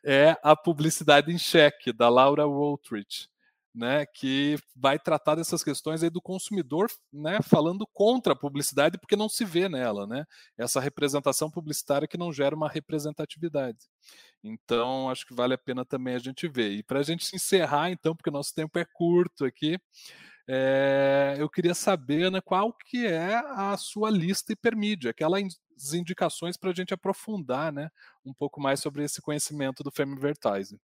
é 0.04 0.36
a 0.42 0.54
publicidade 0.54 1.32
em 1.32 1.38
cheque 1.38 1.92
da 1.92 2.08
Laura 2.08 2.46
Woltrich 2.46 3.30
né, 3.74 4.04
que 4.06 4.56
vai 4.74 4.98
tratar 4.98 5.36
dessas 5.36 5.62
questões 5.62 6.02
aí 6.02 6.10
do 6.10 6.20
consumidor, 6.20 6.90
né, 7.12 7.38
falando 7.42 7.86
contra 7.92 8.32
a 8.32 8.36
publicidade 8.36 8.98
porque 8.98 9.16
não 9.16 9.28
se 9.28 9.44
vê 9.44 9.68
nela, 9.68 10.06
né, 10.06 10.24
essa 10.58 10.80
representação 10.80 11.50
publicitária 11.50 12.08
que 12.08 12.18
não 12.18 12.32
gera 12.32 12.54
uma 12.54 12.68
representatividade. 12.68 13.78
Então, 14.42 15.08
acho 15.08 15.26
que 15.26 15.34
vale 15.34 15.54
a 15.54 15.58
pena 15.58 15.84
também 15.84 16.14
a 16.14 16.18
gente 16.18 16.48
ver. 16.48 16.72
E 16.72 16.82
para 16.82 17.00
a 17.00 17.02
gente 17.02 17.34
encerrar, 17.34 17.90
então, 17.90 18.16
porque 18.16 18.30
o 18.30 18.32
nosso 18.32 18.54
tempo 18.54 18.78
é 18.78 18.84
curto 18.84 19.44
aqui, 19.44 19.78
é, 20.52 21.36
eu 21.38 21.48
queria 21.48 21.74
saber, 21.74 22.24
Ana, 22.24 22.42
qual 22.42 22.72
que 22.72 23.06
é 23.06 23.36
a 23.36 23.76
sua 23.76 24.10
lista 24.10 24.52
hipermídia, 24.52 25.12
aquelas 25.12 25.44
indicações 25.94 26.56
para 26.56 26.70
a 26.70 26.74
gente 26.74 26.92
aprofundar, 26.92 27.72
né, 27.72 27.88
um 28.24 28.34
pouco 28.34 28.60
mais 28.60 28.80
sobre 28.80 29.04
esse 29.04 29.22
conhecimento 29.22 29.84
do 29.84 29.92
Femme 29.92 30.12
Advertising. 30.14 30.76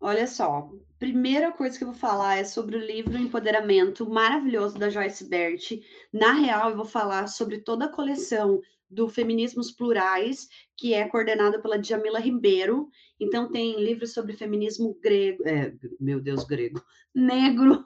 Olha 0.00 0.26
só, 0.26 0.70
primeira 0.98 1.52
coisa 1.52 1.76
que 1.76 1.84
eu 1.84 1.88
vou 1.88 1.96
falar 1.96 2.36
é 2.36 2.44
sobre 2.44 2.76
o 2.76 2.80
livro 2.80 3.18
Empoderamento 3.18 4.08
maravilhoso 4.08 4.78
da 4.78 4.88
Joyce 4.88 5.28
Bert. 5.28 5.72
Na 6.10 6.32
real, 6.32 6.70
eu 6.70 6.76
vou 6.76 6.86
falar 6.86 7.26
sobre 7.26 7.58
toda 7.58 7.84
a 7.84 7.92
coleção 7.92 8.58
do 8.88 9.06
Feminismos 9.06 9.70
Plurais, 9.70 10.48
que 10.78 10.94
é 10.94 11.06
coordenada 11.08 11.60
pela 11.60 11.78
Djamila 11.78 12.20
Ribeiro. 12.20 12.88
Então, 13.20 13.50
tem 13.50 13.82
livros 13.82 14.14
sobre 14.14 14.32
feminismo 14.32 14.98
grego, 15.02 15.46
é, 15.46 15.74
meu 16.00 16.20
Deus, 16.20 16.44
grego, 16.44 16.82
negro. 17.14 17.84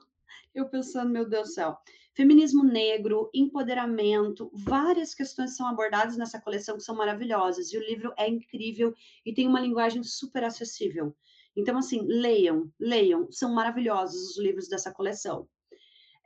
Eu 0.54 0.68
pensando, 0.68 1.10
meu 1.10 1.28
Deus 1.28 1.48
do 1.48 1.54
céu. 1.54 1.78
Feminismo 2.14 2.64
negro, 2.64 3.30
empoderamento, 3.32 4.50
várias 4.52 5.14
questões 5.14 5.56
são 5.56 5.68
abordadas 5.68 6.16
nessa 6.16 6.40
coleção 6.40 6.76
que 6.76 6.82
são 6.82 6.96
maravilhosas. 6.96 7.72
E 7.72 7.78
o 7.78 7.84
livro 7.84 8.12
é 8.18 8.28
incrível 8.28 8.92
e 9.24 9.32
tem 9.32 9.46
uma 9.46 9.60
linguagem 9.60 10.02
super 10.02 10.42
acessível. 10.42 11.14
Então, 11.56 11.78
assim, 11.78 12.02
leiam, 12.06 12.72
leiam, 12.78 13.30
são 13.30 13.52
maravilhosos 13.54 14.30
os 14.30 14.38
livros 14.38 14.68
dessa 14.68 14.92
coleção. 14.92 15.48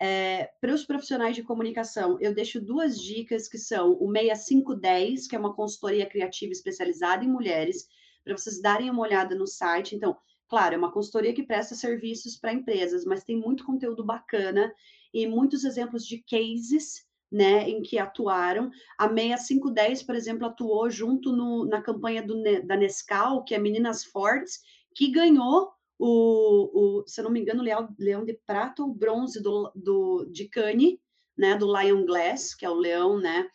É, 0.01 0.51
para 0.61 0.75
os 0.75 0.85
profissionais 0.85 1.37
de 1.37 1.43
comunicação, 1.43 2.19
eu 2.21 2.35
deixo 2.35 2.61
duas 2.61 3.01
dicas 3.01 3.49
que 3.49 3.57
são 3.57 3.97
o 4.01 4.11
6510, 4.11 5.29
que 5.29 5.37
é 5.37 5.39
uma 5.39 5.55
consultoria 5.55 6.07
criativa 6.07 6.53
especializada 6.53 7.25
em 7.25 7.29
mulheres, 7.29 7.87
para 8.25 8.37
vocês 8.37 8.61
darem 8.61 8.91
uma 8.91 9.03
olhada 9.03 9.35
no 9.35 9.47
site. 9.47 9.95
Então, 9.95 10.17
claro, 10.53 10.75
é 10.75 10.77
uma 10.77 10.93
consultoria 10.93 11.33
que 11.33 11.43
presta 11.43 11.75
serviços 11.75 12.37
para 12.37 12.53
empresas, 12.53 13.07
mas 13.07 13.25
tem 13.25 13.35
muito 13.35 13.65
conteúdo 13.65 14.05
bacana 14.05 14.71
e 15.11 15.27
muitos 15.27 15.65
exemplos 15.65 16.07
de 16.07 16.23
cases 16.29 17.07
né, 17.31 17.67
em 17.71 17.81
que 17.81 17.99
atuaram. 17.99 18.71
A 18.99 19.09
6510, 19.09 20.03
por 20.03 20.15
exemplo, 20.15 20.47
atuou 20.47 20.91
junto 20.91 21.33
no, 21.33 21.65
na 21.65 21.81
campanha 21.81 22.23
do, 22.23 22.43
da 22.67 22.77
Nescau, 22.77 23.43
que 23.45 23.55
é 23.55 23.59
Meninas 23.59 24.05
Fortes, 24.05 24.61
que 24.95 25.11
ganhou 25.11 25.71
o, 25.99 26.99
o 27.01 27.05
se 27.07 27.19
eu 27.19 27.25
não 27.25 27.31
me 27.31 27.41
engano, 27.41 27.63
leão, 27.63 27.89
leão 27.99 28.23
de 28.23 28.35
prata 28.35 28.83
ou 28.83 28.93
bronze 28.93 29.43
do, 29.43 29.73
do, 29.75 30.27
de 30.31 30.51
Cannes, 30.51 30.99
né, 31.35 31.57
do 31.57 31.75
Lion 31.75 32.05
Glass, 32.05 32.55
que 32.55 32.67
é 32.67 32.69
o 32.69 32.75
leão, 32.75 33.19
né, 33.19 33.49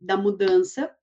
da 0.00 0.16
mudança. 0.16 0.94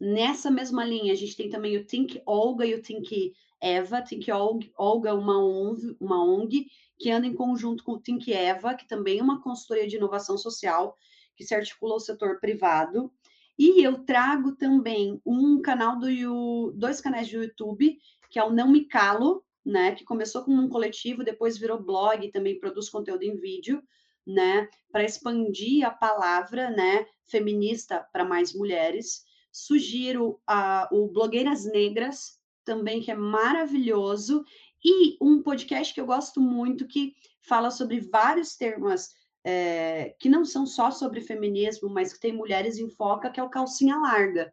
Nessa 0.00 0.50
mesma 0.50 0.84
linha, 0.84 1.12
a 1.12 1.16
gente 1.16 1.36
tem 1.36 1.48
também 1.48 1.76
o 1.76 1.86
Think 1.86 2.20
Olga 2.26 2.66
e 2.66 2.74
o 2.74 2.82
Think 2.82 3.32
Eva. 3.64 4.02
Think 4.02 4.30
Olga 4.32 5.14
uma 5.14 5.38
ONG, 5.38 5.96
uma 6.00 6.22
ONG 6.22 6.66
que 6.98 7.10
anda 7.10 7.26
em 7.26 7.34
conjunto 7.34 7.82
com 7.82 7.92
o 7.92 8.00
Think 8.00 8.32
Eva, 8.32 8.74
que 8.74 8.86
também 8.86 9.18
é 9.18 9.22
uma 9.22 9.42
consultoria 9.42 9.88
de 9.88 9.96
inovação 9.96 10.36
social 10.36 10.96
que 11.36 11.44
se 11.44 11.54
articula 11.54 11.94
ao 11.94 12.00
setor 12.00 12.38
privado. 12.38 13.12
E 13.58 13.82
eu 13.84 14.04
trago 14.04 14.52
também 14.52 15.20
um 15.24 15.62
canal 15.62 15.98
do 15.98 16.72
dois 16.72 17.00
canais 17.00 17.30
do 17.30 17.42
YouTube 17.42 17.98
que 18.34 18.38
é 18.40 18.42
o 18.42 18.50
Não 18.50 18.68
Me 18.68 18.84
Calo, 18.84 19.44
né? 19.64 19.94
Que 19.94 20.02
começou 20.04 20.42
como 20.42 20.60
um 20.60 20.68
coletivo, 20.68 21.22
depois 21.22 21.56
virou 21.56 21.80
blog, 21.80 22.32
também 22.32 22.58
produz 22.58 22.88
conteúdo 22.88 23.22
em 23.22 23.36
vídeo, 23.36 23.80
né? 24.26 24.68
Para 24.90 25.04
expandir 25.04 25.86
a 25.86 25.90
palavra, 25.92 26.68
né? 26.68 27.06
Feminista 27.22 28.04
para 28.12 28.24
mais 28.24 28.52
mulheres. 28.52 29.24
Sugiro 29.52 30.40
a, 30.44 30.88
o 30.90 31.06
Blogueiras 31.06 31.64
Negras, 31.64 32.40
também, 32.64 33.00
que 33.00 33.10
é 33.10 33.14
maravilhoso, 33.14 34.44
e 34.84 35.16
um 35.20 35.42
podcast 35.42 35.92
que 35.92 36.00
eu 36.00 36.06
gosto 36.06 36.40
muito, 36.40 36.86
que 36.86 37.14
fala 37.46 37.70
sobre 37.70 38.00
vários 38.00 38.56
temas 38.56 39.10
é, 39.44 40.14
que 40.18 40.28
não 40.28 40.44
são 40.44 40.66
só 40.66 40.90
sobre 40.90 41.20
feminismo, 41.20 41.88
mas 41.88 42.12
que 42.12 42.20
tem 42.20 42.32
mulheres 42.32 42.78
em 42.78 42.90
foca, 42.90 43.30
que 43.30 43.38
é 43.38 43.42
o 43.42 43.50
Calcinha 43.50 43.96
Larga 43.96 44.52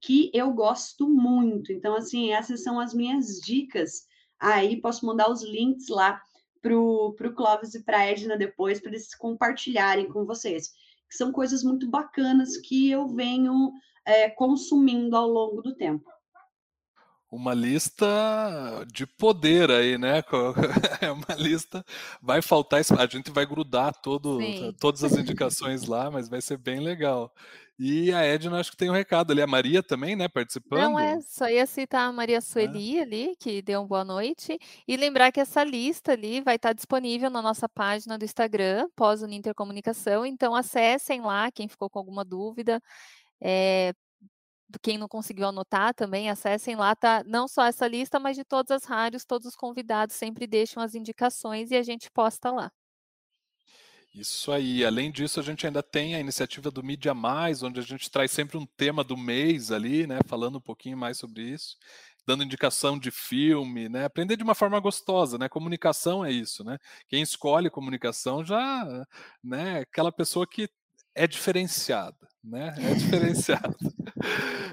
que 0.00 0.30
eu 0.34 0.52
gosto 0.52 1.08
muito. 1.08 1.72
Então, 1.72 1.94
assim, 1.94 2.32
essas 2.32 2.62
são 2.62 2.78
as 2.78 2.92
minhas 2.94 3.40
dicas. 3.40 4.06
Aí 4.38 4.80
posso 4.80 5.06
mandar 5.06 5.30
os 5.30 5.42
links 5.42 5.88
lá 5.88 6.20
pro, 6.60 7.14
pro 7.16 7.34
Clóvis 7.34 7.74
e 7.74 7.82
para 7.82 7.98
a 7.98 8.06
Edna 8.06 8.36
depois, 8.36 8.80
para 8.80 8.90
eles 8.90 9.14
compartilharem 9.14 10.08
com 10.08 10.24
vocês. 10.24 10.68
Que 11.08 11.16
são 11.16 11.32
coisas 11.32 11.62
muito 11.62 11.88
bacanas 11.88 12.56
que 12.56 12.90
eu 12.90 13.08
venho 13.08 13.72
é, 14.04 14.28
consumindo 14.30 15.16
ao 15.16 15.28
longo 15.28 15.62
do 15.62 15.74
tempo 15.74 16.08
uma 17.30 17.52
lista 17.52 18.06
de 18.92 19.06
poder 19.06 19.70
aí, 19.70 19.98
né? 19.98 20.22
É 21.00 21.12
uma 21.12 21.34
lista. 21.36 21.84
Vai 22.20 22.42
faltar, 22.42 22.80
a 22.80 23.06
gente 23.06 23.30
vai 23.30 23.46
grudar 23.46 23.94
todo, 23.94 24.38
todas 24.80 25.04
as 25.04 25.12
indicações 25.12 25.86
lá, 25.86 26.10
mas 26.10 26.28
vai 26.28 26.40
ser 26.40 26.56
bem 26.56 26.80
legal. 26.80 27.32
E 27.78 28.12
a 28.12 28.22
Edna, 28.22 28.58
acho 28.58 28.72
que 28.72 28.76
tem 28.76 28.90
um 28.90 28.94
recado 28.94 29.30
ali. 29.30 29.40
A 29.40 29.46
Maria 29.46 29.84
também, 29.84 30.16
né, 30.16 30.26
participando? 30.26 30.80
Não, 30.80 30.98
é, 30.98 31.20
só 31.20 31.48
ia 31.48 31.64
citar 31.64 32.08
a 32.08 32.12
Maria 32.12 32.40
Sueli 32.40 32.98
é. 32.98 33.02
ali, 33.02 33.36
que 33.38 33.62
deu 33.62 33.80
uma 33.80 33.86
boa 33.86 34.04
noite. 34.04 34.58
E 34.86 34.96
lembrar 34.96 35.30
que 35.30 35.38
essa 35.38 35.62
lista 35.62 36.12
ali 36.12 36.40
vai 36.40 36.56
estar 36.56 36.72
disponível 36.72 37.30
na 37.30 37.40
nossa 37.40 37.68
página 37.68 38.18
do 38.18 38.24
Instagram, 38.24 38.88
pós-Unintercomunicação. 38.96 40.26
Intercomunicação. 40.26 40.26
Então, 40.26 40.54
acessem 40.56 41.20
lá, 41.20 41.52
quem 41.52 41.68
ficou 41.68 41.88
com 41.88 42.00
alguma 42.00 42.24
dúvida. 42.24 42.82
É, 43.40 43.94
quem 44.82 44.98
não 44.98 45.08
conseguiu 45.08 45.46
anotar 45.48 45.94
também, 45.94 46.30
acessem 46.30 46.76
lá, 46.76 46.94
tá 46.96 47.22
não 47.26 47.48
só 47.48 47.64
essa 47.64 47.86
lista, 47.88 48.18
mas 48.20 48.36
de 48.36 48.44
todas 48.44 48.70
as 48.70 48.84
rádios, 48.84 49.24
todos 49.24 49.46
os 49.48 49.56
convidados 49.56 50.16
sempre 50.16 50.46
deixam 50.46 50.82
as 50.82 50.94
indicações 50.94 51.70
e 51.70 51.76
a 51.76 51.82
gente 51.82 52.10
posta 52.10 52.50
lá. 52.50 52.70
Isso 54.14 54.50
aí. 54.52 54.84
Além 54.84 55.10
disso, 55.12 55.38
a 55.38 55.42
gente 55.42 55.66
ainda 55.66 55.82
tem 55.82 56.14
a 56.14 56.20
iniciativa 56.20 56.70
do 56.70 56.82
Mídia 56.82 57.14
Mais, 57.14 57.62
onde 57.62 57.78
a 57.78 57.82
gente 57.82 58.10
traz 58.10 58.30
sempre 58.30 58.56
um 58.56 58.66
tema 58.66 59.04
do 59.04 59.16
mês 59.16 59.70
ali, 59.70 60.06
né, 60.06 60.18
falando 60.26 60.58
um 60.58 60.60
pouquinho 60.60 60.96
mais 60.96 61.18
sobre 61.18 61.42
isso, 61.42 61.76
dando 62.26 62.42
indicação 62.42 62.98
de 62.98 63.10
filme, 63.10 63.88
né, 63.88 64.04
aprender 64.06 64.36
de 64.36 64.42
uma 64.42 64.54
forma 64.54 64.78
gostosa, 64.80 65.38
né? 65.38 65.48
Comunicação 65.48 66.24
é 66.24 66.32
isso, 66.32 66.64
né? 66.64 66.78
Quem 67.08 67.22
escolhe 67.22 67.70
comunicação 67.70 68.44
já, 68.44 69.06
né, 69.42 69.80
aquela 69.80 70.10
pessoa 70.12 70.46
que 70.46 70.68
é 71.14 71.26
diferenciada, 71.26 72.16
né? 72.42 72.74
É 72.78 72.94
diferenciada. 72.94 73.76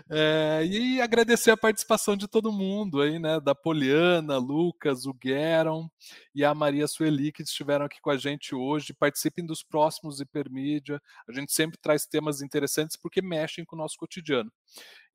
É, 0.10 0.64
e 0.66 1.02
agradecer 1.02 1.52
a 1.52 1.58
participação 1.58 2.16
de 2.16 2.28
todo 2.28 2.52
mundo 2.52 3.02
aí, 3.02 3.18
né? 3.18 3.40
Da 3.40 3.56
Poliana, 3.56 4.38
Lucas, 4.38 5.06
o 5.06 5.14
Gueron 5.14 5.90
e 6.34 6.46
a 6.46 6.54
Maria 6.54 6.88
Sueli, 6.88 7.32
que 7.32 7.42
estiveram 7.42 7.86
aqui 7.86 8.00
com 8.00 8.12
a 8.12 8.18
gente 8.18 8.54
hoje. 8.54 8.94
Participem 8.94 9.46
dos 9.46 9.64
próximos 9.64 10.20
Hipermídia. 10.20 11.02
A 11.28 11.32
gente 11.32 11.52
sempre 11.52 11.80
traz 11.82 12.06
temas 12.06 12.42
interessantes 12.42 12.96
porque 12.96 13.22
mexem 13.22 13.66
com 13.66 13.76
o 13.76 13.80
nosso 13.80 13.98
cotidiano. 13.98 14.52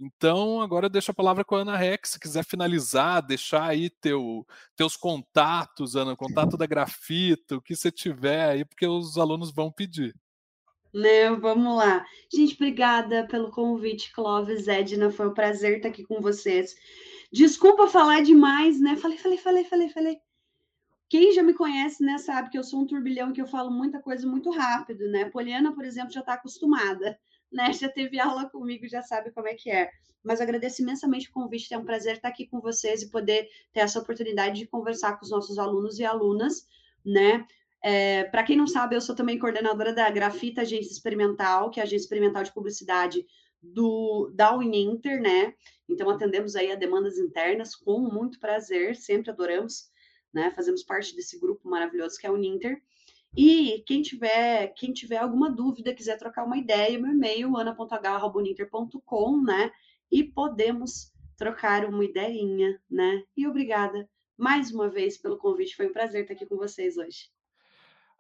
Então, 0.00 0.60
agora 0.60 0.86
eu 0.86 0.90
deixo 0.90 1.10
a 1.10 1.14
palavra 1.14 1.44
com 1.44 1.54
a 1.54 1.60
Ana 1.60 1.76
Rex, 1.76 2.10
se 2.10 2.20
quiser 2.20 2.44
finalizar, 2.44 3.24
deixar 3.24 3.64
aí 3.68 3.90
teu, 3.90 4.46
teus 4.74 4.96
contatos, 4.96 5.94
Ana, 5.94 6.16
contato 6.16 6.56
da 6.56 6.66
grafita, 6.66 7.56
o 7.56 7.62
que 7.62 7.76
você 7.76 7.92
tiver 7.92 8.50
aí, 8.50 8.64
porque 8.64 8.86
os 8.86 9.18
alunos 9.18 9.52
vão 9.52 9.70
pedir. 9.70 10.14
Né, 10.92 11.30
vamos 11.30 11.76
lá. 11.76 12.04
Gente, 12.32 12.54
obrigada 12.54 13.26
pelo 13.26 13.50
convite, 13.50 14.12
Clóvis, 14.12 14.66
Edna, 14.66 15.10
foi 15.10 15.28
um 15.28 15.34
prazer 15.34 15.76
estar 15.76 15.88
aqui 15.88 16.04
com 16.04 16.20
vocês. 16.20 16.74
Desculpa 17.32 17.86
falar 17.86 18.22
demais, 18.22 18.80
né? 18.80 18.96
Falei, 18.96 19.16
falei, 19.16 19.38
falei, 19.38 19.64
falei, 19.64 19.88
falei. 19.88 20.18
Quem 21.08 21.32
já 21.32 21.42
me 21.42 21.54
conhece, 21.54 22.04
né, 22.04 22.18
sabe 22.18 22.50
que 22.50 22.58
eu 22.58 22.62
sou 22.62 22.80
um 22.80 22.86
turbilhão 22.86 23.32
que 23.32 23.40
eu 23.40 23.46
falo 23.46 23.70
muita 23.70 24.00
coisa 24.00 24.26
muito 24.26 24.50
rápido, 24.50 25.08
né? 25.08 25.28
Poliana, 25.30 25.72
por 25.72 25.84
exemplo, 25.84 26.12
já 26.12 26.20
está 26.20 26.34
acostumada, 26.34 27.18
né? 27.52 27.72
Já 27.72 27.88
teve 27.88 28.18
aula 28.18 28.48
comigo, 28.48 28.88
já 28.88 29.02
sabe 29.02 29.30
como 29.32 29.48
é 29.48 29.54
que 29.54 29.70
é. 29.70 29.90
Mas 30.22 30.40
agradeço 30.40 30.82
imensamente 30.82 31.28
o 31.28 31.32
convite, 31.32 31.72
é 31.72 31.78
um 31.78 31.84
prazer 31.84 32.16
estar 32.16 32.28
aqui 32.28 32.46
com 32.46 32.60
vocês 32.60 33.02
e 33.02 33.10
poder 33.10 33.48
ter 33.72 33.80
essa 33.80 33.98
oportunidade 33.98 34.58
de 34.58 34.66
conversar 34.66 35.16
com 35.16 35.24
os 35.24 35.30
nossos 35.30 35.58
alunos 35.58 35.98
e 35.98 36.04
alunas, 36.04 36.66
né? 37.04 37.44
É, 37.82 38.24
Para 38.24 38.42
quem 38.42 38.56
não 38.56 38.66
sabe, 38.66 38.94
eu 38.94 39.00
sou 39.00 39.14
também 39.14 39.38
coordenadora 39.38 39.94
da 39.94 40.10
Grafita 40.10 40.62
Agência 40.62 40.92
Experimental, 40.92 41.70
que 41.70 41.80
é 41.80 41.82
a 41.82 41.86
agência 41.86 42.04
experimental 42.04 42.42
de 42.42 42.52
publicidade 42.52 43.26
do, 43.62 44.30
da 44.34 44.54
Uninter, 44.54 45.20
né? 45.20 45.54
Então, 45.88 46.08
atendemos 46.10 46.56
aí 46.56 46.70
a 46.70 46.76
demandas 46.76 47.18
internas 47.18 47.74
com 47.74 48.00
muito 48.00 48.38
prazer, 48.38 48.96
sempre 48.96 49.30
adoramos, 49.30 49.90
né? 50.32 50.50
Fazemos 50.50 50.82
parte 50.82 51.14
desse 51.16 51.38
grupo 51.38 51.68
maravilhoso 51.68 52.18
que 52.18 52.26
é 52.26 52.30
a 52.30 52.32
Uninter. 52.32 52.80
E 53.36 53.82
quem 53.86 54.02
tiver, 54.02 54.68
quem 54.74 54.92
tiver 54.92 55.18
alguma 55.18 55.50
dúvida, 55.50 55.94
quiser 55.94 56.18
trocar 56.18 56.44
uma 56.44 56.56
ideia, 56.58 56.98
meu 56.98 57.12
e-mail, 57.12 57.56
ana.h.uninter.com, 57.56 59.42
né? 59.42 59.70
E 60.10 60.24
podemos 60.24 61.12
trocar 61.36 61.86
uma 61.86 62.04
ideinha, 62.04 62.80
né? 62.90 63.22
E 63.36 63.46
obrigada 63.46 64.08
mais 64.36 64.72
uma 64.72 64.88
vez 64.88 65.18
pelo 65.18 65.38
convite, 65.38 65.76
foi 65.76 65.86
um 65.86 65.92
prazer 65.92 66.22
estar 66.22 66.34
aqui 66.34 66.46
com 66.46 66.56
vocês 66.56 66.96
hoje. 66.96 67.30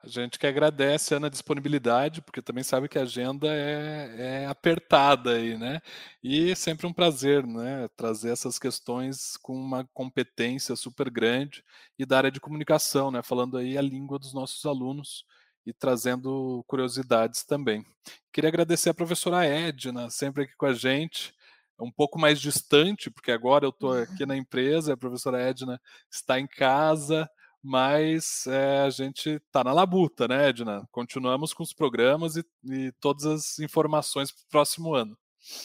A 0.02 0.08
gente 0.08 0.38
que 0.38 0.46
agradece 0.46 1.14
a 1.14 1.28
disponibilidade, 1.28 2.22
porque 2.22 2.40
também 2.40 2.64
sabe 2.64 2.88
que 2.88 2.98
a 2.98 3.02
agenda 3.02 3.46
é, 3.48 4.44
é, 4.44 4.46
apertada 4.46 5.32
aí, 5.32 5.58
né? 5.58 5.82
E 6.24 6.56
sempre 6.56 6.86
um 6.86 6.92
prazer, 6.92 7.46
né? 7.46 7.86
Trazer 7.96 8.30
essas 8.30 8.58
questões 8.58 9.36
com 9.36 9.54
uma 9.54 9.86
competência 9.92 10.74
super 10.74 11.10
grande 11.10 11.62
e 11.98 12.06
da 12.06 12.16
área 12.16 12.30
de 12.30 12.40
comunicação, 12.40 13.10
né? 13.10 13.22
Falando 13.22 13.58
aí 13.58 13.76
a 13.76 13.82
língua 13.82 14.18
dos 14.18 14.32
nossos 14.32 14.64
alunos 14.64 15.26
e 15.66 15.72
trazendo 15.74 16.64
curiosidades 16.66 17.44
também. 17.44 17.84
Queria 18.32 18.48
agradecer 18.48 18.88
a 18.88 18.94
professora 18.94 19.44
Edna, 19.44 20.08
sempre 20.08 20.44
aqui 20.44 20.56
com 20.56 20.64
a 20.64 20.72
gente, 20.72 21.34
um 21.78 21.90
pouco 21.90 22.18
mais 22.18 22.40
distante, 22.40 23.10
porque 23.10 23.30
agora 23.30 23.66
eu 23.66 23.70
estou 23.70 23.92
aqui 23.92 24.24
na 24.24 24.36
empresa, 24.36 24.94
a 24.94 24.96
professora 24.96 25.42
Edna 25.42 25.78
está 26.10 26.40
em 26.40 26.46
casa, 26.46 27.28
mas 27.62 28.46
é, 28.46 28.80
a 28.80 28.90
gente 28.90 29.30
está 29.30 29.62
na 29.64 29.72
labuta, 29.72 30.26
né, 30.28 30.48
Edna? 30.48 30.86
Continuamos 30.90 31.52
com 31.52 31.62
os 31.62 31.72
programas 31.72 32.36
e, 32.36 32.44
e 32.64 32.92
todas 33.00 33.26
as 33.26 33.58
informações 33.58 34.32
para 34.32 34.42
o 34.42 34.48
próximo 34.48 34.94
ano. 34.94 35.16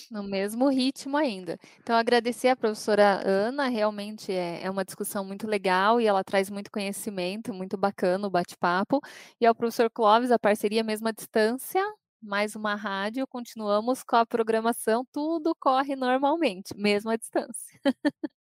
No 0.09 0.23
mesmo 0.23 0.69
ritmo 0.69 1.17
ainda. 1.17 1.59
Então, 1.79 1.95
agradecer 1.95 2.47
à 2.47 2.55
professora 2.55 3.21
Ana, 3.27 3.67
realmente 3.67 4.31
é, 4.31 4.63
é, 4.63 4.69
uma 4.69 4.85
discussão 4.85 5.25
muito 5.25 5.47
legal 5.47 5.99
e 5.99 6.05
ela 6.07 6.23
traz 6.23 6.49
muito 6.49 6.71
conhecimento, 6.71 7.53
muito 7.53 7.77
bacana 7.77 8.27
o 8.27 8.29
bate-papo. 8.29 9.01
E 9.39 9.45
ao 9.45 9.55
professor 9.55 9.89
Clóvis, 9.89 10.31
a 10.31 10.39
parceria 10.39 10.83
mesmo 10.83 11.07
à 11.07 11.11
distância, 11.11 11.83
mais 12.21 12.55
uma 12.55 12.75
rádio, 12.75 13.27
continuamos 13.27 14.03
com 14.03 14.15
a 14.15 14.25
programação, 14.25 15.05
tudo 15.11 15.55
corre 15.59 15.95
normalmente, 15.95 16.73
mesmo 16.75 17.11
à 17.11 17.17
distância. 17.17 17.79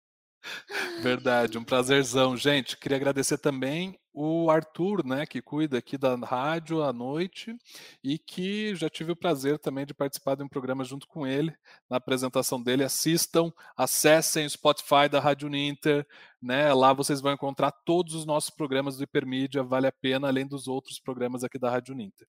Verdade, 1.01 1.57
um 1.57 1.63
prazerzão. 1.63 2.35
Gente, 2.35 2.77
queria 2.77 2.97
agradecer 2.97 3.37
também 3.37 3.99
o 4.13 4.49
Arthur, 4.49 5.05
né, 5.05 5.25
que 5.25 5.41
cuida 5.41 5.77
aqui 5.77 5.97
da 5.97 6.15
rádio 6.15 6.81
à 6.81 6.93
noite 6.93 7.53
e 8.01 8.17
que 8.17 8.73
já 8.73 8.89
tive 8.89 9.11
o 9.11 9.15
prazer 9.15 9.59
também 9.59 9.85
de 9.85 9.93
participar 9.93 10.35
de 10.35 10.43
um 10.43 10.47
programa 10.47 10.85
junto 10.85 11.05
com 11.05 11.27
ele, 11.27 11.53
na 11.89 11.97
apresentação 11.97 12.61
dele. 12.61 12.83
Assistam, 12.83 13.51
acessem 13.75 14.45
o 14.45 14.49
Spotify 14.49 15.09
da 15.11 15.19
Rádio 15.19 15.49
Ninter, 15.49 16.07
né? 16.41 16.73
Lá 16.73 16.93
vocês 16.93 17.19
vão 17.19 17.33
encontrar 17.33 17.71
todos 17.71 18.15
os 18.15 18.25
nossos 18.25 18.49
programas 18.49 18.95
do 18.97 19.03
Hipermídia, 19.03 19.63
vale 19.63 19.87
a 19.87 19.91
pena, 19.91 20.29
além 20.29 20.47
dos 20.47 20.65
outros 20.67 20.97
programas 20.97 21.43
aqui 21.43 21.59
da 21.59 21.69
Rádio 21.69 21.93
Ninter. 21.93 22.27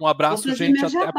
Um 0.00 0.06
abraço, 0.06 0.54
gente. 0.54 0.82
Até... 0.84 1.12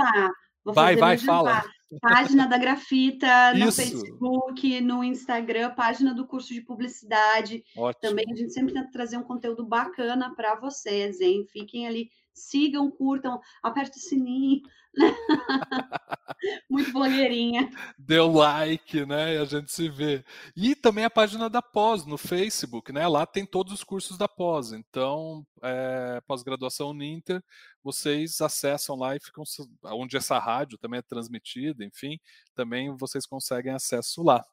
Vou 0.67 0.73
vai, 0.73 0.97
vai, 0.97 1.17
fala. 1.17 1.63
Página 2.01 2.45
da 2.45 2.57
Grafita 2.57 3.53
no 3.53 3.69
Isso. 3.69 3.81
Facebook, 3.81 4.81
no 4.81 5.01
Instagram, 5.01 5.73
página 5.73 6.13
do 6.13 6.27
curso 6.27 6.53
de 6.53 6.59
publicidade. 6.59 7.63
Ótimo. 7.77 8.01
Também 8.01 8.25
a 8.29 8.35
gente 8.35 8.51
sempre 8.51 8.73
tenta 8.73 8.91
trazer 8.91 9.15
um 9.15 9.23
conteúdo 9.23 9.65
bacana 9.65 10.35
para 10.35 10.55
vocês, 10.55 11.21
hein? 11.21 11.47
Fiquem 11.49 11.87
ali, 11.87 12.09
sigam, 12.33 12.91
curtam, 12.91 13.39
aperte 13.63 13.97
o 13.97 14.01
sininho. 14.01 14.61
Muito 16.69 16.91
blogueirinha. 16.91 17.69
Deu 17.97 18.31
like, 18.31 19.05
né? 19.05 19.35
E 19.35 19.37
a 19.37 19.45
gente 19.45 19.71
se 19.71 19.89
vê. 19.89 20.23
E 20.55 20.75
também 20.75 21.03
a 21.03 21.09
página 21.09 21.49
da 21.49 21.61
pós 21.61 22.05
no 22.05 22.17
Facebook, 22.17 22.91
né? 22.91 23.07
Lá 23.07 23.25
tem 23.25 23.45
todos 23.45 23.73
os 23.73 23.83
cursos 23.83 24.17
da 24.17 24.27
pós. 24.27 24.71
Então, 24.71 25.45
é, 25.63 26.21
pós-graduação 26.27 26.93
Ninter, 26.93 27.41
vocês 27.83 28.41
acessam 28.41 28.95
lá 28.97 29.15
e 29.15 29.19
ficam 29.19 29.43
onde 29.85 30.17
essa 30.17 30.37
rádio 30.37 30.77
também 30.77 30.99
é 30.99 31.01
transmitida, 31.01 31.85
enfim, 31.85 32.19
também 32.53 32.93
vocês 32.97 33.25
conseguem 33.25 33.71
acesso 33.71 34.21
lá. 34.21 34.43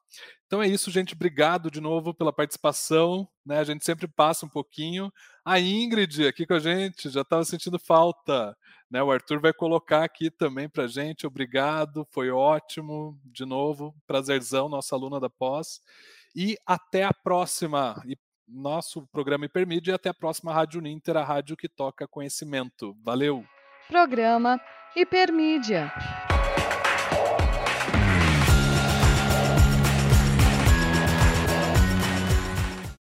Então 0.47 0.61
é 0.61 0.67
isso, 0.67 0.89
gente. 0.89 1.13
Obrigado 1.13 1.69
de 1.69 1.81
novo 1.81 2.13
pela 2.13 2.31
participação. 2.31 3.27
Né? 3.45 3.59
A 3.59 3.63
gente 3.63 3.83
sempre 3.83 4.07
passa 4.07 4.45
um 4.45 4.49
pouquinho. 4.49 5.11
A 5.43 5.59
Ingrid 5.59 6.25
aqui 6.27 6.45
com 6.45 6.53
a 6.53 6.59
gente, 6.59 7.09
já 7.09 7.21
estava 7.21 7.43
sentindo 7.43 7.77
falta. 7.77 8.55
Né? 8.89 9.01
O 9.01 9.11
Arthur 9.11 9.39
vai 9.39 9.53
colocar 9.53 10.03
aqui 10.03 10.29
também 10.29 10.69
para 10.69 10.87
gente. 10.87 11.27
Obrigado, 11.27 12.07
foi 12.11 12.29
ótimo. 12.29 13.19
De 13.23 13.45
novo, 13.45 13.95
prazerzão, 14.05 14.69
nossa 14.69 14.95
aluna 14.95 15.19
da 15.19 15.29
pós. 15.29 15.81
E 16.35 16.57
até 16.65 17.03
a 17.03 17.13
próxima. 17.13 18.01
E 18.05 18.17
nosso 18.47 19.07
programa 19.07 19.45
Hipermídia 19.45 19.91
e 19.91 19.95
até 19.95 20.09
a 20.09 20.13
próxima 20.13 20.53
Rádio 20.53 20.81
Ninter, 20.81 21.17
a 21.17 21.23
rádio 21.23 21.57
que 21.57 21.67
toca 21.67 22.07
conhecimento. 22.07 22.95
Valeu! 23.03 23.43
Programa 23.87 24.59
Hipermídia. 24.95 25.91